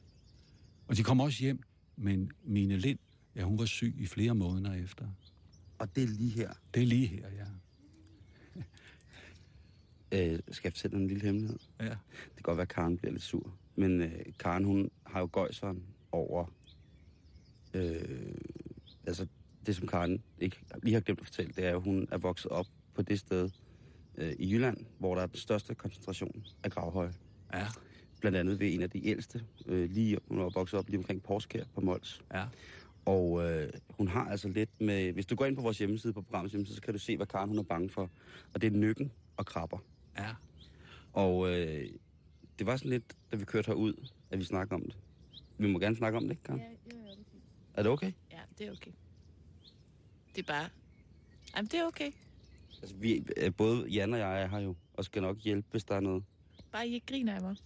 Og 0.87 0.97
de 0.97 1.03
kom 1.03 1.21
også 1.21 1.43
hjem, 1.43 1.63
men 1.97 2.31
Mine 2.45 2.77
Lind 2.77 2.99
Ja, 3.39 3.43
hun 3.43 3.59
var 3.59 3.65
syg 3.65 3.95
i 3.99 4.07
flere 4.07 4.35
måneder 4.35 4.75
efter. 4.75 5.07
Og 5.79 5.97
det 5.97 6.03
er 6.03 6.09
lige 6.09 6.31
her? 6.31 6.53
Det 6.75 6.83
er 6.83 6.87
lige 6.87 7.07
her, 7.07 7.27
ja. 7.31 7.47
øh, 10.35 10.41
skal 10.51 10.69
jeg 10.69 10.73
fortælle 10.73 10.97
en 10.97 11.09
lille 11.09 11.23
hemmelighed? 11.23 11.59
Ja. 11.81 11.85
Det 11.85 12.35
kan 12.35 12.43
godt 12.43 12.57
være, 12.57 12.63
at 12.63 12.69
Karen 12.69 12.97
bliver 12.97 13.13
lidt 13.13 13.23
sur. 13.23 13.55
Men 13.77 14.01
øh, 14.03 14.25
Karen, 14.39 14.65
hun 14.65 14.91
har 15.07 15.21
jo 15.21 15.29
gøjseren 15.33 15.83
over... 16.13 16.53
Øh, 17.75 18.35
altså, 19.07 19.27
det 19.67 19.77
som 19.77 19.87
Karen 19.87 20.23
ikke 20.39 20.57
lige 20.83 20.95
har 20.95 21.01
glemt 21.01 21.21
at 21.21 21.27
fortælle, 21.27 21.53
det 21.57 21.65
er, 21.65 21.77
at 21.77 21.83
hun 21.83 22.09
er 22.11 22.19
vokset 22.19 22.51
op 22.51 22.67
på 22.95 23.03
det 23.03 23.21
sted 23.21 23.51
øh, 24.17 24.33
i 24.39 24.53
Jylland, 24.53 24.87
hvor 24.99 25.15
der 25.15 25.23
er 25.23 25.27
den 25.27 25.37
største 25.37 25.75
koncentration 25.75 26.45
af 26.63 26.71
gravhøje. 26.71 27.13
Ja. 27.55 27.67
Blandt 28.21 28.39
andet 28.39 28.61
ved 28.61 28.75
en 28.75 28.83
af 28.83 28.91
de 28.91 29.07
ældste, 29.07 29.45
øh, 29.67 29.91
lige, 29.91 30.19
hun 30.29 30.39
var 30.39 30.49
vokset 30.49 30.79
op 30.79 30.89
lige 30.89 30.99
omkring 30.99 31.23
Porskær 31.23 31.65
på 31.75 31.81
Mols. 31.81 32.25
Ja. 32.35 32.45
Og 33.09 33.45
øh, 33.45 33.73
hun 33.91 34.09
har 34.09 34.31
altså 34.31 34.49
lidt 34.49 34.81
med... 34.81 35.13
Hvis 35.13 35.27
du 35.27 35.35
går 35.35 35.47
ind 35.47 35.57
på 35.57 35.63
vores 35.63 35.79
hjemmeside, 35.79 36.13
på 36.13 36.23
programmets 36.23 36.53
hjemmeside, 36.53 36.77
så 36.77 36.83
kan 36.83 36.95
du 36.95 36.99
se, 36.99 37.17
hvad 37.17 37.27
Karen 37.27 37.49
hun 37.49 37.59
er 37.59 37.63
bange 37.63 37.91
for. 37.91 38.11
Og 38.55 38.61
det 38.61 38.73
er 38.73 38.77
nykken 38.77 39.13
og 39.37 39.47
krabber. 39.47 39.79
Ja. 40.19 40.35
Og 41.13 41.51
øh, 41.51 41.89
det 42.59 42.67
var 42.67 42.77
sådan 42.77 42.91
lidt, 42.91 43.17
da 43.33 43.37
vi 43.37 43.45
kørte 43.45 43.67
herud, 43.67 44.09
at 44.31 44.39
vi 44.39 44.45
snakkede 44.45 44.75
om 44.75 44.83
det. 44.83 44.97
Vi 45.59 45.67
må 45.67 45.79
gerne 45.79 45.97
snakke 45.97 46.19
om 46.19 46.25
det, 46.25 46.31
ikke, 46.31 46.43
Karen? 46.43 46.61
Ja, 46.61 46.67
ja, 46.67 46.71
det 46.85 46.93
er 46.93 47.25
fint. 47.33 47.45
Er 47.75 47.83
det 47.83 47.93
okay? 47.93 48.13
Ja, 48.33 48.41
det 48.59 48.67
er 48.67 48.73
okay. 48.73 48.91
Det 50.37 50.43
er 50.43 50.47
bare... 50.47 50.69
Jamen, 51.57 51.69
det 51.69 51.81
er 51.81 51.87
okay. 51.87 52.11
Altså, 52.83 52.97
vi, 52.97 53.25
øh, 53.37 53.55
både 53.55 53.89
Jan 53.89 54.13
og 54.13 54.19
jeg 54.19 54.43
er 54.43 54.49
her 54.49 54.59
jo, 54.59 54.77
og 54.95 55.05
skal 55.05 55.23
nok 55.23 55.39
hjælpe, 55.39 55.69
hvis 55.71 55.85
der 55.85 55.95
er 55.95 56.01
noget. 56.01 56.25
Bare 56.73 56.89
I 56.89 56.95
ikke 56.95 57.07
griner 57.07 57.35
af 57.35 57.43
mig. 57.43 57.57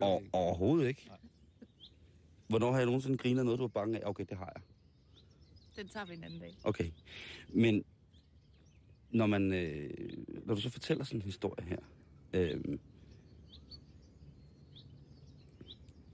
Og, 0.00 0.22
overhovedet 0.32 0.88
ikke. 0.88 1.04
Nej. 1.08 1.18
Hvornår 2.48 2.70
har 2.70 2.78
jeg 2.78 2.86
nogensinde 2.86 3.16
grinet 3.16 3.44
noget, 3.44 3.58
du 3.58 3.62
var 3.62 3.68
bange 3.68 3.98
af? 3.98 4.08
Okay, 4.08 4.24
det 4.28 4.38
har 4.38 4.52
jeg. 4.54 4.62
Den 5.76 5.88
tager 5.88 6.06
vi 6.06 6.14
en 6.14 6.24
anden 6.24 6.40
dag. 6.40 6.56
Okay. 6.64 6.90
Men 7.48 7.84
når 9.10 9.26
man, 9.26 9.52
øh, 9.52 9.90
når 10.44 10.54
du 10.54 10.60
så 10.60 10.70
fortæller 10.70 11.04
sådan 11.04 11.18
en 11.18 11.24
historie 11.24 11.64
her, 11.64 11.78
øh, 12.32 12.78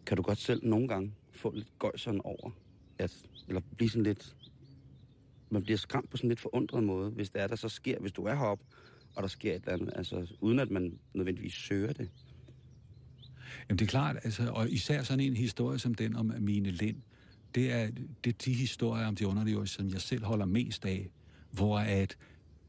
kan 0.07 0.16
du 0.16 0.23
godt 0.23 0.38
selv 0.38 0.66
nogle 0.66 0.88
gange 0.88 1.14
få 1.31 1.51
lidt 1.51 1.79
gøjseren 1.79 2.21
over, 2.21 2.51
at, 2.99 3.27
eller 3.49 3.61
blive 3.77 3.90
sådan 3.90 4.03
lidt, 4.03 4.37
man 5.51 5.62
bliver 5.62 5.79
skræmt 5.79 6.11
på 6.11 6.16
sådan 6.16 6.29
lidt 6.29 6.40
forundret 6.40 6.85
måde, 6.85 7.11
hvis 7.11 7.31
det 7.31 7.42
er, 7.42 7.47
der 7.47 7.57
så 7.57 7.68
sker, 7.68 7.99
hvis 7.99 8.12
du 8.12 8.25
er 8.25 8.35
heroppe, 8.35 8.64
og 9.16 9.23
der 9.23 9.29
sker 9.29 9.55
et 9.55 9.62
eller 9.62 9.73
andet, 9.73 9.92
altså 9.97 10.35
uden 10.40 10.59
at 10.59 10.71
man 10.71 10.99
nødvendigvis 11.14 11.55
søger 11.55 11.92
det. 11.92 12.11
Jamen 13.69 13.79
det 13.79 13.85
er 13.85 13.91
klart, 13.91 14.17
altså, 14.25 14.51
og 14.51 14.71
især 14.71 15.03
sådan 15.03 15.21
en 15.21 15.37
historie 15.37 15.79
som 15.79 15.95
den 15.95 16.17
om 16.17 16.33
Mine 16.38 16.71
Lind, 16.71 16.97
det 17.55 17.73
er, 17.73 17.91
det 18.25 18.33
er 18.33 18.38
de 18.45 18.53
historier 18.53 19.07
om 19.07 19.17
de 19.17 19.27
underlige 19.27 19.67
som 19.67 19.88
jeg 19.88 20.01
selv 20.01 20.25
holder 20.25 20.47
mest 20.47 20.85
af, 20.85 21.11
hvor 21.51 21.79
at 21.79 22.17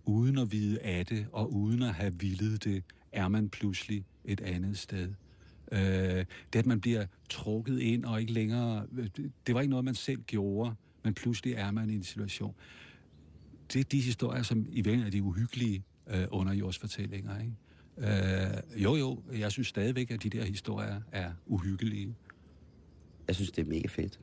uden 0.05 0.37
at 0.37 0.51
vide 0.51 0.79
af 0.79 1.05
det, 1.05 1.27
og 1.31 1.53
uden 1.53 1.81
at 1.81 1.93
have 1.93 2.13
villet 2.19 2.63
det, 2.63 2.83
er 3.11 3.27
man 3.27 3.49
pludselig 3.49 4.05
et 4.25 4.41
andet 4.41 4.77
sted. 4.77 5.13
Øh, 5.71 5.79
det, 6.53 6.59
at 6.59 6.65
man 6.65 6.81
bliver 6.81 7.05
trukket 7.29 7.79
ind 7.79 8.05
og 8.05 8.21
ikke 8.21 8.33
længere... 8.33 8.85
Øh, 8.97 9.09
det 9.47 9.55
var 9.55 9.61
ikke 9.61 9.69
noget, 9.69 9.85
man 9.85 9.95
selv 9.95 10.21
gjorde, 10.21 10.75
men 11.03 11.13
pludselig 11.13 11.53
er 11.53 11.71
man 11.71 11.89
i 11.89 11.95
en 11.95 12.03
situation. 12.03 12.55
Det 13.73 13.79
er 13.79 13.83
de 13.83 14.01
historier, 14.01 14.43
som 14.43 14.59
i 14.59 14.75
virkeligheden 14.75 15.07
er 15.07 15.11
de 15.11 15.23
uhyggelige 15.23 15.83
øh, 16.07 16.25
underjordsfortællinger, 16.31 17.39
ikke? 17.39 17.53
Øh, 17.97 18.83
jo, 18.83 18.95
jo, 18.95 19.21
jeg 19.33 19.51
synes 19.51 19.67
stadigvæk, 19.67 20.11
at 20.11 20.23
de 20.23 20.29
der 20.29 20.43
historier 20.43 21.01
er 21.11 21.31
uhyggelige. 21.45 22.15
Jeg 23.27 23.35
synes, 23.35 23.51
det 23.51 23.61
er 23.61 23.69
mega 23.69 23.87
fedt. 23.87 24.19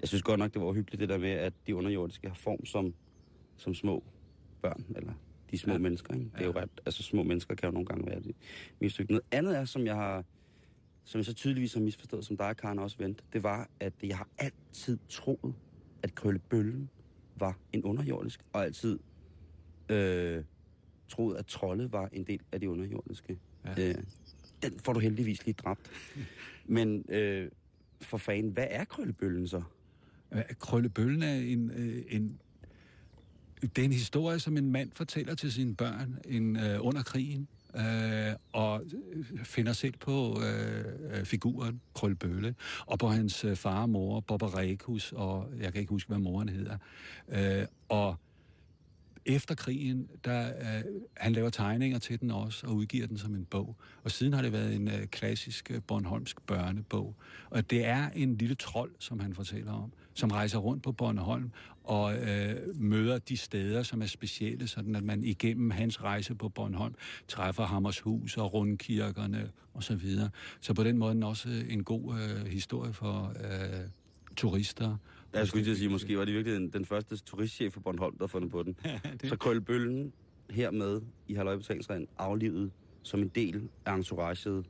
Jeg 0.00 0.08
synes 0.08 0.22
godt 0.22 0.38
nok, 0.38 0.54
det 0.54 0.62
var 0.62 0.68
uhyggeligt, 0.68 1.00
det 1.00 1.08
der 1.08 1.18
med, 1.18 1.30
at 1.30 1.52
de 1.66 1.76
underjordiske 1.76 2.28
har 2.28 2.34
form 2.34 2.66
som, 2.66 2.94
som 3.56 3.74
små 3.74 4.04
børn, 4.62 4.84
eller 4.96 5.12
de 5.50 5.58
små 5.58 5.72
ja. 5.72 5.78
mennesker. 5.78 6.14
Ikke? 6.14 6.30
Det 6.34 6.40
er 6.40 6.44
jo 6.44 6.52
ret, 6.52 6.70
altså 6.86 7.02
små 7.02 7.22
mennesker 7.22 7.54
kan 7.54 7.66
jo 7.66 7.72
nogle 7.72 7.86
gange 7.86 8.06
være 8.06 8.20
det 8.20 8.34
mislykke. 8.80 9.12
Noget 9.12 9.24
andet 9.30 9.58
er, 9.58 9.64
som 9.64 9.86
jeg 9.86 9.94
har, 9.94 10.24
som 11.04 11.18
jeg 11.18 11.24
så 11.24 11.34
tydeligvis 11.34 11.74
har 11.74 11.80
misforstået, 11.80 12.24
som 12.24 12.36
dig 12.36 12.48
og 12.48 12.56
Karen 12.56 12.78
også 12.78 12.96
vendt, 12.98 13.24
det 13.32 13.42
var, 13.42 13.68
at 13.80 13.92
jeg 14.02 14.16
har 14.16 14.28
altid 14.38 14.98
troet, 15.08 15.54
at 16.02 16.14
Krøllebøllen 16.14 16.90
var 17.36 17.58
en 17.72 17.84
underjordisk, 17.84 18.40
og 18.52 18.64
altid 18.64 18.98
øh, 19.88 20.44
troet, 21.08 21.36
at 21.36 21.46
trolde 21.46 21.92
var 21.92 22.08
en 22.12 22.24
del 22.24 22.40
af 22.52 22.60
de 22.60 22.70
underjordiske. 22.70 23.38
Ja. 23.64 23.88
Øh, 23.88 23.94
den 24.62 24.80
får 24.84 24.92
du 24.92 25.00
heldigvis 25.00 25.46
lige 25.46 25.54
dræbt. 25.54 25.90
Men 26.66 27.04
øh, 27.08 27.50
for 28.00 28.16
fanden, 28.16 28.52
hvad 28.52 28.66
er 28.70 28.84
krøllebøllen 28.84 29.48
så? 29.48 29.62
Øh, 30.32 30.42
Krøllebøllen 30.58 31.22
er 31.22 31.34
en, 31.34 31.70
øh, 31.70 32.02
en... 32.08 32.40
Det 33.60 33.78
er 33.78 33.84
en 33.84 33.92
historie, 33.92 34.38
som 34.38 34.56
en 34.56 34.72
mand 34.72 34.90
fortæller 34.92 35.34
til 35.34 35.52
sine 35.52 35.74
børn 35.74 36.18
en, 36.28 36.56
øh, 36.56 36.86
under 36.86 37.02
krigen, 37.02 37.48
øh, 37.76 38.34
og 38.52 38.82
finder 39.44 39.72
selv 39.72 39.94
på 40.00 40.42
øh, 40.42 41.24
figuren 41.24 41.80
Krøllebølle, 41.94 42.54
og 42.86 42.98
på 42.98 43.08
hans 43.08 43.44
øh, 43.44 43.56
far 43.56 43.82
og 43.82 43.90
mor, 43.90 44.20
Bobarekus, 44.20 45.12
og 45.12 45.48
jeg 45.60 45.72
kan 45.72 45.80
ikke 45.80 45.90
huske, 45.90 46.08
hvad 46.08 46.18
moren 46.18 46.48
hedder. 46.48 46.78
Øh, 47.28 47.66
og 47.88 48.16
efter 49.26 49.54
krigen, 49.54 50.08
der 50.24 50.46
øh, 50.46 50.84
han 51.16 51.32
laver 51.32 51.50
tegninger 51.50 51.98
til 51.98 52.20
den 52.20 52.30
også, 52.30 52.66
og 52.66 52.74
udgiver 52.74 53.06
den 53.06 53.18
som 53.18 53.34
en 53.34 53.44
bog. 53.44 53.76
Og 54.02 54.10
siden 54.10 54.32
har 54.32 54.42
det 54.42 54.52
været 54.52 54.74
en 54.74 54.88
øh, 54.88 55.06
klassisk 55.06 55.70
øh, 55.70 55.80
Bornholmsk 55.86 56.46
børnebog. 56.46 57.14
Og 57.50 57.70
det 57.70 57.86
er 57.86 58.10
en 58.14 58.36
lille 58.36 58.54
trold, 58.54 58.90
som 58.98 59.20
han 59.20 59.34
fortæller 59.34 59.72
om, 59.72 59.92
som 60.14 60.30
rejser 60.30 60.58
rundt 60.58 60.82
på 60.82 60.92
Bornholm 60.92 61.50
og 61.84 62.14
øh, 62.16 62.76
møder 62.76 63.18
de 63.18 63.36
steder, 63.36 63.82
som 63.82 64.02
er 64.02 64.06
specielle, 64.06 64.68
sådan 64.68 64.96
at 64.96 65.02
man 65.02 65.24
igennem 65.24 65.70
hans 65.70 66.02
rejse 66.02 66.34
på 66.34 66.48
Bornholm 66.48 66.94
træffer 67.28 67.64
Hammershus 67.64 68.36
og 68.36 68.54
rundkirkerne 68.54 69.50
osv. 69.74 69.82
Så, 69.82 69.94
videre. 69.94 70.30
så 70.60 70.74
på 70.74 70.84
den 70.84 70.98
måde 70.98 71.10
er 71.10 71.14
den 71.14 71.22
også 71.22 71.48
øh, 71.48 71.72
en 71.72 71.84
god 71.84 72.14
øh, 72.14 72.46
historie 72.46 72.92
for 72.92 73.34
øh, 73.40 73.80
turister. 74.36 74.96
Jeg 75.34 75.46
skulle 75.48 75.64
lige 75.64 75.76
sige, 75.76 75.88
måske 75.88 76.18
var 76.18 76.24
det 76.24 76.34
virkelig 76.34 76.56
den, 76.60 76.68
den 76.70 76.84
første 76.84 77.16
turistchef 77.16 77.72
for 77.72 77.80
Bornholm, 77.80 78.18
der 78.18 78.26
fundet 78.26 78.50
på 78.50 78.62
den. 78.62 78.76
det- 79.20 79.28
Så 79.28 79.36
krøllebøllen 79.36 80.12
hermed 80.50 81.00
i 81.28 81.34
halvøjebetalingsreglen 81.34 82.08
aflivet 82.18 82.70
som 83.02 83.20
en 83.22 83.28
del 83.28 83.68
af 83.86 83.94
entouraget 83.94 84.64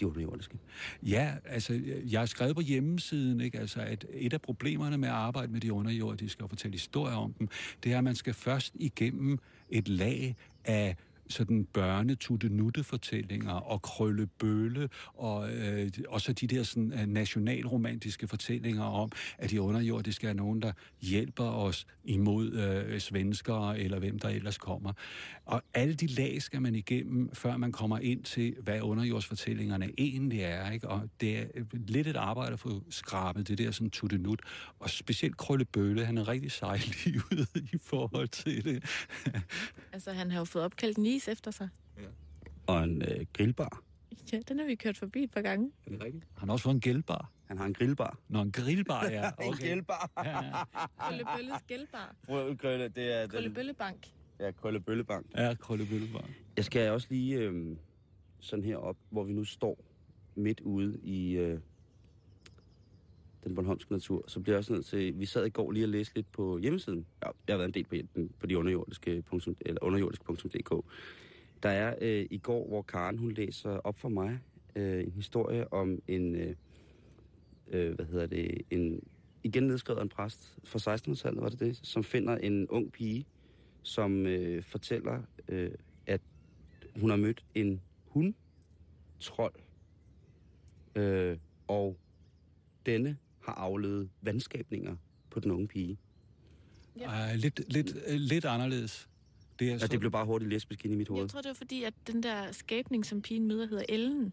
de 0.00 0.06
underjordiske. 0.06 0.58
Ja, 1.02 1.34
altså, 1.44 1.80
jeg 2.10 2.20
har 2.20 2.26
skrevet 2.26 2.54
på 2.54 2.60
hjemmesiden, 2.62 3.40
ikke? 3.40 3.58
Altså, 3.58 3.80
at 3.80 4.06
et 4.12 4.32
af 4.32 4.40
problemerne 4.42 4.98
med 4.98 5.08
at 5.08 5.14
arbejde 5.14 5.52
med 5.52 5.60
de 5.60 5.72
underjordiske 5.72 6.42
og 6.42 6.48
fortælle 6.48 6.72
historier 6.74 7.16
om 7.16 7.32
dem, 7.32 7.48
det 7.84 7.92
er, 7.92 7.98
at 7.98 8.04
man 8.04 8.14
skal 8.14 8.34
først 8.34 8.72
igennem 8.74 9.38
et 9.70 9.88
lag 9.88 10.36
af 10.64 10.96
sådan 11.30 11.64
børnetutte-nutte-fortællinger 11.64 13.52
og 13.52 13.82
krøllebølle 13.82 14.88
og, 15.14 15.52
øh, 15.52 15.90
og 16.08 16.20
så 16.20 16.32
de 16.32 16.46
der 16.46 16.62
sådan, 16.62 16.92
øh, 16.92 17.06
nationalromantiske 17.06 18.28
fortællinger 18.28 18.84
om, 18.84 19.10
at 19.38 19.50
de 19.50 19.60
underjordiske 19.60 20.28
er 20.28 20.32
nogen, 20.32 20.62
der 20.62 20.72
hjælper 21.00 21.44
os 21.44 21.86
imod 22.04 22.52
øh, 22.52 23.00
svenskere 23.00 23.78
eller 23.78 23.98
hvem 23.98 24.18
der 24.18 24.28
ellers 24.28 24.58
kommer. 24.58 24.92
Og 25.44 25.62
alle 25.74 25.94
de 25.94 26.06
lag 26.06 26.42
skal 26.42 26.62
man 26.62 26.74
igennem, 26.74 27.34
før 27.34 27.56
man 27.56 27.72
kommer 27.72 27.98
ind 27.98 28.24
til, 28.24 28.56
hvad 28.62 28.80
underjordsfortællingerne 28.80 29.90
egentlig 29.98 30.40
er. 30.40 30.70
Ikke? 30.70 30.88
Og 30.88 31.08
det 31.20 31.38
er 31.38 31.44
øh, 31.54 31.66
lidt 31.72 32.06
et 32.06 32.16
arbejde 32.16 32.52
at 32.52 32.60
få 32.60 32.82
skrabet 32.90 33.48
det 33.48 33.58
der 33.58 33.70
sådan 33.70 33.90
tuttenut. 33.90 34.40
Og 34.78 34.90
specielt 34.90 35.36
Krøllebølle, 35.36 36.04
han 36.04 36.18
er 36.18 36.28
rigtig 36.28 36.52
sejlivet 36.52 37.48
i 37.72 37.78
forhold 37.82 38.28
til 38.28 38.64
det. 38.64 38.84
Altså, 39.92 40.12
han 40.12 40.30
har 40.30 40.38
jo 40.38 40.44
fået 40.44 40.64
opkaldt 40.64 40.98
ni 40.98 41.18
is 41.20 41.28
efter 41.28 41.50
sig. 41.50 41.68
Og 42.66 42.84
en 42.84 43.02
øh, 43.02 43.26
grillbar. 43.32 43.82
Ja, 44.32 44.38
den 44.48 44.58
har 44.58 44.66
vi 44.66 44.74
kørt 44.74 44.96
forbi 44.98 45.22
et 45.22 45.30
par 45.30 45.40
gange. 45.42 45.70
Er 45.86 45.90
det 45.90 46.02
rigtigt? 46.04 46.24
Han 46.38 46.48
har 46.48 46.52
også 46.52 46.62
fået 46.62 46.74
en 46.74 46.80
gældbar. 46.80 47.30
Han 47.46 47.58
har 47.58 47.64
en 47.66 47.74
grillbar. 47.74 48.18
Nå, 48.28 48.42
en 48.42 48.52
grillbar, 48.52 49.04
ja. 49.10 49.30
En 49.46 49.52
grillbar. 49.52 50.10
Krøllebølles 50.98 51.62
gælbar. 51.66 52.14
Frø- 52.28 52.56
Krølle, 52.56 52.88
det 52.88 53.12
er 53.14 53.20
den, 53.20 53.30
Krøllebøllebank. 53.30 54.06
ja, 54.40 54.50
Krøllebøllebank. 54.50 55.26
Ja, 55.36 55.54
Krøllebøllebar. 55.54 56.24
Jeg 56.56 56.64
skal 56.64 56.90
også 56.90 57.06
lige 57.10 57.38
øh, 57.38 57.76
sådan 58.40 58.64
her 58.64 58.76
op, 58.76 58.96
hvor 59.10 59.24
vi 59.24 59.32
nu 59.32 59.44
står 59.44 59.84
midt 60.34 60.60
ude 60.60 60.98
i 61.02 61.32
øh, 61.32 61.60
den 63.44 63.54
Bornholmske 63.54 63.92
natur, 63.92 64.24
så 64.26 64.40
bliver 64.40 64.54
jeg 64.54 64.58
også 64.58 64.72
nødt 64.72 64.86
til, 64.86 65.18
vi 65.18 65.26
sad 65.26 65.46
i 65.46 65.50
går 65.50 65.70
lige 65.70 65.84
og 65.84 65.88
læste 65.88 66.14
lidt 66.14 66.32
på 66.32 66.58
hjemmesiden. 66.58 67.06
Ja, 67.22 67.30
jeg 67.48 67.54
har 67.54 67.58
været 67.58 67.76
en 67.76 67.84
del 67.84 68.06
på, 68.06 68.20
på 68.40 68.46
de 68.46 68.58
underjordiske, 68.58 69.22
punktum- 69.26 69.56
eller 69.60 69.84
underjordisk.dk. 69.84 70.84
Der 71.62 71.68
er 71.68 71.94
øh, 72.00 72.26
i 72.30 72.38
går, 72.38 72.68
hvor 72.68 72.82
Karen 72.82 73.18
hun 73.18 73.32
læser 73.32 73.70
op 73.70 73.98
for 73.98 74.08
mig 74.08 74.40
øh, 74.76 75.04
en 75.04 75.12
historie 75.12 75.72
om 75.72 76.02
en, 76.08 76.34
øh, 76.34 76.54
øh, 77.70 77.94
hvad 77.94 78.06
hedder 78.06 78.26
det, 78.26 78.62
en 78.70 79.02
igen 79.42 79.62
nedskrevet 79.62 79.98
af 79.98 80.02
en 80.02 80.08
præst 80.08 80.58
fra 80.64 80.94
1600-tallet, 80.94 81.42
var 81.42 81.48
det 81.48 81.60
det, 81.60 81.80
som 81.82 82.04
finder 82.04 82.36
en 82.36 82.68
ung 82.68 82.92
pige, 82.92 83.26
som 83.82 84.26
øh, 84.26 84.62
fortæller, 84.62 85.22
øh, 85.48 85.70
at 86.06 86.20
hun 87.00 87.10
har 87.10 87.16
mødt 87.16 87.44
en 87.54 87.80
hund-trold, 88.06 89.54
øh, 90.94 91.38
og 91.68 91.96
denne 92.86 93.16
har 93.50 93.56
afledet 93.64 94.08
vandskabninger 94.22 94.96
på 95.30 95.40
den 95.40 95.50
unge 95.50 95.68
pige. 95.68 95.98
Ja. 97.00 97.32
Uh, 97.32 97.38
lidt, 97.38 97.72
lidt, 97.72 97.94
lidt 98.20 98.44
anderledes. 98.44 99.08
Det 99.58 99.66
er 99.68 99.72
Ja, 99.72 99.78
så, 99.78 99.86
det 99.86 100.00
blev 100.00 100.12
bare 100.12 100.26
hurtigt 100.26 100.50
lesbisk 100.50 100.84
ind 100.84 100.94
i 100.94 100.96
mit 100.96 101.08
hoved. 101.08 101.22
Jeg 101.22 101.30
tror, 101.30 101.40
det 101.40 101.48
var 101.48 101.54
fordi, 101.54 101.82
at 101.82 101.94
den 102.06 102.22
der 102.22 102.52
skabning, 102.52 103.06
som 103.06 103.22
pigen 103.22 103.48
møder, 103.48 103.66
hedder 103.66 103.84
Ellen. 103.88 104.32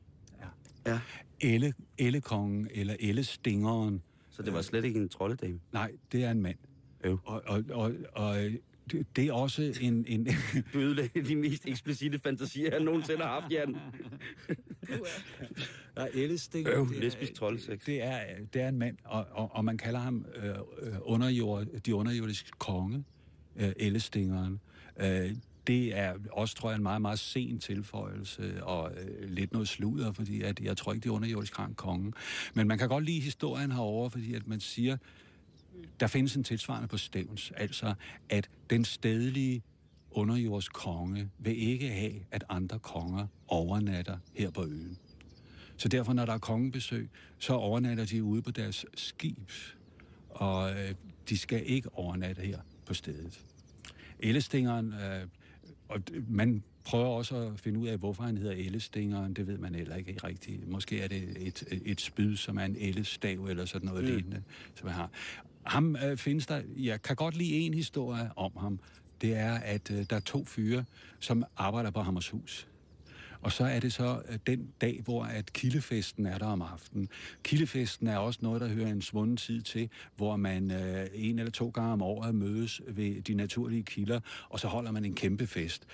Elle, 1.40 1.74
ellekongen 1.98 2.68
eller 2.72 2.96
ellestingeren. 3.00 4.02
Så 4.30 4.42
det 4.44 4.54
var 4.54 4.62
slet 4.62 4.86
ikke 4.86 5.00
en 5.00 5.10
trolddame. 5.10 5.60
Nej, 5.72 5.92
det 6.12 6.24
er 6.24 6.32
en 6.32 6.42
mand. 6.42 6.58
Øv. 7.04 7.20
Og, 7.26 7.44
og, 7.48 7.64
og, 7.72 7.94
og 8.14 8.38
det- 9.16 9.28
er 9.28 9.34
også 9.34 9.74
en... 9.82 10.06
en 10.08 10.28
Du 10.74 10.80
ødelagde 10.80 11.24
de 11.24 11.36
mest 11.36 11.66
eksplicite 11.66 12.20
fantasier, 12.20 12.70
jeg 12.72 12.80
nogensinde 12.84 13.22
har 13.22 13.42
haft, 13.42 13.52
Jan. 13.52 13.76
Ja, 15.98 16.06
ellestinger. 16.14 16.74
Øv, 16.78 16.90
det 16.90 16.98
er- 16.98 17.02
lesbisk 17.02 17.34
troldsex. 17.34 17.80
Det 17.86 18.04
er, 18.04 18.20
det 18.54 18.62
er 18.62 18.70
en 18.70 18.80
mand, 18.80 18.98
og, 19.04 19.26
og, 19.32 19.50
og 19.56 19.66
man 19.66 19.78
kalder 19.78 20.00
ham 20.00 20.26
øh, 20.36 20.50
øh, 20.82 20.94
underjord, 21.02 21.66
de 21.86 21.96
underjordiske 21.96 22.52
konge, 22.58 23.04
øh, 23.56 23.72
ellestingeren. 23.78 24.60
Øh, 25.00 25.32
det 25.68 25.98
er 25.98 26.14
også, 26.32 26.56
tror 26.56 26.70
jeg, 26.70 26.78
en 26.78 26.84
meget, 26.84 27.02
meget 27.02 27.20
sen 27.20 27.60
tilføjelse, 27.60 28.64
og 28.64 28.92
øh, 29.02 29.30
lidt 29.30 29.54
noget 29.54 29.68
sludder, 29.68 30.12
fordi 30.12 30.42
at, 30.42 30.60
jeg 30.60 30.78
tror 30.78 30.94
ikke, 30.94 31.04
det 31.04 31.10
er 31.10 31.14
underjordisk 31.14 31.58
har 31.58 31.66
en 31.66 31.74
konge. 31.76 32.14
Men 32.54 32.68
man 32.68 32.78
kan 32.78 32.90
godt 32.90 33.04
lide 33.06 33.20
historien 33.20 33.72
herover, 33.72 34.10
fordi 34.10 34.34
at 34.34 34.48
man 34.48 34.60
siger, 34.60 34.98
der 36.00 36.08
findes 36.08 36.36
en 36.36 36.44
tilsvarende 36.44 36.88
på 36.88 36.98
Stævns, 36.98 37.52
altså 37.56 37.94
at 38.30 38.50
den 38.70 38.86
stedlige 38.86 39.62
underjords 40.18 40.70
konge 40.70 41.30
vil 41.40 41.70
ikke 41.70 41.90
have, 41.90 42.14
at 42.32 42.44
andre 42.50 42.80
konger 42.80 43.28
overnatter 43.48 44.18
her 44.34 44.52
på 44.52 44.64
øen. 44.66 44.98
Så 45.78 45.88
derfor, 45.88 46.14
når 46.14 46.26
der 46.26 46.34
er 46.34 46.38
kongebesøg, 46.38 47.10
så 47.40 47.54
overnatter 47.54 48.06
de 48.06 48.24
ude 48.24 48.42
på 48.42 48.52
deres 48.52 48.86
skib, 48.94 49.52
og 50.30 50.72
øh, 50.72 50.94
de 51.30 51.38
skal 51.38 51.64
ikke 51.66 51.90
overnatte 51.94 52.42
her 52.42 52.60
på 52.86 52.94
stedet. 52.94 53.42
Ellestingeren, 54.20 54.94
øh, 54.94 55.28
og 55.90 56.02
man 56.28 56.64
prøver 56.84 57.08
også 57.08 57.38
at 57.38 57.60
finde 57.60 57.80
ud 57.80 57.88
af, 57.88 57.98
hvorfor 57.98 58.24
han 58.24 58.38
hedder 58.38 58.56
Ellestingeren, 58.56 59.34
det 59.34 59.48
ved 59.48 59.58
man 59.58 59.76
heller 59.76 59.96
ikke 59.96 60.14
rigtigt. 60.24 60.68
Måske 60.68 61.02
er 61.02 61.08
det 61.08 61.48
et, 61.48 61.64
et 61.86 62.02
spyd, 62.02 62.36
som 62.36 62.58
er 62.58 62.66
en 62.66 62.76
ellestav 62.80 63.46
eller 63.46 63.66
sådan 63.66 63.88
noget 63.88 64.04
mm. 64.04 64.10
lignende, 64.10 64.44
som 64.76 64.88
han 64.88 64.96
har. 64.96 65.12
Ham 65.64 65.96
øh, 65.96 66.18
findes 66.18 66.46
der, 66.46 66.62
jeg 66.78 67.02
kan 67.02 67.16
godt 67.16 67.38
lide 67.38 67.54
en 67.54 67.74
historie 67.74 68.30
om 68.36 68.52
ham, 68.58 68.80
det 69.22 69.36
er, 69.36 69.54
at 69.54 69.92
øh, 69.92 70.06
der 70.10 70.16
er 70.16 70.20
to 70.20 70.46
fyre, 70.46 70.86
som 71.20 71.44
arbejder 71.58 71.92
på 71.92 72.02
Hammershus. 72.02 72.68
Og 73.42 73.52
så 73.52 73.64
er 73.66 73.80
det 73.80 73.94
så 73.94 74.22
øh, 74.30 74.40
den 74.48 74.70
dag, 74.82 75.02
hvor 75.04 75.24
at 75.24 75.54
kildefesten 75.54 76.26
er 76.26 76.38
der 76.38 76.46
om 76.46 76.62
aftenen. 76.62 77.10
Kildefesten 77.44 78.08
er 78.08 78.18
også 78.18 78.40
noget, 78.42 78.62
der 78.62 78.68
hører 78.68 78.88
en 78.88 79.02
svunden 79.02 79.38
tid 79.38 79.62
til, 79.62 79.90
hvor 80.16 80.36
man 80.36 80.72
øh, 80.72 81.08
en 81.14 81.40
eller 81.40 81.52
to 81.52 81.70
gange 81.70 81.94
om 81.94 82.02
året 82.02 82.36
mødes 82.36 82.82
ved 82.88 83.22
de 83.22 83.34
naturlige 83.34 83.84
kilder, 83.84 84.20
og 84.50 84.60
så 84.60 84.68
holder 84.68 84.92
man 84.92 85.06
en 85.06 85.16
kæmpe 85.16 85.48
fest. 85.48 85.88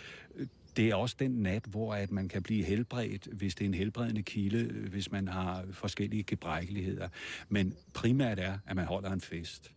Det 0.78 0.90
er 0.90 0.96
også 0.96 1.16
den 1.20 1.32
nat, 1.32 1.66
hvor 1.66 1.94
at 1.94 2.12
man 2.12 2.28
kan 2.28 2.44
blive 2.44 2.64
helbredt, 2.64 3.28
hvis 3.32 3.56
det 3.56 3.66
er 3.66 3.70
en 3.70 3.74
helbredende 3.74 4.24
kilde, 4.24 4.58
øh, 4.58 4.90
hvis 4.90 5.12
man 5.12 5.28
har 5.28 5.66
forskellige 5.72 6.24
gebrækkeligheder. 6.24 7.10
Men 7.50 7.76
primært 7.94 8.40
er, 8.40 8.58
at 8.66 8.76
man 8.76 8.86
holder 8.86 9.12
en 9.12 9.22
fest. 9.22 9.72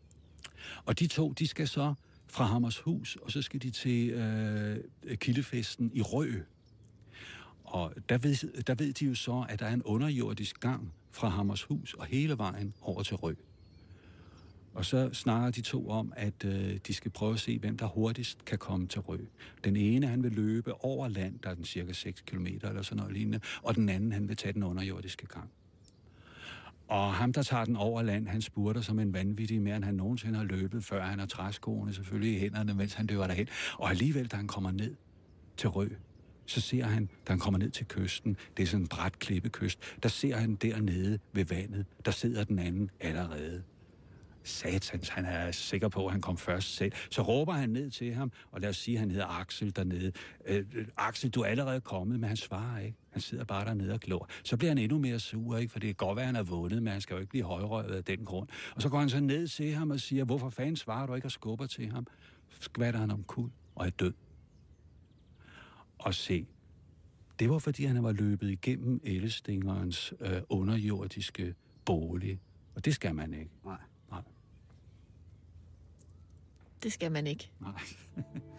Og 0.84 0.98
de 0.98 1.06
to, 1.06 1.32
de 1.32 1.46
skal 1.46 1.68
så 1.68 1.94
fra 2.36 2.44
Hammershus, 2.44 3.16
og 3.16 3.32
så 3.32 3.42
skal 3.42 3.62
de 3.62 3.70
til 3.70 4.10
øh, 4.10 5.16
kildefesten 5.16 5.90
i 5.94 6.02
Rø. 6.02 6.32
Og 7.64 7.94
der 8.08 8.18
ved, 8.18 8.62
der 8.62 8.74
ved 8.74 8.92
de 8.92 9.04
jo 9.04 9.14
så, 9.14 9.46
at 9.48 9.60
der 9.60 9.66
er 9.66 9.74
en 9.74 9.82
underjordisk 9.82 10.60
gang 10.60 10.92
fra 11.10 11.28
Hammershus 11.28 11.94
og 11.94 12.06
hele 12.06 12.38
vejen 12.38 12.74
over 12.82 13.02
til 13.02 13.16
Rø. 13.16 13.34
Og 14.74 14.84
så 14.84 15.10
snakker 15.12 15.50
de 15.50 15.60
to 15.60 15.88
om, 15.88 16.12
at 16.16 16.44
øh, 16.44 16.78
de 16.86 16.94
skal 16.94 17.10
prøve 17.10 17.34
at 17.34 17.40
se, 17.40 17.58
hvem 17.58 17.76
der 17.76 17.86
hurtigst 17.86 18.44
kan 18.44 18.58
komme 18.58 18.86
til 18.86 19.00
Rø. 19.00 19.18
Den 19.64 19.76
ene, 19.76 20.06
han 20.06 20.22
vil 20.22 20.32
løbe 20.32 20.84
over 20.84 21.08
land, 21.08 21.38
der 21.38 21.50
er 21.50 21.54
den 21.54 21.64
cirka 21.64 21.92
6 21.92 22.20
km 22.20 22.46
eller 22.46 22.82
sådan 22.82 22.96
noget 22.96 23.12
lignende, 23.12 23.40
og 23.62 23.74
den 23.74 23.88
anden, 23.88 24.12
han 24.12 24.28
vil 24.28 24.36
tage 24.36 24.52
den 24.52 24.62
underjordiske 24.62 25.26
gang. 25.26 25.50
Og 26.88 27.14
ham, 27.14 27.32
der 27.32 27.42
tager 27.42 27.64
den 27.64 27.76
over 27.76 28.02
land, 28.02 28.28
han 28.28 28.42
spurter 28.42 28.80
som 28.80 28.98
en 28.98 29.12
vanvittig 29.12 29.62
mere, 29.62 29.76
end 29.76 29.84
han 29.84 29.94
nogensinde 29.94 30.38
har 30.38 30.44
løbet, 30.44 30.84
før 30.84 31.02
han 31.02 31.18
har 31.18 31.26
træskoene 31.26 31.94
selvfølgelig 31.94 32.36
i 32.36 32.38
hænderne, 32.38 32.74
mens 32.74 32.94
han 32.94 33.06
løber 33.06 33.26
derhen. 33.26 33.48
Og 33.78 33.90
alligevel, 33.90 34.26
da 34.26 34.36
han 34.36 34.46
kommer 34.46 34.70
ned 34.70 34.94
til 35.56 35.68
Rø, 35.68 35.88
så 36.46 36.60
ser 36.60 36.84
han, 36.84 37.08
da 37.26 37.32
han 37.32 37.38
kommer 37.38 37.58
ned 37.58 37.70
til 37.70 37.86
kysten, 37.86 38.36
det 38.56 38.62
er 38.62 38.66
sådan 38.66 38.82
en 38.82 38.88
bræt 38.88 39.18
klippekyst, 39.18 39.78
der 40.02 40.08
ser 40.08 40.36
han 40.36 40.54
dernede 40.54 41.18
ved 41.32 41.44
vandet, 41.44 41.86
der 42.04 42.10
sidder 42.10 42.44
den 42.44 42.58
anden 42.58 42.90
allerede. 43.00 43.62
Satans, 44.42 45.08
han 45.08 45.24
er 45.24 45.50
sikker 45.50 45.88
på, 45.88 46.06
at 46.06 46.12
han 46.12 46.20
kom 46.20 46.36
først 46.36 46.76
selv. 46.76 46.92
Så 47.10 47.22
råber 47.22 47.52
han 47.52 47.70
ned 47.70 47.90
til 47.90 48.14
ham, 48.14 48.32
og 48.50 48.60
lad 48.60 48.68
os 48.68 48.76
sige, 48.76 48.94
at 48.94 49.00
han 49.00 49.10
hedder 49.10 49.40
Axel 49.40 49.76
dernede. 49.76 50.12
Øh, 50.46 50.64
øh 50.74 50.86
Axel, 50.96 51.30
du 51.30 51.40
er 51.40 51.46
allerede 51.46 51.80
kommet, 51.80 52.20
men 52.20 52.28
han 52.28 52.36
svarer 52.36 52.78
ikke. 52.80 52.96
Han 53.16 53.20
sidder 53.20 53.44
bare 53.44 53.64
dernede 53.64 53.92
og 53.92 54.00
glor. 54.00 54.28
Så 54.44 54.56
bliver 54.56 54.70
han 54.70 54.78
endnu 54.78 54.98
mere 54.98 55.18
sur, 55.18 55.56
ikke? 55.56 55.72
for 55.72 55.78
det 55.78 55.86
kan 55.86 55.94
godt 55.94 56.16
være, 56.16 56.22
at 56.22 56.26
han 56.26 56.36
er 56.36 56.42
vundet, 56.42 56.82
men 56.82 56.92
han 56.92 57.00
skal 57.00 57.14
jo 57.14 57.20
ikke 57.20 57.30
blive 57.30 57.44
højrøvet 57.44 57.94
af 57.94 58.04
den 58.04 58.24
grund. 58.24 58.48
Og 58.74 58.82
så 58.82 58.88
går 58.88 58.98
han 58.98 59.08
så 59.08 59.20
ned 59.20 59.48
til 59.48 59.74
ham 59.74 59.90
og 59.90 60.00
siger, 60.00 60.24
hvorfor 60.24 60.50
fanden 60.50 60.76
svarer 60.76 61.06
du 61.06 61.14
ikke 61.14 61.26
og 61.26 61.30
skubber 61.30 61.66
til 61.66 61.92
ham? 61.92 62.06
Skvatter 62.60 63.00
han 63.00 63.10
om 63.10 63.24
kul 63.24 63.50
og 63.74 63.86
er 63.86 63.90
død. 63.90 64.12
Og 65.98 66.14
se, 66.14 66.46
det 67.38 67.50
var 67.50 67.58
fordi, 67.58 67.84
han 67.84 68.02
var 68.02 68.12
løbet 68.12 68.50
igennem 68.50 69.00
Ellestingerens 69.04 70.14
øh, 70.20 70.42
underjordiske 70.48 71.54
bolig. 71.84 72.40
Og 72.74 72.84
det 72.84 72.94
skal 72.94 73.14
man 73.14 73.34
ikke. 73.34 73.50
Nej. 73.64 73.78
Nej. 74.10 74.22
Det 76.82 76.92
skal 76.92 77.12
man 77.12 77.26
ikke. 77.26 77.50
Nej. 77.60 77.80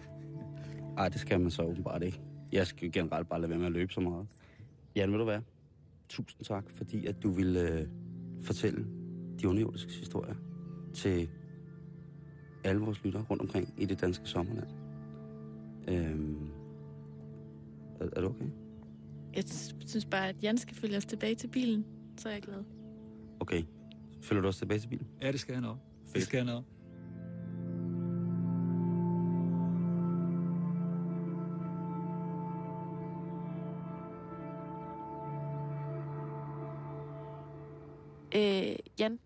Ej, 0.98 1.10
det 1.10 1.20
skal 1.22 1.42
man 1.42 1.52
så 1.52 1.64
åbenbart 1.64 2.04
ikke. 2.04 2.22
Jeg 2.52 2.68
skal 2.68 2.92
generelt 2.92 3.30
bare 3.30 3.42
lade 3.42 3.50
være 3.50 3.60
med 3.60 3.66
at 3.66 3.72
løbe 3.72 3.94
så 3.94 4.02
meget. 4.02 4.28
Jan, 4.98 5.12
vil 5.12 5.20
du 5.20 5.26
være? 5.26 5.42
Tusind 6.10 6.44
tak, 6.46 6.70
fordi 6.70 7.06
at 7.06 7.24
du 7.24 7.30
ville 7.30 7.72
øh, 7.72 7.88
fortælle 8.44 8.86
de 9.40 9.48
underjordiske 9.48 9.92
historier 9.92 10.36
til 10.94 11.30
alle 12.64 12.82
vores 12.82 13.04
lyttere 13.04 13.26
rundt 13.30 13.42
omkring 13.42 13.74
i 13.78 13.86
det 13.86 14.02
danske 14.02 14.26
sommerland. 14.26 14.68
Øhm, 15.88 16.50
er, 18.00 18.10
er 18.16 18.22
du 18.22 18.28
okay? 18.28 18.50
Jeg 19.36 19.44
synes 19.86 20.06
bare, 20.06 20.30
at 20.30 20.36
Jan 20.44 20.58
skal 20.58 20.76
følge 20.76 20.98
os 20.98 21.06
tilbage 21.06 21.36
til 21.36 21.48
bilen. 21.48 21.86
Så 22.18 22.30
er 22.30 22.34
jeg 22.34 22.42
glad. 22.42 22.64
Okay. 23.40 23.64
Følger 24.22 24.42
du 24.42 24.48
også 24.48 24.60
tilbage 24.60 24.80
til 24.80 24.88
bilen? 24.88 25.08
Ja, 25.22 25.32
det 25.32 25.40
skal 25.40 25.54
jeg 25.54 25.62
nok. 25.62 25.78
Det 26.14 26.24
skal 26.24 26.38
jeg 26.38 26.46
nok. 26.46 26.64
Jan, 39.00 39.20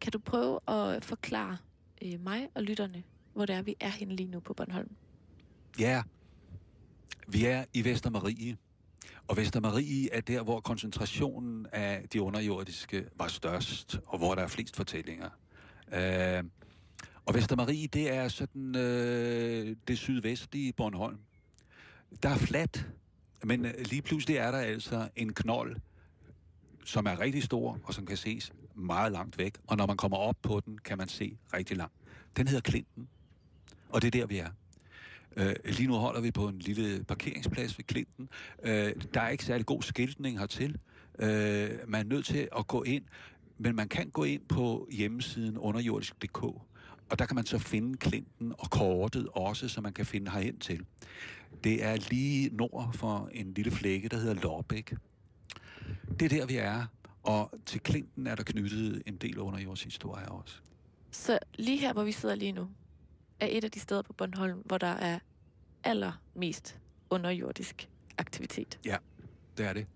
kan 0.00 0.12
du 0.12 0.18
prøve 0.18 0.58
at 0.68 1.04
forklare 1.04 1.56
øh, 2.02 2.20
mig 2.20 2.48
og 2.54 2.62
lytterne, 2.62 3.02
hvor 3.32 3.46
det 3.46 3.54
er, 3.54 3.62
vi 3.62 3.74
er 3.80 3.88
henne 3.88 4.16
lige 4.16 4.30
nu 4.30 4.40
på 4.40 4.54
Bornholm? 4.54 4.90
Ja, 5.78 6.02
vi 7.28 7.46
er 7.46 7.64
i 7.74 7.84
Vestermarie. 7.84 8.56
Og 9.28 9.36
Vestermarie 9.36 10.12
er 10.12 10.20
der, 10.20 10.42
hvor 10.42 10.60
koncentrationen 10.60 11.66
af 11.72 12.04
de 12.12 12.22
underjordiske 12.22 13.04
var 13.16 13.28
størst, 13.28 13.98
og 14.06 14.18
hvor 14.18 14.34
der 14.34 14.42
er 14.42 14.48
flest 14.48 14.76
fortællinger. 14.76 15.30
Øh, 15.92 16.44
og 17.26 17.34
Vestermarie, 17.34 17.86
det 17.86 18.12
er 18.12 18.28
sådan 18.28 18.76
øh, 18.76 19.76
det 19.88 19.98
sydvestlige 19.98 20.72
Bornholm. 20.72 21.18
Der 22.22 22.28
er 22.28 22.36
fladt, 22.36 22.86
men 23.44 23.66
lige 23.78 24.02
pludselig 24.02 24.36
er 24.36 24.50
der 24.50 24.58
altså 24.58 25.08
en 25.16 25.34
knold, 25.34 25.76
som 26.84 27.06
er 27.06 27.20
rigtig 27.20 27.42
stor, 27.42 27.78
og 27.84 27.94
som 27.94 28.06
kan 28.06 28.16
ses 28.16 28.52
meget 28.74 29.12
langt 29.12 29.38
væk. 29.38 29.54
Og 29.66 29.76
når 29.76 29.86
man 29.86 29.96
kommer 29.96 30.16
op 30.16 30.36
på 30.42 30.60
den, 30.66 30.78
kan 30.78 30.98
man 30.98 31.08
se 31.08 31.36
rigtig 31.54 31.76
langt. 31.76 31.94
Den 32.36 32.48
hedder 32.48 32.60
Klinten, 32.60 33.08
og 33.88 34.02
det 34.02 34.14
er 34.14 34.20
der, 34.20 34.26
vi 34.26 34.38
er. 34.38 34.48
Øh, 35.36 35.54
lige 35.64 35.86
nu 35.86 35.94
holder 35.94 36.20
vi 36.20 36.30
på 36.30 36.48
en 36.48 36.58
lille 36.58 37.04
parkeringsplads 37.04 37.78
ved 37.78 37.84
Klinten. 37.84 38.28
Øh, 38.62 38.92
der 39.14 39.20
er 39.20 39.28
ikke 39.28 39.44
særlig 39.44 39.66
god 39.66 39.82
skiltning 39.82 40.38
hertil. 40.38 40.78
Øh, 41.18 41.70
man 41.88 42.00
er 42.00 42.04
nødt 42.04 42.26
til 42.26 42.48
at 42.58 42.66
gå 42.66 42.82
ind, 42.82 43.04
men 43.58 43.76
man 43.76 43.88
kan 43.88 44.10
gå 44.10 44.24
ind 44.24 44.42
på 44.48 44.88
hjemmesiden 44.90 45.58
underjordisk.dk, 45.58 46.42
og 46.42 47.18
der 47.18 47.26
kan 47.26 47.34
man 47.34 47.46
så 47.46 47.58
finde 47.58 47.96
Klinten 47.98 48.52
og 48.58 48.70
kortet 48.70 49.28
også, 49.32 49.68
så 49.68 49.80
man 49.80 49.92
kan 49.92 50.06
finde 50.06 50.30
herhen 50.30 50.58
til. 50.58 50.86
Det 51.64 51.84
er 51.84 51.96
lige 52.10 52.56
nord 52.56 52.90
for 52.94 53.30
en 53.32 53.54
lille 53.54 53.70
flække, 53.70 54.08
der 54.08 54.16
hedder 54.16 54.34
Lorbæk. 54.34 54.94
Det 56.20 56.32
er 56.32 56.38
der, 56.38 56.46
vi 56.46 56.56
er, 56.56 56.86
og 57.22 57.54
til 57.66 57.80
Klinten 57.80 58.26
er 58.26 58.34
der 58.34 58.42
knyttet 58.42 59.02
en 59.06 59.16
del 59.16 59.38
underjordshistorie 59.38 60.28
også. 60.28 60.56
Så 61.10 61.38
lige 61.54 61.78
her, 61.78 61.92
hvor 61.92 62.04
vi 62.04 62.12
sidder 62.12 62.34
lige 62.34 62.52
nu, 62.52 62.68
er 63.40 63.46
et 63.50 63.64
af 63.64 63.70
de 63.70 63.80
steder 63.80 64.02
på 64.02 64.12
Bornholm, 64.12 64.58
hvor 64.58 64.78
der 64.78 64.86
er 64.86 65.18
allermest 65.84 66.78
underjordisk 67.10 67.88
aktivitet. 68.18 68.78
Det 69.56 69.66
er 69.66 69.72
det. 69.72 69.86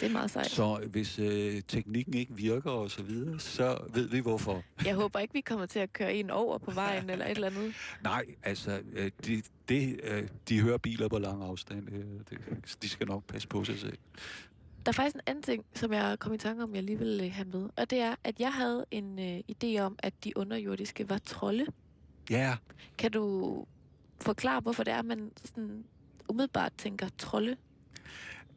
Det 0.00 0.06
er 0.06 0.12
meget 0.12 0.30
sejt. 0.30 0.46
Så 0.50 0.86
hvis 0.90 1.18
øh, 1.18 1.62
teknikken 1.68 2.14
ikke 2.14 2.34
virker 2.34 2.70
og 2.70 2.90
så 2.90 3.02
videre, 3.02 3.40
så 3.40 3.78
ved 3.94 4.08
vi 4.08 4.18
hvorfor. 4.20 4.62
Jeg 4.84 4.94
håber 4.94 5.18
ikke, 5.18 5.34
vi 5.34 5.40
kommer 5.40 5.66
til 5.66 5.78
at 5.78 5.92
køre 5.92 6.14
en 6.14 6.30
over 6.30 6.58
på 6.58 6.70
vejen 6.70 7.10
eller 7.10 7.24
et 7.24 7.30
eller 7.30 7.46
andet. 7.46 7.74
Nej, 8.04 8.24
altså, 8.42 8.80
øh, 8.92 9.10
de, 9.26 9.42
det, 9.68 10.00
øh, 10.02 10.28
de 10.48 10.60
hører 10.60 10.78
biler 10.78 11.08
på 11.08 11.18
lang 11.18 11.42
afstand. 11.42 11.92
Øh, 11.92 12.04
det, 12.30 12.38
de 12.82 12.88
skal 12.88 13.06
nok 13.06 13.24
passe 13.24 13.48
på 13.48 13.64
sig 13.64 13.78
selv. 13.78 13.98
Der 14.86 14.90
er 14.90 14.94
faktisk 14.94 15.14
en 15.14 15.20
anden 15.26 15.42
ting, 15.42 15.64
som 15.74 15.92
jeg 15.92 16.18
kom 16.18 16.34
i 16.34 16.38
tanke 16.38 16.62
om, 16.62 16.74
jeg 16.74 16.82
lige 16.82 16.98
vil 16.98 17.20
øh, 17.24 17.32
have 17.32 17.48
med. 17.48 17.68
Og 17.76 17.90
det 17.90 17.98
er, 17.98 18.14
at 18.24 18.40
jeg 18.40 18.52
havde 18.52 18.84
en 18.90 19.18
øh, 19.18 19.40
idé 19.52 19.80
om, 19.80 19.96
at 19.98 20.24
de 20.24 20.36
underjordiske 20.36 21.08
var 21.08 21.18
trolde. 21.18 21.66
Ja, 22.30 22.56
Kan 22.98 23.10
du 23.12 23.64
forklare, 24.20 24.60
hvorfor 24.60 24.84
det 24.84 24.92
er, 24.92 24.98
at 24.98 25.04
man 25.04 25.30
sådan 25.44 25.84
umiddelbart 26.28 26.72
tænker 26.78 27.08
trolde? 27.18 27.56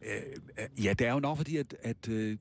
Øh, 0.01 0.21
øh, 0.59 0.85
ja, 0.85 0.93
det 0.93 1.07
er 1.07 1.13
jo 1.13 1.19
nok 1.19 1.37
fordi, 1.37 1.57
at, 1.57 1.75
at 1.83 2.07
øh, 2.09 2.37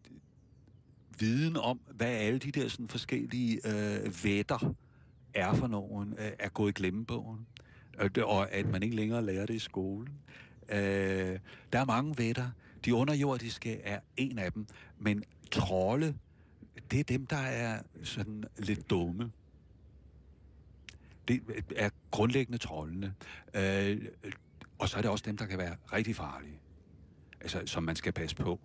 viden 1.19 1.57
om, 1.57 1.81
hvad 1.95 2.09
alle 2.09 2.39
de 2.39 2.51
der 2.53 2.69
sådan, 2.69 2.89
forskellige 2.89 3.61
øh, 3.67 4.25
vætter 4.25 4.75
er 5.35 5.55
for 5.55 5.67
nogen, 5.67 6.15
øh, 6.19 6.31
er 6.39 6.49
gået 6.49 6.69
i 6.71 6.73
glemmebogen. 6.73 7.47
Og, 7.99 8.05
øh, 8.05 8.11
det- 8.15 8.25
og 8.25 8.53
at 8.53 8.67
man 8.67 8.83
ikke 8.83 8.97
længere 8.97 9.25
lærer 9.27 9.47
det 9.47 9.55
i 9.55 9.59
skolen. 9.59 10.13
Øh, 10.69 11.39
der 11.73 11.79
er 11.79 11.85
mange 11.85 12.19
vætter. 12.19 12.51
De 12.85 12.95
underjordiske 12.95 13.81
er 13.81 14.01
en 14.17 14.39
af 14.39 14.53
dem. 14.53 14.67
Men 14.99 15.25
trolde, 15.51 16.15
det 16.91 17.01
er 17.01 17.05
dem, 17.05 17.27
der 17.27 17.37
er 17.37 17.83
sådan 18.03 18.45
lidt 18.59 18.91
dumme. 18.91 19.33
Det 21.29 21.41
er 21.77 21.91
grundlæggende 22.11 22.59
trollene. 22.59 23.15
Øh, 23.55 24.07
og 24.79 24.89
så 24.89 24.97
er 24.99 25.03
det 25.03 25.11
også 25.11 25.25
dem, 25.27 25.37
der 25.37 25.47
kan 25.47 25.59
være 25.59 25.77
rigtig 25.93 26.17
farlige. 26.17 26.59
Altså, 27.41 27.63
som 27.67 27.83
man 27.83 27.97
skal 27.97 28.13
passe 28.13 28.37
på. 28.37 28.61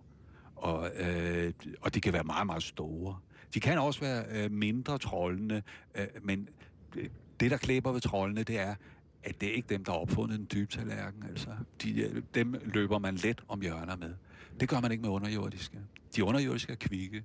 Og, 0.56 0.90
øh, 0.96 1.52
og 1.80 1.94
de 1.94 2.00
kan 2.00 2.12
være 2.12 2.24
meget, 2.24 2.46
meget 2.46 2.62
store. 2.62 3.18
De 3.54 3.60
kan 3.60 3.78
også 3.78 4.00
være 4.00 4.24
øh, 4.30 4.50
mindre 4.50 4.98
trollende, 4.98 5.62
øh, 5.94 6.06
men 6.22 6.48
det- 6.94 7.10
det, 7.40 7.50
der 7.50 7.56
klæber 7.56 7.92
ved 7.92 8.00
trollene, 8.00 8.42
det 8.42 8.58
er, 8.58 8.74
at 9.22 9.40
det 9.40 9.48
er 9.48 9.52
ikke 9.52 9.68
dem, 9.68 9.84
der 9.84 9.92
har 9.92 9.98
opfundet 9.98 10.38
den 10.38 10.46
dybe 10.52 10.72
tallerken. 10.72 11.22
Altså. 11.28 11.48
De, 11.82 12.00
øh, 12.00 12.22
dem 12.34 12.54
løber 12.64 12.98
man 12.98 13.14
let 13.14 13.42
om 13.48 13.60
hjørner 13.60 13.96
med. 13.96 14.14
Det 14.60 14.68
gør 14.68 14.80
man 14.80 14.90
ikke 14.92 15.02
med 15.02 15.10
underjordiske. 15.10 15.78
De 16.16 16.24
underjordiske 16.24 16.72
er 16.72 16.76
kvikke. 16.76 17.24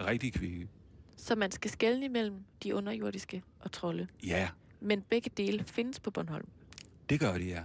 Rigtig 0.00 0.32
kvikke. 0.32 0.68
Så 1.16 1.34
man 1.36 1.50
skal 1.50 1.70
skelne 1.70 2.04
imellem 2.04 2.36
de 2.62 2.74
underjordiske 2.74 3.42
og 3.60 3.72
trolde. 3.72 4.06
Ja, 4.26 4.48
Men 4.80 5.02
begge 5.02 5.30
dele 5.36 5.64
findes 5.66 6.00
på 6.00 6.10
Bornholm. 6.10 6.48
Det 7.14 7.20
gør 7.20 7.38
de, 7.38 7.44
ja. 7.44 7.60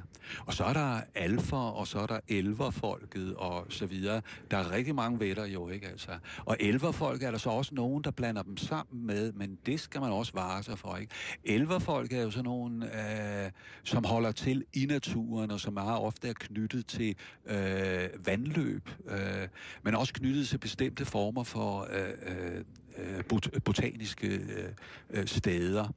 Og 0.45 0.53
så 0.53 0.63
er 0.63 0.73
der 0.73 1.01
alfer, 1.15 1.57
og 1.57 1.87
så 1.87 1.99
er 1.99 2.05
der 2.05 2.19
elverfolket, 2.27 3.35
og 3.35 3.65
så 3.69 3.85
videre. 3.85 4.21
Der 4.51 4.57
er 4.57 4.71
rigtig 4.71 4.95
mange 4.95 5.19
vætter 5.19 5.45
jo, 5.45 5.69
ikke 5.69 5.87
altså. 5.87 6.11
Og 6.45 6.57
elverfolk 6.59 7.23
er 7.23 7.31
der 7.31 7.37
så 7.37 7.49
også 7.49 7.75
nogen, 7.75 8.03
der 8.03 8.11
blander 8.11 8.43
dem 8.43 8.57
sammen 8.57 9.05
med, 9.05 9.33
men 9.33 9.57
det 9.65 9.79
skal 9.79 10.01
man 10.01 10.11
også 10.11 10.33
vare 10.33 10.63
sig 10.63 10.79
for, 10.79 10.97
ikke? 10.97 11.13
Elverfolk 11.43 12.13
er 12.13 12.21
jo 12.21 12.31
sådan 12.31 12.43
nogen, 12.43 12.83
øh, 12.83 13.51
som 13.83 14.05
holder 14.05 14.31
til 14.31 14.65
i 14.73 14.85
naturen, 14.85 15.51
og 15.51 15.59
som 15.59 15.73
meget 15.73 15.99
ofte 15.99 16.29
er 16.29 16.33
knyttet 16.33 16.85
til 16.85 17.15
øh, 17.45 18.09
vandløb, 18.25 18.89
øh, 19.07 19.47
men 19.83 19.95
også 19.95 20.13
knyttet 20.13 20.47
til 20.47 20.57
bestemte 20.57 21.05
former 21.05 21.43
for 21.43 21.87
øh, 21.91 22.09
øh, 22.25 22.63
øh 22.97 23.23
bot- 23.33 23.59
botaniske 23.59 24.27
øh, 24.27 24.69
øh, 25.09 25.27
steder. 25.27 25.93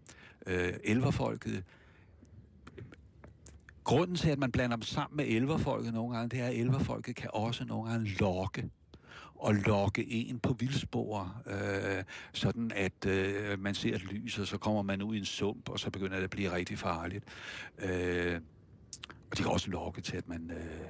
Øh, 0.46 0.72
elverfolket 0.84 1.64
Grunden 3.84 4.16
til, 4.16 4.30
at 4.30 4.38
man 4.38 4.52
blander 4.52 4.76
dem 4.76 4.82
sammen 4.82 5.16
med 5.16 5.26
elverfolket 5.28 5.94
nogle 5.94 6.16
gange, 6.16 6.28
det 6.28 6.40
er, 6.40 6.46
at 6.46 6.54
elverfolket 6.54 7.16
kan 7.16 7.30
også 7.32 7.64
nogle 7.64 7.90
gange 7.90 8.08
lokke 8.08 8.70
og 9.34 9.54
lokke 9.54 10.10
en 10.10 10.38
på 10.38 10.52
vildspor, 10.52 11.42
øh, 11.46 12.04
sådan 12.32 12.72
at 12.74 13.06
øh, 13.06 13.60
man 13.60 13.74
ser 13.74 13.94
et 13.94 14.04
lys, 14.04 14.38
og 14.38 14.46
så 14.46 14.58
kommer 14.58 14.82
man 14.82 15.02
ud 15.02 15.14
i 15.14 15.18
en 15.18 15.24
sump, 15.24 15.68
og 15.68 15.80
så 15.80 15.90
begynder 15.90 16.16
det 16.16 16.24
at 16.24 16.30
blive 16.30 16.52
rigtig 16.52 16.78
farligt. 16.78 17.24
Øh, 17.78 18.40
og 19.30 19.38
de 19.38 19.42
kan 19.42 19.52
også 19.52 19.70
lokke 19.70 20.00
til, 20.00 20.16
at 20.16 20.28
man 20.28 20.50
øh, 20.50 20.88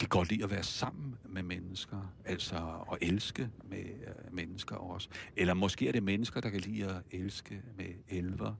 de 0.00 0.06
godt 0.06 0.30
lide 0.30 0.44
at 0.44 0.50
være 0.50 0.62
sammen 0.62 1.14
med 1.24 1.42
mennesker, 1.42 2.12
altså 2.24 2.84
at 2.92 2.98
elske 3.00 3.50
med 3.64 3.84
øh, 3.84 4.34
mennesker 4.34 4.76
også. 4.76 5.08
Eller 5.36 5.54
måske 5.54 5.88
er 5.88 5.92
det 5.92 6.02
mennesker, 6.02 6.40
der 6.40 6.50
kan 6.50 6.60
lide 6.60 6.84
at 6.84 7.02
elske 7.10 7.62
med 7.76 7.86
elver. 8.08 8.54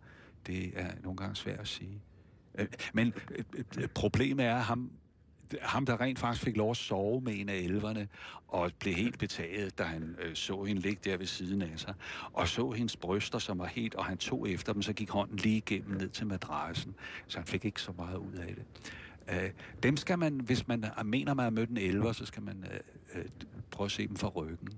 Det 0.46 0.72
er 0.80 0.90
nogle 1.02 1.16
gange 1.16 1.36
svært 1.36 1.60
at 1.60 1.68
sige. 1.68 2.02
Øh, 2.58 2.66
men 2.92 3.14
øh, 3.30 3.44
øh, 3.78 3.88
problemet 3.88 4.46
er, 4.46 4.56
at 4.56 4.62
ham, 4.62 4.90
ham, 5.62 5.86
der 5.86 6.00
rent 6.00 6.18
faktisk 6.18 6.44
fik 6.44 6.56
lov 6.56 6.70
at 6.70 6.76
sove 6.76 7.20
med 7.20 7.32
en 7.36 7.48
af 7.48 7.56
elverne, 7.56 8.08
og 8.48 8.70
blev 8.78 8.94
helt 8.94 9.18
betaget, 9.18 9.78
da 9.78 9.82
han 9.82 10.16
øh, 10.22 10.34
så 10.34 10.64
hende 10.64 10.82
ligge 10.82 11.10
der 11.10 11.16
ved 11.16 11.26
siden 11.26 11.62
af 11.62 11.72
sig, 11.76 11.94
og 12.32 12.48
så 12.48 12.70
hendes 12.70 12.96
bryster, 12.96 13.38
som 13.38 13.58
var 13.58 13.66
helt, 13.66 13.94
og 13.94 14.04
han 14.04 14.18
tog 14.18 14.50
efter 14.50 14.72
dem, 14.72 14.82
så 14.82 14.92
gik 14.92 15.10
hånden 15.10 15.36
lige 15.36 15.56
igennem 15.56 15.96
ned 15.96 16.08
til 16.08 16.26
madrassen, 16.26 16.94
så 17.26 17.38
han 17.38 17.46
fik 17.46 17.64
ikke 17.64 17.82
så 17.82 17.92
meget 17.96 18.16
ud 18.16 18.32
af 18.32 18.54
det. 18.54 18.64
Øh, 19.28 19.50
dem 19.82 19.96
skal 19.96 20.18
man, 20.18 20.40
hvis 20.40 20.68
man 20.68 20.84
mener, 21.04 21.34
man 21.34 21.42
har 21.42 21.50
mødt 21.50 21.70
en 21.70 21.76
elver, 21.76 22.12
så 22.12 22.26
skal 22.26 22.42
man 22.42 22.64
øh, 22.72 23.20
øh, 23.20 23.28
prøve 23.70 23.84
at 23.84 23.90
se 23.90 24.08
dem 24.08 24.16
fra 24.16 24.28
ryggen. 24.28 24.68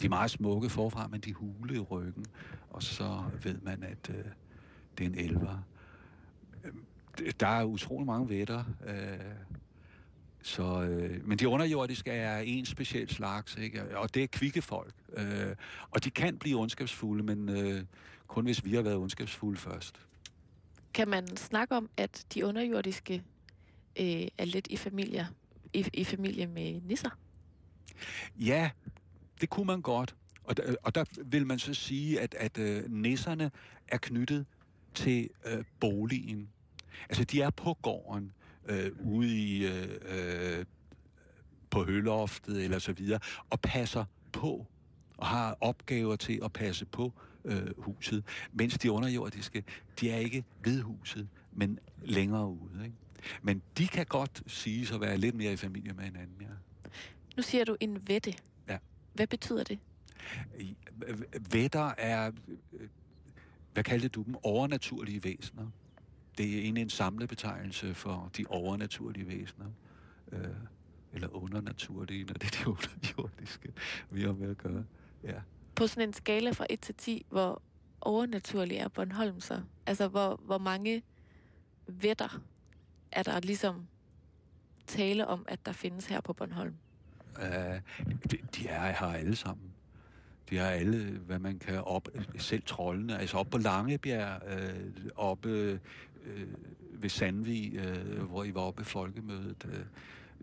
De 0.00 0.06
er 0.06 0.08
meget 0.08 0.30
smukke 0.30 0.70
forfra, 0.70 1.08
men 1.08 1.20
de 1.20 1.32
hule 1.32 1.74
i 1.74 1.78
ryggen, 1.78 2.26
og 2.70 2.82
så 2.82 3.22
ved 3.42 3.58
man, 3.62 3.82
at 3.82 4.10
øh, 4.10 4.24
det 4.98 5.04
er 5.06 5.10
en 5.10 5.18
elver. 5.18 5.58
Der 7.40 7.46
er 7.46 7.64
utrolig 7.64 8.06
mange 8.06 8.28
vætter, 8.28 8.64
øh, 8.86 8.94
så, 10.42 10.82
øh, 10.82 11.28
men 11.28 11.38
de 11.38 11.48
underjordiske 11.48 12.10
er 12.10 12.38
en 12.38 12.66
speciel 12.66 13.10
slags, 13.10 13.56
ikke? 13.56 13.98
og 13.98 14.14
det 14.14 14.22
er 14.22 14.26
kvikke 14.26 14.62
folk. 14.62 14.94
Øh, 15.16 15.56
og 15.90 16.04
de 16.04 16.10
kan 16.10 16.38
blive 16.38 16.58
ondskabsfulde, 16.58 17.22
men 17.22 17.48
øh, 17.48 17.84
kun 18.26 18.44
hvis 18.44 18.64
vi 18.64 18.74
har 18.74 18.82
været 18.82 18.96
ondskabsfulde 18.96 19.58
først. 19.58 20.00
Kan 20.94 21.08
man 21.08 21.36
snakke 21.36 21.76
om, 21.76 21.90
at 21.96 22.26
de 22.34 22.46
underjordiske 22.46 23.14
øh, 24.00 24.26
er 24.38 24.44
lidt 24.44 24.66
i 24.70 24.76
familie, 24.76 25.28
i, 25.72 25.86
i 25.92 26.04
familie 26.04 26.46
med 26.46 26.80
nisser? 26.80 27.10
Ja, 28.36 28.70
det 29.40 29.50
kunne 29.50 29.66
man 29.66 29.82
godt. 29.82 30.14
Og 30.44 30.56
der, 30.56 30.74
og 30.82 30.94
der 30.94 31.04
vil 31.24 31.46
man 31.46 31.58
så 31.58 31.74
sige, 31.74 32.20
at, 32.20 32.34
at 32.34 32.58
øh, 32.58 32.90
nisserne 32.90 33.50
er 33.88 33.98
knyttet 33.98 34.46
til 34.94 35.30
øh, 35.46 35.64
boligen. 35.80 36.48
Altså, 37.08 37.24
de 37.24 37.40
er 37.40 37.50
på 37.50 37.74
gården 37.82 38.32
øh, 38.68 38.92
ude 39.04 39.28
i, 39.28 39.66
øh, 39.66 39.88
øh, 40.08 40.64
på 41.70 41.84
høloftet 41.84 42.64
eller 42.64 42.78
så 42.78 42.92
videre, 42.92 43.20
og 43.50 43.60
passer 43.60 44.04
på, 44.32 44.66
og 45.16 45.26
har 45.26 45.58
opgaver 45.60 46.16
til 46.16 46.40
at 46.44 46.52
passe 46.52 46.84
på 46.86 47.12
øh, 47.44 47.82
huset, 47.82 48.24
mens 48.52 48.78
de 48.78 48.92
underjordiske, 48.92 49.64
de 50.00 50.10
er 50.10 50.16
ikke 50.16 50.44
ved 50.64 50.82
huset, 50.82 51.28
men 51.52 51.78
længere 52.02 52.46
ude. 52.46 52.84
Ikke? 52.84 52.96
Men 53.42 53.62
de 53.78 53.86
kan 53.86 54.06
godt 54.06 54.42
sige 54.46 54.94
at 54.94 55.00
være 55.00 55.16
lidt 55.16 55.34
mere 55.34 55.52
i 55.52 55.56
familie 55.56 55.92
med 55.92 56.04
hinanden, 56.04 56.36
ja. 56.40 56.46
Nu 57.36 57.42
siger 57.42 57.64
du 57.64 57.76
en 57.80 58.08
vette. 58.08 58.34
Ja. 58.68 58.78
Hvad 59.14 59.26
betyder 59.26 59.64
det? 59.64 59.78
Vætter 61.50 61.94
er, 61.98 62.32
øh, 62.72 62.88
hvad 63.72 63.84
kaldte 63.84 64.08
du 64.08 64.22
dem, 64.22 64.34
overnaturlige 64.42 65.24
væsener 65.24 65.70
det 66.38 66.54
er 66.54 66.60
egentlig 66.60 66.82
en 66.82 66.90
samlebetegnelse 66.90 67.94
for 67.94 68.30
de 68.36 68.44
overnaturlige 68.48 69.28
væsener. 69.28 69.66
Øh, 70.32 70.48
eller 71.12 71.28
undernaturlige, 71.28 72.24
når 72.24 72.34
det 72.34 72.44
er 72.44 72.64
de 72.64 72.68
underjordiske, 72.70 73.72
vi 74.10 74.22
har 74.22 74.32
med 74.32 74.50
at 74.50 74.58
gøre. 74.58 74.84
Ja. 75.24 75.40
På 75.74 75.86
sådan 75.86 76.08
en 76.08 76.12
skala 76.12 76.50
fra 76.50 76.66
1 76.70 76.80
til 76.80 76.94
10, 76.94 77.26
hvor 77.28 77.62
overnaturlig 78.00 78.76
er 78.76 78.88
Bornholm 78.88 79.40
så? 79.40 79.60
Altså, 79.86 80.08
hvor, 80.08 80.40
hvor 80.44 80.58
mange 80.58 81.02
vætter 81.86 82.40
er 83.12 83.22
der 83.22 83.40
ligesom 83.40 83.86
tale 84.86 85.26
om, 85.26 85.44
at 85.48 85.66
der 85.66 85.72
findes 85.72 86.06
her 86.06 86.20
på 86.20 86.32
Bornholm? 86.32 86.74
Uh, 87.36 87.44
de, 88.30 88.38
de 88.56 88.68
er 88.68 88.86
her 88.86 89.06
alle 89.06 89.36
sammen. 89.36 89.72
De 90.50 90.56
har 90.56 90.66
alle, 90.66 91.18
hvad 91.18 91.38
man 91.38 91.58
kan 91.58 91.80
op, 91.80 92.08
selv 92.38 92.62
trollene, 92.66 93.18
altså 93.18 93.36
op 93.36 93.50
på 93.50 93.58
Langebjerg, 93.58 94.42
øh, 94.46 94.92
oppe 95.16 95.80
øh, 96.28 96.48
ved 97.02 97.10
Sandvig, 97.10 97.74
øh, 97.74 98.22
hvor 98.22 98.44
I 98.44 98.54
var 98.54 98.60
oppe 98.60 98.82
i 98.82 98.84
folkemødet. 98.84 99.66
Øh, 99.72 99.84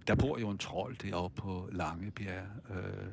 der 0.07 0.15
bor 0.15 0.39
jo 0.39 0.49
en 0.49 0.57
trold 0.57 0.97
deroppe 0.97 1.41
på 1.41 1.69
Langebjerg. 1.71 2.47
Øh, 2.69 3.07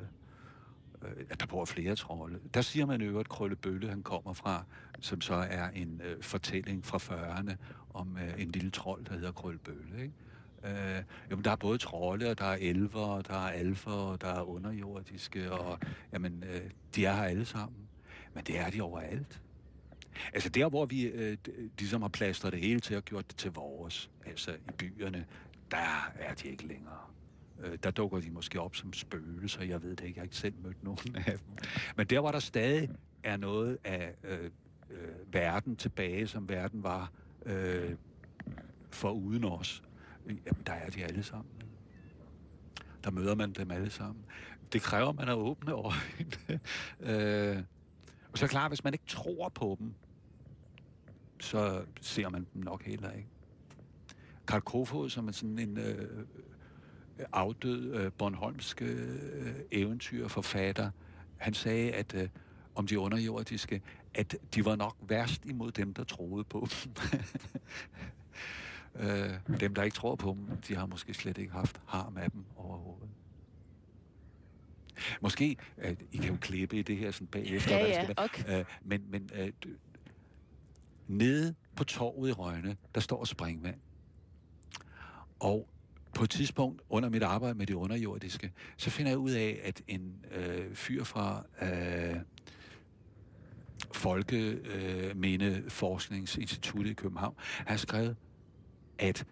øh, 1.01 1.25
der 1.39 1.45
bor 1.45 1.65
flere 1.65 1.95
trolde. 1.95 2.39
Der 2.53 2.61
siger 2.61 2.85
man 2.85 3.01
øvrigt 3.01 3.29
Krøllebølle, 3.29 3.89
han 3.89 4.03
kommer 4.03 4.33
fra, 4.33 4.63
som 4.99 5.21
så 5.21 5.33
er 5.33 5.69
en 5.69 6.01
øh, 6.03 6.23
fortælling 6.23 6.85
fra 6.85 6.97
40'erne 6.97 7.55
om 7.93 8.17
øh, 8.17 8.41
en 8.41 8.51
lille 8.51 8.71
trold, 8.71 9.05
der 9.05 9.13
hedder 9.13 9.31
Krøllebølle. 9.31 10.01
Ikke? 10.01 10.13
Øh, 10.63 11.03
jamen, 11.29 11.45
der 11.45 11.51
er 11.51 11.55
både 11.55 11.77
trolde, 11.77 12.29
og 12.29 12.39
der 12.39 12.45
er 12.45 12.57
elver, 12.59 13.05
og 13.05 13.27
der 13.27 13.33
er 13.33 13.49
alfer, 13.49 13.91
og 13.91 14.21
der 14.21 14.27
er 14.27 14.41
underjordiske, 14.41 15.51
og 15.51 15.79
jamen, 16.13 16.43
øh, 16.53 16.61
de 16.95 17.05
er 17.05 17.13
her 17.13 17.23
alle 17.23 17.45
sammen. 17.45 17.77
Men 18.33 18.43
det 18.43 18.59
er 18.59 18.69
de 18.69 18.81
overalt. 18.81 19.41
Altså 20.33 20.49
der, 20.49 20.69
hvor 20.69 20.85
vi 20.85 21.03
øh, 21.03 21.37
ligesom 21.79 22.01
har 22.01 22.09
plastret 22.09 22.53
det 22.53 22.61
hele 22.61 22.79
til 22.79 22.97
og 22.97 23.05
gjort 23.05 23.27
det 23.27 23.37
til 23.37 23.51
vores, 23.51 24.09
altså 24.25 24.51
i 24.51 24.71
byerne, 24.77 25.25
der 25.71 26.11
er 26.15 26.33
de 26.33 26.47
ikke 26.47 26.67
længere. 26.67 26.97
Øh, 27.63 27.77
der 27.83 27.91
dukker 27.91 28.19
de 28.19 28.29
måske 28.29 28.61
op 28.61 28.75
som 28.75 28.93
spøgelser, 28.93 29.63
jeg 29.63 29.83
ved 29.83 29.89
det 29.95 30.05
ikke, 30.05 30.17
jeg 30.17 30.21
har 30.21 30.25
ikke 30.25 30.35
selv 30.35 30.53
mødt 30.63 30.83
nogen 30.83 31.15
af 31.15 31.39
dem. 31.39 31.57
Men 31.97 32.07
der, 32.07 32.19
hvor 32.19 32.31
der 32.31 32.39
stadig 32.39 32.89
er 33.23 33.37
noget 33.37 33.77
af 33.83 34.13
øh, 34.23 34.49
øh, 34.89 35.33
verden 35.33 35.75
tilbage, 35.75 36.27
som 36.27 36.49
verden 36.49 36.83
var 36.83 37.11
øh, 37.45 37.95
for 38.89 39.11
uden 39.11 39.43
os, 39.43 39.83
jamen 40.27 40.63
der 40.65 40.73
er 40.73 40.89
de 40.89 41.03
alle 41.03 41.23
sammen. 41.23 41.53
Der 43.03 43.11
møder 43.11 43.35
man 43.35 43.51
dem 43.51 43.71
alle 43.71 43.89
sammen. 43.89 44.25
Det 44.73 44.81
kræver, 44.81 45.09
at 45.09 45.15
man 45.15 45.27
er 45.27 45.33
åbne 45.33 45.71
øjne. 45.71 46.59
øh, 47.57 47.63
og 48.31 48.37
så 48.37 48.47
klart, 48.47 48.71
hvis 48.71 48.83
man 48.83 48.93
ikke 48.93 49.05
tror 49.07 49.49
på 49.49 49.77
dem, 49.79 49.93
så 51.43 51.85
ser 52.01 52.29
man 52.29 52.47
dem 52.53 52.61
nok 52.63 52.83
heller 52.83 53.11
ikke. 53.11 53.27
Karl 54.47 54.61
Kofod, 54.61 55.09
som 55.09 55.27
er 55.27 55.31
sådan 55.31 55.59
en 55.59 55.77
øh, 55.77 56.25
afdød 57.33 57.93
øh, 57.93 58.11
Bornholmsk 58.11 58.81
øh, 58.81 59.55
eventyrforfatter, 59.71 60.91
han 61.37 61.53
sagde, 61.53 61.91
at 61.91 62.13
øh, 62.13 62.29
om 62.75 62.87
de 62.87 62.99
underjordiske, 62.99 63.81
at 64.13 64.35
de 64.55 64.65
var 64.65 64.75
nok 64.75 64.95
værst 65.01 65.45
imod 65.45 65.71
dem, 65.71 65.93
der 65.93 66.03
troede 66.03 66.43
på 66.43 66.67
dem. 66.83 66.93
øh, 69.07 69.59
dem, 69.59 69.75
der 69.75 69.83
ikke 69.83 69.95
tror 69.95 70.15
på 70.15 70.29
dem, 70.29 70.57
de 70.67 70.75
har 70.75 70.85
måske 70.85 71.13
slet 71.13 71.37
ikke 71.37 71.53
haft 71.53 71.81
harm 71.85 72.17
af 72.17 72.31
dem 72.31 72.45
overhovedet. 72.55 73.09
Måske, 75.21 75.57
øh, 75.77 75.95
I 76.11 76.17
kan 76.17 76.29
jo 76.29 76.37
klippe 76.41 76.79
i 76.79 76.81
det 76.81 76.97
her 76.97 77.11
sådan 77.11 77.27
bagefter. 77.27 77.77
Ja, 77.77 77.85
ja, 77.85 78.09
okay. 78.17 78.59
øh, 78.59 78.65
men 78.83 79.03
men 79.09 79.29
øh, 79.35 79.51
nede 81.07 81.55
på 81.75 81.83
torvet 81.83 82.29
i 82.29 82.31
Rønne, 82.31 82.77
der 82.95 83.01
står 83.01 83.25
springvand. 83.25 83.79
Og 85.39 85.69
på 86.13 86.23
et 86.23 86.29
tidspunkt 86.29 86.81
under 86.89 87.09
mit 87.09 87.23
arbejde 87.23 87.57
med 87.57 87.67
det 87.67 87.73
underjordiske, 87.73 88.51
så 88.77 88.89
finder 88.89 89.11
jeg 89.11 89.17
ud 89.17 89.31
af, 89.31 89.59
at 89.63 89.81
en 89.87 90.25
øh, 90.31 90.75
fyr 90.75 91.03
fra 91.03 91.45
øh, 91.61 92.15
Folkemindeforskningsinstituttet 93.91 96.89
øh, 96.89 96.91
i 96.91 96.93
København 96.93 97.35
har 97.39 97.77
skrevet, 97.77 98.15
at 98.99 99.25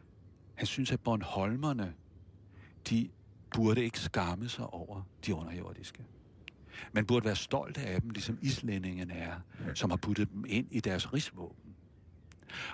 han 0.56 0.68
synes, 0.68 0.92
at 0.92 1.00
Bornholmerne, 1.00 1.94
de 2.90 3.10
burde 3.56 3.84
ikke 3.84 4.00
skamme 4.00 4.50
sig 4.50 4.68
over 4.68 5.02
de 5.26 5.36
underjordiske. 5.36 6.04
Man 6.94 7.06
burde 7.06 7.26
være 7.26 7.36
stolt 7.36 7.78
af 7.78 8.02
dem, 8.02 8.10
ligesom 8.10 8.40
islændingene 8.42 9.14
er, 9.14 9.36
som 9.74 9.90
har 9.90 9.98
puttet 9.98 10.32
dem 10.32 10.46
ind 10.48 10.68
i 10.72 10.80
deres 10.80 11.14
rigsvåben. 11.14 11.76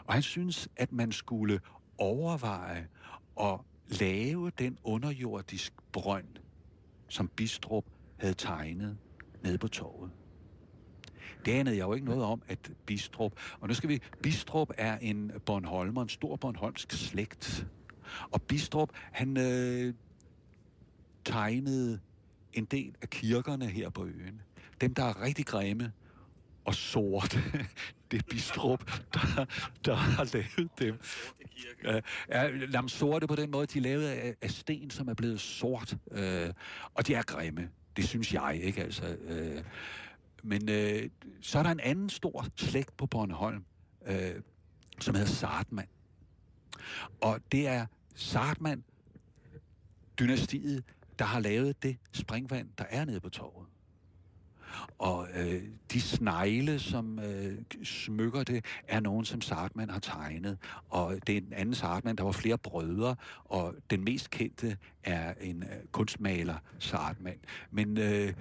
Og 0.06 0.14
han 0.14 0.24
synes, 0.24 0.70
at 0.76 0.92
man 0.92 1.12
skulle 1.12 1.60
overveje 1.98 2.88
at 3.42 3.60
lave 3.88 4.50
den 4.50 4.78
underjordisk 4.84 5.74
brønd, 5.92 6.28
som 7.08 7.28
Bistrup 7.28 7.86
havde 8.18 8.34
tegnet 8.34 8.98
nede 9.44 9.58
på 9.58 9.68
torvet. 9.68 10.12
Det 11.46 11.52
anede 11.52 11.78
jeg 11.78 11.84
jo 11.84 11.94
ikke 11.94 12.06
noget 12.06 12.24
om, 12.24 12.42
at 12.48 12.72
Bistrup... 12.86 13.34
Og 13.60 13.68
nu 13.68 13.74
skal 13.74 13.90
vi... 13.90 14.02
Bistrup 14.24 14.72
er 14.78 14.98
en 14.98 15.32
Bornholmer, 15.46 16.02
en 16.02 16.10
stor 16.10 16.36
Bornholmsk 16.36 16.92
slægt. 16.92 17.68
Og 18.32 18.42
Bistrup, 18.42 18.90
han 18.94 19.38
øh, 19.38 19.94
tegnede 21.26 22.00
en 22.54 22.66
del 22.66 22.96
af 23.02 23.10
kirkerne 23.10 23.66
her 23.66 23.90
på 23.90 24.06
øen. 24.06 24.42
Dem, 24.82 24.94
der 24.94 25.04
er 25.04 25.22
rigtig 25.22 25.46
grimme 25.46 25.92
og 26.66 26.76
sorte, 26.76 27.38
det 28.12 28.18
er 28.20 28.24
Bistrup, 28.30 28.92
der, 29.14 29.46
der 29.86 29.96
har 29.96 30.30
lavet 30.34 30.70
dem. 30.80 31.00
Ja, 31.84 32.00
ja, 32.74 32.88
sorte 32.88 33.28
på 33.28 33.36
den 33.36 33.52
måde, 33.52 33.68
de 33.68 33.78
er 33.78 33.82
lavet 33.82 34.08
af, 34.08 34.36
af 34.42 34.52
sten, 34.52 34.90
som 34.90 35.08
er 35.08 35.14
blevet 35.14 35.42
sort. 35.42 35.98
Øh, 36.12 36.54
og 36.94 37.08
de 37.08 37.14
er 37.14 37.22
grimme. 37.22 37.70
Det 37.98 38.08
synes 38.08 38.34
jeg, 38.34 38.60
ikke? 38.64 38.84
Altså, 38.84 39.06
øh, 39.08 39.64
men 40.44 40.70
øh, 40.70 41.10
så 41.42 41.60
er 41.60 41.64
der 41.64 41.70
en 41.70 41.80
anden 41.80 42.10
stor 42.10 42.46
slægt 42.56 42.98
på 42.98 43.06
Bornholm, 43.06 43.66
øh, 44.08 44.36
som 45.00 45.16
hedder 45.16 45.30
Sartman. 45.30 45.88
Og 47.22 47.40
det 47.52 47.68
er 47.68 47.86
Sartman 48.16 48.84
dynastiet, 50.20 50.84
der 51.20 51.26
har 51.26 51.40
lavet 51.40 51.84
det 51.84 51.98
springvand, 52.12 52.70
der 52.78 52.84
er 52.90 53.06
nede 53.06 53.20
på 53.20 53.30
torvet. 53.30 53.68
Og 54.98 55.28
øh, 55.36 55.64
de 55.92 56.02
snegle, 56.02 56.80
som 56.80 57.20
øh, 57.20 57.58
smykker 57.84 58.44
det, 58.44 58.66
er 58.88 59.00
nogen, 59.00 59.26
som 59.26 59.42
Sartman 59.42 59.90
har 59.90 60.00
tegnet. 60.00 60.58
Og 60.90 61.28
det 61.28 61.38
er 61.38 61.42
en 61.42 61.54
anden 61.54 61.76
Sartman, 61.76 62.16
der 62.16 62.24
var 62.24 62.32
flere 62.32 62.58
brødre, 62.58 63.16
og 63.46 63.76
den 63.90 64.04
mest 64.04 64.30
kendte 64.30 64.78
er 65.04 65.34
en 65.42 65.64
øh, 65.64 65.70
kunstmaler, 65.92 66.56
Sartman. 66.80 67.40
Men 67.72 67.98
øh, 67.98 68.34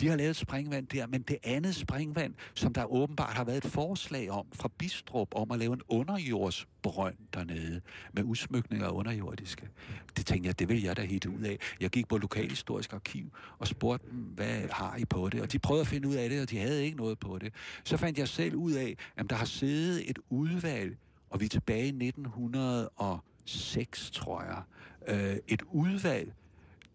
de 0.00 0.08
har 0.08 0.16
lavet 0.16 0.36
springvand 0.36 0.86
der, 0.86 1.06
men 1.06 1.22
det 1.22 1.36
andet 1.42 1.74
springvand, 1.74 2.34
som 2.54 2.72
der 2.72 2.92
åbenbart 2.92 3.34
har 3.34 3.44
været 3.44 3.64
et 3.64 3.72
forslag 3.72 4.30
om 4.30 4.46
fra 4.52 4.70
Bistrup, 4.78 5.28
om 5.34 5.50
at 5.50 5.58
lave 5.58 5.72
en 5.72 5.82
underjordsbrønd 5.88 7.16
dernede, 7.34 7.80
med 8.12 8.22
udsmykninger 8.22 8.86
af 8.86 8.90
underjordiske. 8.90 9.68
Det 10.16 10.26
tænkte 10.26 10.46
jeg, 10.46 10.58
det 10.58 10.68
vil 10.68 10.82
jeg 10.82 10.96
da 10.96 11.02
helt 11.02 11.26
ud 11.26 11.42
af. 11.42 11.58
Jeg 11.80 11.90
gik 11.90 12.08
på 12.08 12.18
Lokalhistorisk 12.18 12.92
Arkiv 12.92 13.32
og 13.58 13.66
spurgte 13.66 14.10
dem, 14.10 14.18
hvad 14.18 14.68
har 14.70 14.96
I 14.96 15.04
på 15.04 15.28
det? 15.28 15.42
Og 15.42 15.52
de 15.52 15.58
prøvede 15.58 15.80
at 15.80 15.86
finde 15.86 16.08
ud 16.08 16.14
af 16.14 16.30
det, 16.30 16.42
og 16.42 16.50
de 16.50 16.58
havde 16.58 16.84
ikke 16.84 16.96
noget 16.96 17.18
på 17.18 17.38
det. 17.38 17.52
Så 17.84 17.96
fandt 17.96 18.18
jeg 18.18 18.28
selv 18.28 18.54
ud 18.54 18.72
af, 18.72 18.96
at 19.16 19.30
der 19.30 19.36
har 19.36 19.44
siddet 19.44 20.10
et 20.10 20.18
udvalg, 20.30 20.96
og 21.30 21.40
vi 21.40 21.44
er 21.44 21.48
tilbage 21.48 21.84
i 21.84 22.08
1906, 22.08 24.10
tror 24.10 24.42
jeg. 24.42 24.62
Øh, 25.08 25.36
et 25.48 25.62
udvalg 25.62 26.32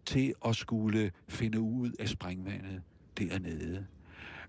til 0.06 0.34
at 0.44 0.56
skulle 0.56 1.12
finde 1.28 1.60
ud 1.60 1.92
af 1.98 2.08
springvandet 2.08 2.82
dernede. 3.18 3.86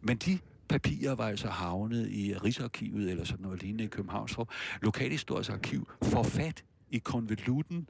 Men 0.01 0.17
de 0.17 0.39
papirer 0.67 1.15
var 1.15 1.27
altså 1.27 1.47
havnet 1.47 2.09
i 2.09 2.33
Rigsarkivet 2.37 3.11
eller 3.11 3.23
sådan 3.23 3.43
noget 3.43 3.61
lignende 3.61 3.83
i 3.83 3.87
Københavns 3.87 4.37
Lokalhistorisk 4.81 5.49
Arkiv 5.49 5.89
får 6.03 6.23
fat 6.23 6.63
i 6.91 6.97
konvolutten, 6.97 7.89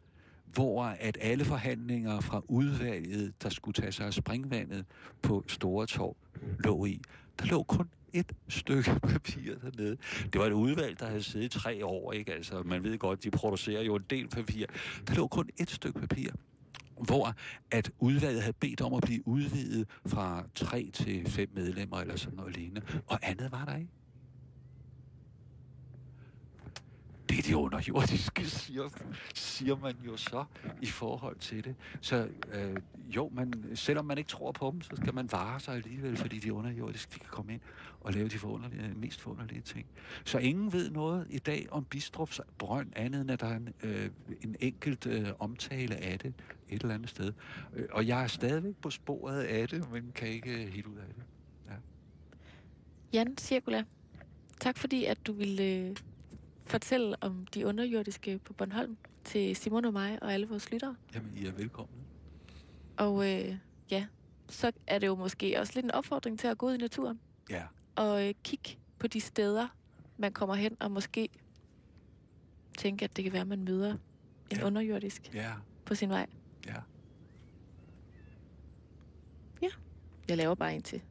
hvor 0.53 0.84
at 0.84 1.17
alle 1.21 1.45
forhandlinger 1.45 2.19
fra 2.19 2.41
udvalget, 2.47 3.43
der 3.43 3.49
skulle 3.49 3.73
tage 3.73 3.91
sig 3.91 4.05
af 4.05 4.13
springvandet 4.13 4.86
på 5.21 5.43
Store 5.47 5.86
Torv, 5.86 6.15
lå 6.59 6.86
i. 6.86 7.01
Der 7.39 7.45
lå 7.45 7.63
kun 7.63 7.89
et 8.13 8.32
stykke 8.47 8.99
papir 9.13 9.55
dernede. 9.55 9.97
Det 10.34 10.41
var 10.41 10.45
et 10.45 10.51
udvalg, 10.51 10.99
der 10.99 11.05
havde 11.07 11.23
siddet 11.23 11.51
tre 11.51 11.86
år, 11.86 12.11
ikke? 12.11 12.34
Altså, 12.34 12.63
man 12.65 12.84
ved 12.84 12.97
godt, 12.97 13.23
de 13.23 13.32
producerer 13.32 13.82
jo 13.82 13.95
en 13.95 14.03
del 14.09 14.28
papir. 14.28 14.65
Der 15.07 15.13
lå 15.13 15.28
kun 15.28 15.49
et 15.57 15.69
stykke 15.69 15.99
papir 15.99 16.30
hvor 17.01 17.33
at 17.71 17.91
udvalget 17.99 18.41
havde 18.41 18.57
bedt 18.59 18.81
om 18.81 18.93
at 18.93 19.03
blive 19.03 19.27
udvidet 19.27 19.87
fra 20.05 20.43
tre 20.55 20.89
til 20.93 21.29
fem 21.29 21.49
medlemmer 21.53 21.97
eller 21.97 22.15
sådan 22.15 22.37
noget 22.37 22.55
lignende, 22.57 22.81
og 23.07 23.19
andet 23.21 23.51
var 23.51 23.65
der 23.65 23.75
ikke. 23.75 23.91
Det 27.30 27.39
er 27.39 27.41
det 27.41 27.53
underjordiske, 27.53 28.45
siger, 28.45 28.89
siger 29.34 29.76
man 29.78 29.95
jo 30.05 30.17
så 30.17 30.45
i 30.82 30.86
forhold 30.86 31.38
til 31.39 31.63
det. 31.63 31.76
Så 32.01 32.28
øh, 32.53 32.76
jo, 33.15 33.30
man, 33.34 33.53
selvom 33.76 34.05
man 34.05 34.17
ikke 34.17 34.28
tror 34.28 34.51
på 34.51 34.71
dem, 34.71 34.82
så 34.82 34.95
skal 34.95 35.13
man 35.13 35.32
vare 35.32 35.59
sig 35.59 35.76
alligevel, 35.76 36.17
fordi 36.17 36.39
de 36.39 36.53
underjordiske 36.53 37.11
de 37.13 37.19
kan 37.19 37.30
komme 37.30 37.53
ind 37.53 37.61
og 38.01 38.13
lave 38.13 38.28
de 38.28 38.39
forunderlige, 38.39 38.93
mest 38.95 39.21
forunderlige 39.21 39.61
ting. 39.61 39.86
Så 40.26 40.38
ingen 40.38 40.73
ved 40.73 40.91
noget 40.91 41.28
i 41.30 41.39
dag 41.39 41.67
om 41.71 41.86
Bistrup's 41.95 42.39
brønd, 42.57 42.91
andet 42.95 43.21
end 43.21 43.32
at 43.32 43.39
der 43.39 43.47
er 43.47 43.55
en, 43.55 43.73
øh, 43.84 44.09
en 44.43 44.55
enkelt 44.59 45.05
øh, 45.05 45.28
omtale 45.39 45.95
af 45.95 46.19
det 46.19 46.34
et 46.69 46.82
eller 46.82 46.95
andet 46.95 47.09
sted. 47.09 47.34
Øh, 47.73 47.86
og 47.91 48.07
jeg 48.07 48.23
er 48.23 48.28
stadigvæk 48.28 48.76
på 48.82 48.89
sporet 48.89 49.41
af 49.43 49.67
det, 49.67 49.91
men 49.91 50.11
kan 50.15 50.28
ikke 50.28 50.63
øh, 50.63 50.73
helt 50.73 50.86
ud 50.86 50.97
af 50.97 51.13
det. 51.15 51.23
Ja. 51.69 51.76
Jan 53.13 53.38
Cirkula, 53.38 53.84
tak 54.59 54.78
fordi 54.78 55.05
at 55.05 55.28
du 55.28 55.34
ville 55.34 55.63
øh, 55.63 55.95
fortælle 56.66 57.16
om 57.24 57.47
de 57.47 57.66
underjordiske 57.68 58.39
på 58.39 58.53
Bornholm 58.53 58.97
til 59.24 59.55
Simon 59.55 59.86
og 59.86 59.93
mig 59.93 60.24
og 60.24 60.34
alle 60.34 60.47
vores 60.47 60.72
lyttere. 60.72 60.95
Jamen, 61.16 61.38
I 61.38 61.45
er 61.45 61.51
velkomne. 61.51 61.95
Og 62.97 63.32
øh, 63.34 63.57
ja, 63.91 64.05
så 64.49 64.72
er 64.88 64.99
det 64.99 65.07
jo 65.07 65.16
måske 65.16 65.59
også 65.59 65.72
lidt 65.76 65.84
en 65.86 65.91
opfordring 65.91 66.39
til 66.39 66.47
at 66.47 66.57
gå 66.57 66.68
ud 66.68 66.74
i 66.74 66.78
naturen. 66.78 67.20
Ja. 67.49 67.63
Og 67.95 68.28
øh, 68.28 68.34
kigge 68.43 68.78
på 68.99 69.07
de 69.07 69.22
steder, 69.22 69.68
man 70.18 70.34
kommer 70.34 70.55
hen, 70.55 70.78
og 70.80 70.91
måske 70.91 71.30
tænke, 72.78 73.05
at 73.05 73.16
det 73.16 73.24
kan 73.24 73.34
være, 73.34 73.41
at 73.41 73.47
man 73.47 73.63
møder 73.63 73.91
en 74.51 74.57
Ja. 74.57 74.66
underjordisk 74.66 75.34
Ja, 75.34 75.53
på 75.86 75.95
sin 75.95 76.09
vej. 76.09 76.28
ja. 76.66 76.74
Jeg 80.28 80.38
laver 80.38 80.55
bare 80.55 80.76
en 80.76 80.82
til. 80.82 81.01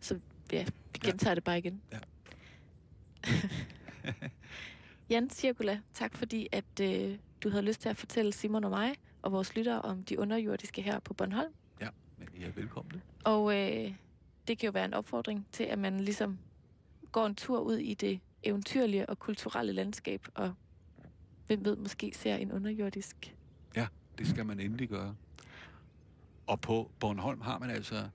Så 0.00 0.18
ja, 0.52 0.64
vi 0.64 0.70
Ja. 1.04 1.10
gentager 1.10 1.34
det 1.34 1.44
bare 1.44 1.58
igen. 1.58 1.82
Ja. 1.92 1.98
Jan 5.10 5.30
Cirkula, 5.30 5.80
tak 5.94 6.16
fordi, 6.16 6.48
at 6.52 6.80
øh, 6.82 7.18
du 7.42 7.50
havde 7.50 7.62
lyst 7.62 7.80
til 7.80 7.88
at 7.88 7.96
fortælle 7.96 8.32
Simon 8.32 8.64
og 8.64 8.70
mig 8.70 8.94
og 9.22 9.32
vores 9.32 9.56
lyttere 9.56 9.82
om 9.82 10.02
de 10.02 10.18
underjordiske 10.18 10.82
her 10.82 11.00
på 11.00 11.14
Bornholm. 11.14 11.52
Men 12.18 12.28
I 12.34 12.42
er 12.44 12.50
velkomne. 12.50 13.02
Og 13.24 13.58
øh, 13.58 13.94
det 14.48 14.58
kan 14.58 14.66
jo 14.66 14.70
være 14.70 14.84
en 14.84 14.94
opfordring 14.94 15.46
til, 15.52 15.64
at 15.64 15.78
man 15.78 16.00
ligesom 16.00 16.38
går 17.12 17.26
en 17.26 17.34
tur 17.34 17.60
ud 17.60 17.76
i 17.76 17.94
det 17.94 18.20
eventyrlige 18.42 19.08
og 19.08 19.18
kulturelle 19.18 19.72
landskab, 19.72 20.26
og 20.34 20.54
hvem 21.46 21.64
ved, 21.64 21.76
måske 21.76 22.12
ser 22.14 22.36
en 22.36 22.52
underjordisk. 22.52 23.34
Det 24.18 24.26
skal 24.26 24.46
man 24.46 24.60
endelig 24.60 24.88
gøre. 24.88 25.14
Og 26.46 26.60
på 26.60 26.90
Bornholm 27.00 27.40
har 27.40 27.58
man 27.58 27.70
altså 27.70 28.08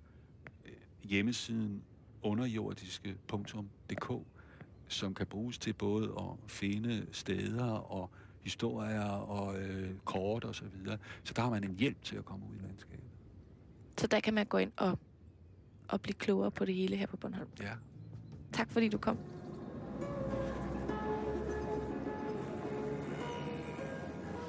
øh, 0.66 0.72
hjemmesiden 1.04 1.84
underjordiske.dk, 2.22 4.12
som 4.88 5.14
kan 5.14 5.28
bruges 5.28 5.58
til 5.58 5.74
både 5.74 6.06
at 6.18 6.52
finde 6.52 7.06
steder 7.12 7.72
og 7.72 8.10
historier 8.42 9.10
og 9.10 9.60
øh, 9.60 9.90
kort 10.06 10.44
og 10.44 10.56
så 10.56 10.64
videre. 10.74 10.98
Så 11.24 11.34
der 11.34 11.42
har 11.42 11.50
man 11.50 11.64
en 11.64 11.76
hjælp 11.80 12.04
til 12.04 12.16
at 12.16 12.26
komme 12.26 12.46
ud 12.46 12.56
i 12.56 12.66
landskabet. 12.68 13.06
Så 13.98 14.08
der 14.08 14.20
kan 14.20 14.34
man 14.34 14.46
gå 14.46 14.58
ind 14.58 14.72
og, 14.78 15.00
og 15.88 16.02
blive 16.02 16.14
klogere 16.14 16.52
på 16.52 16.66
det 16.66 16.76
hele 16.76 16.96
her 16.96 17.08
på 17.08 17.18
Bornholm. 17.18 17.50
Ja. 17.60 17.74
Tak 18.54 18.72
fordi 18.72 18.90
du 18.90 18.98
kom. 18.98 19.18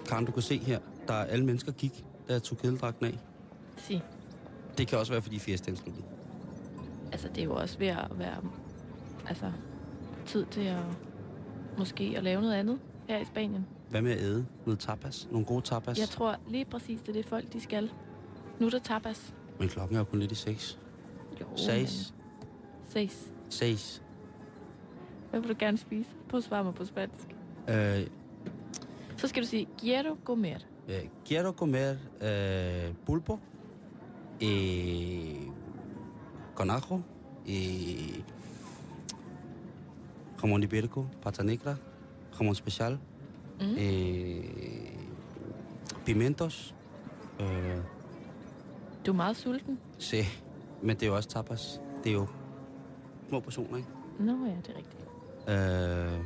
Karen, 0.07 0.25
du 0.25 0.33
kan 0.33 0.43
se 0.43 0.59
her, 0.59 0.81
der 1.09 1.15
er 1.15 1.25
alle 1.25 1.45
mennesker 1.45 1.73
gik, 1.73 2.05
jeg 2.29 2.43
tog 2.43 2.59
kedeldragten 2.59 3.07
af. 3.07 3.19
Sig. 3.77 4.03
Det 4.79 4.89
kan 4.89 4.99
også 4.99 5.13
være, 5.13 5.23
fordi 5.23 5.39
fiestaen 5.39 5.77
sluttede. 5.77 6.07
Altså, 7.13 7.29
det 7.29 7.39
er 7.39 7.45
jo 7.45 7.55
også 7.55 7.79
ved 7.79 7.87
at 7.87 8.19
være 8.19 8.43
altså, 9.27 9.53
tid 10.29 10.47
til 10.47 10.61
at 10.61 10.83
måske 11.79 12.15
at 12.17 12.23
lave 12.25 12.41
noget 12.41 12.55
andet 12.55 12.79
her 13.09 13.19
i 13.19 13.25
Spanien. 13.25 13.67
Hvad 13.91 14.03
med 14.03 14.13
at 14.13 14.19
æde? 14.19 14.47
Noget 14.67 14.79
tapas? 14.79 15.29
Nogle 15.31 15.47
gode 15.47 15.61
tapas? 15.63 15.99
Jeg 15.99 16.09
tror 16.09 16.37
lige 16.49 16.65
præcis, 16.65 17.01
det 17.01 17.09
er 17.09 17.13
det 17.13 17.27
folk, 17.27 17.53
de 17.53 17.61
skal. 17.61 17.91
Nu 18.61 18.67
er 18.67 18.71
der 18.71 18.79
tapas. 18.79 19.35
Men 19.59 19.69
klokken 19.69 19.97
er 19.97 20.01
jo 20.01 20.05
kun 20.05 20.19
lidt 20.19 20.33
i 20.33 20.35
seks. 20.35 20.79
Jo, 21.41 21.47
Seis. 21.57 22.15
Seis. 22.89 23.33
Seis. 23.49 24.03
Hvad 25.31 25.41
vil 25.41 25.49
du 25.49 25.55
gerne 25.59 25.79
spise? 25.79 26.11
At 26.35 26.45
svare 26.45 26.65
mig 26.65 26.75
på 26.75 26.85
spansk. 26.85 27.27
Øh, 27.69 28.07
Så 29.17 29.29
skal 29.29 29.43
du 29.43 29.49
sige, 29.49 29.67
quiero 29.81 30.17
comer. 30.25 30.57
eh, 30.89 31.09
quiero 31.27 31.53
comer 31.53 31.91
eh, 32.23 32.95
pulpo 33.07 33.39
eh, 34.41 35.37
con 36.55 36.71
ajo 36.71 37.01
y 37.49 38.25
jamón 40.41 40.63
ibérico, 40.63 41.07
pata 41.23 41.43
negra, 41.43 41.77
jamón 42.39 42.53
especial, 42.53 42.99
Mm. 43.61 43.75
eh, 43.79 45.09
pimientos. 46.07 46.75
Eh, 47.41 47.79
Du 49.07 49.11
er 49.13 49.17
meget 49.17 49.37
sulten. 49.37 49.79
se, 49.99 50.23
men 50.83 50.97
det 50.97 51.03
er 51.03 51.07
jo 51.07 51.17
også 51.17 51.29
tapas. 51.29 51.81
Det 52.05 52.11
er 52.11 52.15
jo 52.15 52.27
små 53.29 53.41
portioner, 53.41 53.77
ikke? 53.77 53.89
Nå 54.19 54.33
ja, 54.47 54.51
det 54.51 54.69
er 54.69 54.77
rigtigt. 54.77 55.05
Eh, 55.49 56.25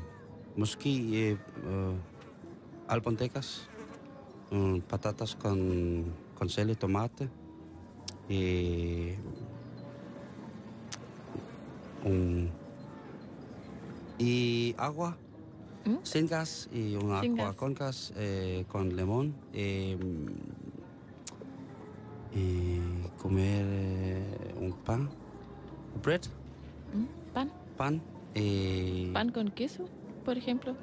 måske 0.56 0.90
eh, 1.30 1.36
eh, 1.66 1.94
albondecas, 2.88 3.70
mm, 4.52 4.80
patatas 4.80 5.30
con, 5.40 6.04
con 6.34 6.48
sal 6.48 6.70
y 6.70 6.74
tomate, 6.74 7.28
eh, 8.30 9.16
un- 12.04 12.50
y 14.22 14.74
agua, 14.78 15.16
Mm. 15.84 15.96
sin 16.04 16.26
gas, 16.28 16.68
y 16.72 16.94
un 16.94 17.00
Sin 17.20 17.32
agua 17.32 17.46
gas. 17.48 17.56
con 17.56 17.74
gas, 17.74 18.12
eh, 18.16 18.64
con 18.68 18.94
limón. 18.96 19.34
eh, 19.52 19.96
y 22.34 22.78
comer 23.18 23.66
eh, 23.68 24.54
un 24.60 24.72
pan, 24.84 25.08
bread, 26.02 26.22
Mm. 26.94 27.06
Pan. 27.34 27.50
pan. 27.76 28.00
eh, 28.34 29.10
Pan 29.12 29.28
con 29.30 29.50
queso, 29.50 29.84
por 30.24 30.36
ejemplo. 30.36 30.74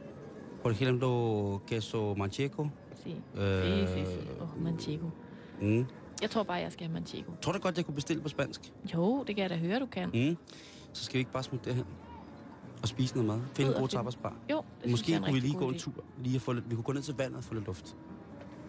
Por 0.63 0.71
ejemplo, 0.71 1.61
queso 1.67 2.15
manchego. 2.17 2.69
Sí. 3.03 3.15
Øh, 3.35 3.63
Sí, 3.63 3.87
sí, 3.93 4.05
sí. 4.05 4.19
Oh, 4.41 4.61
manchego. 4.63 5.11
Mm. 5.61 5.85
Jeg 6.21 6.29
tror 6.29 6.43
bare, 6.43 6.59
jeg 6.61 6.71
skal 6.71 6.87
have 6.87 6.93
manchego. 6.93 7.31
Tror 7.41 7.53
du 7.53 7.59
godt, 7.59 7.77
jeg 7.77 7.85
kunne 7.85 7.95
bestille 7.95 8.21
på 8.21 8.29
spansk? 8.29 8.61
Jo, 8.93 9.23
det 9.23 9.35
kan 9.35 9.41
jeg 9.43 9.49
da 9.49 9.57
høre, 9.57 9.79
du 9.79 9.85
kan. 9.85 10.09
Mm. 10.13 10.37
Så 10.93 11.03
skal 11.05 11.13
vi 11.13 11.19
ikke 11.19 11.31
bare 11.31 11.43
smutte 11.43 11.69
derhen 11.69 11.85
og 12.81 12.87
spise 12.87 13.15
noget 13.15 13.27
mad. 13.27 13.39
Find 13.53 13.67
en 13.67 13.73
god 13.73 13.87
tapasbar. 13.87 14.33
Jo, 14.51 14.63
det 14.83 14.91
Måske 14.91 15.11
jeg 15.11 15.21
kunne 15.21 15.33
vi 15.33 15.39
lige 15.39 15.53
gå 15.57 15.69
en 15.69 15.75
idé. 15.75 15.79
tur. 15.79 15.93
Lige 16.23 16.35
at 16.35 16.41
få 16.41 16.53
lidt, 16.53 16.69
vi 16.69 16.75
kunne 16.75 16.83
gå 16.83 16.93
ned 16.93 17.01
til 17.01 17.15
vandet 17.17 17.37
og 17.37 17.43
få 17.43 17.53
lidt 17.53 17.65
luft. 17.65 17.95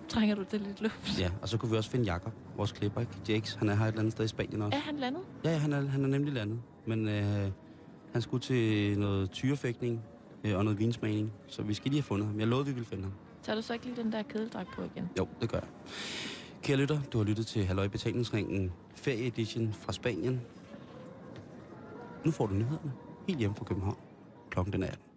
trænger 0.08 0.34
du 0.34 0.44
til 0.44 0.60
lidt 0.60 0.80
luft. 0.82 1.18
Ja, 1.20 1.30
og 1.42 1.48
så 1.48 1.58
kunne 1.58 1.70
vi 1.70 1.76
også 1.76 1.90
finde 1.90 2.04
Jakob, 2.04 2.32
vores 2.56 2.72
klipper, 2.72 3.00
ikke? 3.00 3.12
Jakes, 3.28 3.54
han 3.54 3.68
er 3.68 3.74
her 3.74 3.84
et 3.84 3.88
eller 3.88 4.00
andet 4.00 4.12
sted 4.12 4.24
i 4.24 4.28
Spanien 4.28 4.62
også. 4.62 4.76
Er 4.78 4.82
han 4.82 4.96
landet? 4.96 5.22
Ja, 5.44 5.50
ja 5.50 5.56
han, 5.58 5.72
er, 5.72 5.86
han 5.88 6.04
er 6.04 6.08
nemlig 6.08 6.32
landet. 6.32 6.60
Men 6.86 7.08
øh, 7.08 7.50
han 8.12 8.22
skulle 8.22 8.40
til 8.42 8.98
noget 8.98 9.30
tyrefægtning 9.30 10.02
øh, 10.44 10.56
og 10.56 10.64
noget 10.64 10.78
vinsmagning, 10.78 11.32
så 11.46 11.62
vi 11.62 11.74
skal 11.74 11.90
lige 11.90 12.00
have 12.00 12.06
fundet 12.06 12.26
ham. 12.28 12.40
Jeg 12.40 12.46
lovede, 12.48 12.66
vi 12.66 12.72
ville 12.72 12.86
finde 12.86 13.02
ham. 13.02 13.12
Tager 13.42 13.56
du 13.56 13.62
så 13.62 13.72
ikke 13.72 13.84
lige 13.86 14.02
den 14.02 14.12
der 14.12 14.22
kedeldragt 14.22 14.68
på 14.76 14.82
igen? 14.82 15.08
Jo, 15.18 15.28
det 15.40 15.48
gør 15.50 15.58
jeg. 15.58 15.68
Kære 16.62 16.76
lytter, 16.76 17.00
du 17.12 17.18
har 17.18 17.24
lyttet 17.24 17.46
til 17.46 17.64
Halløj 17.64 17.88
Betalingsringen 17.88 18.72
Ferie 18.94 19.26
Edition 19.26 19.72
fra 19.72 19.92
Spanien. 19.92 20.40
Nu 22.24 22.30
får 22.30 22.46
du 22.46 22.54
nyhederne 22.54 22.92
helt 23.30 23.38
hjemme 23.38 23.56
fra 23.56 23.64
København. 23.64 23.96
Klokken 24.50 24.72
den 24.72 24.82
er 24.82 24.86
18. 24.86 25.09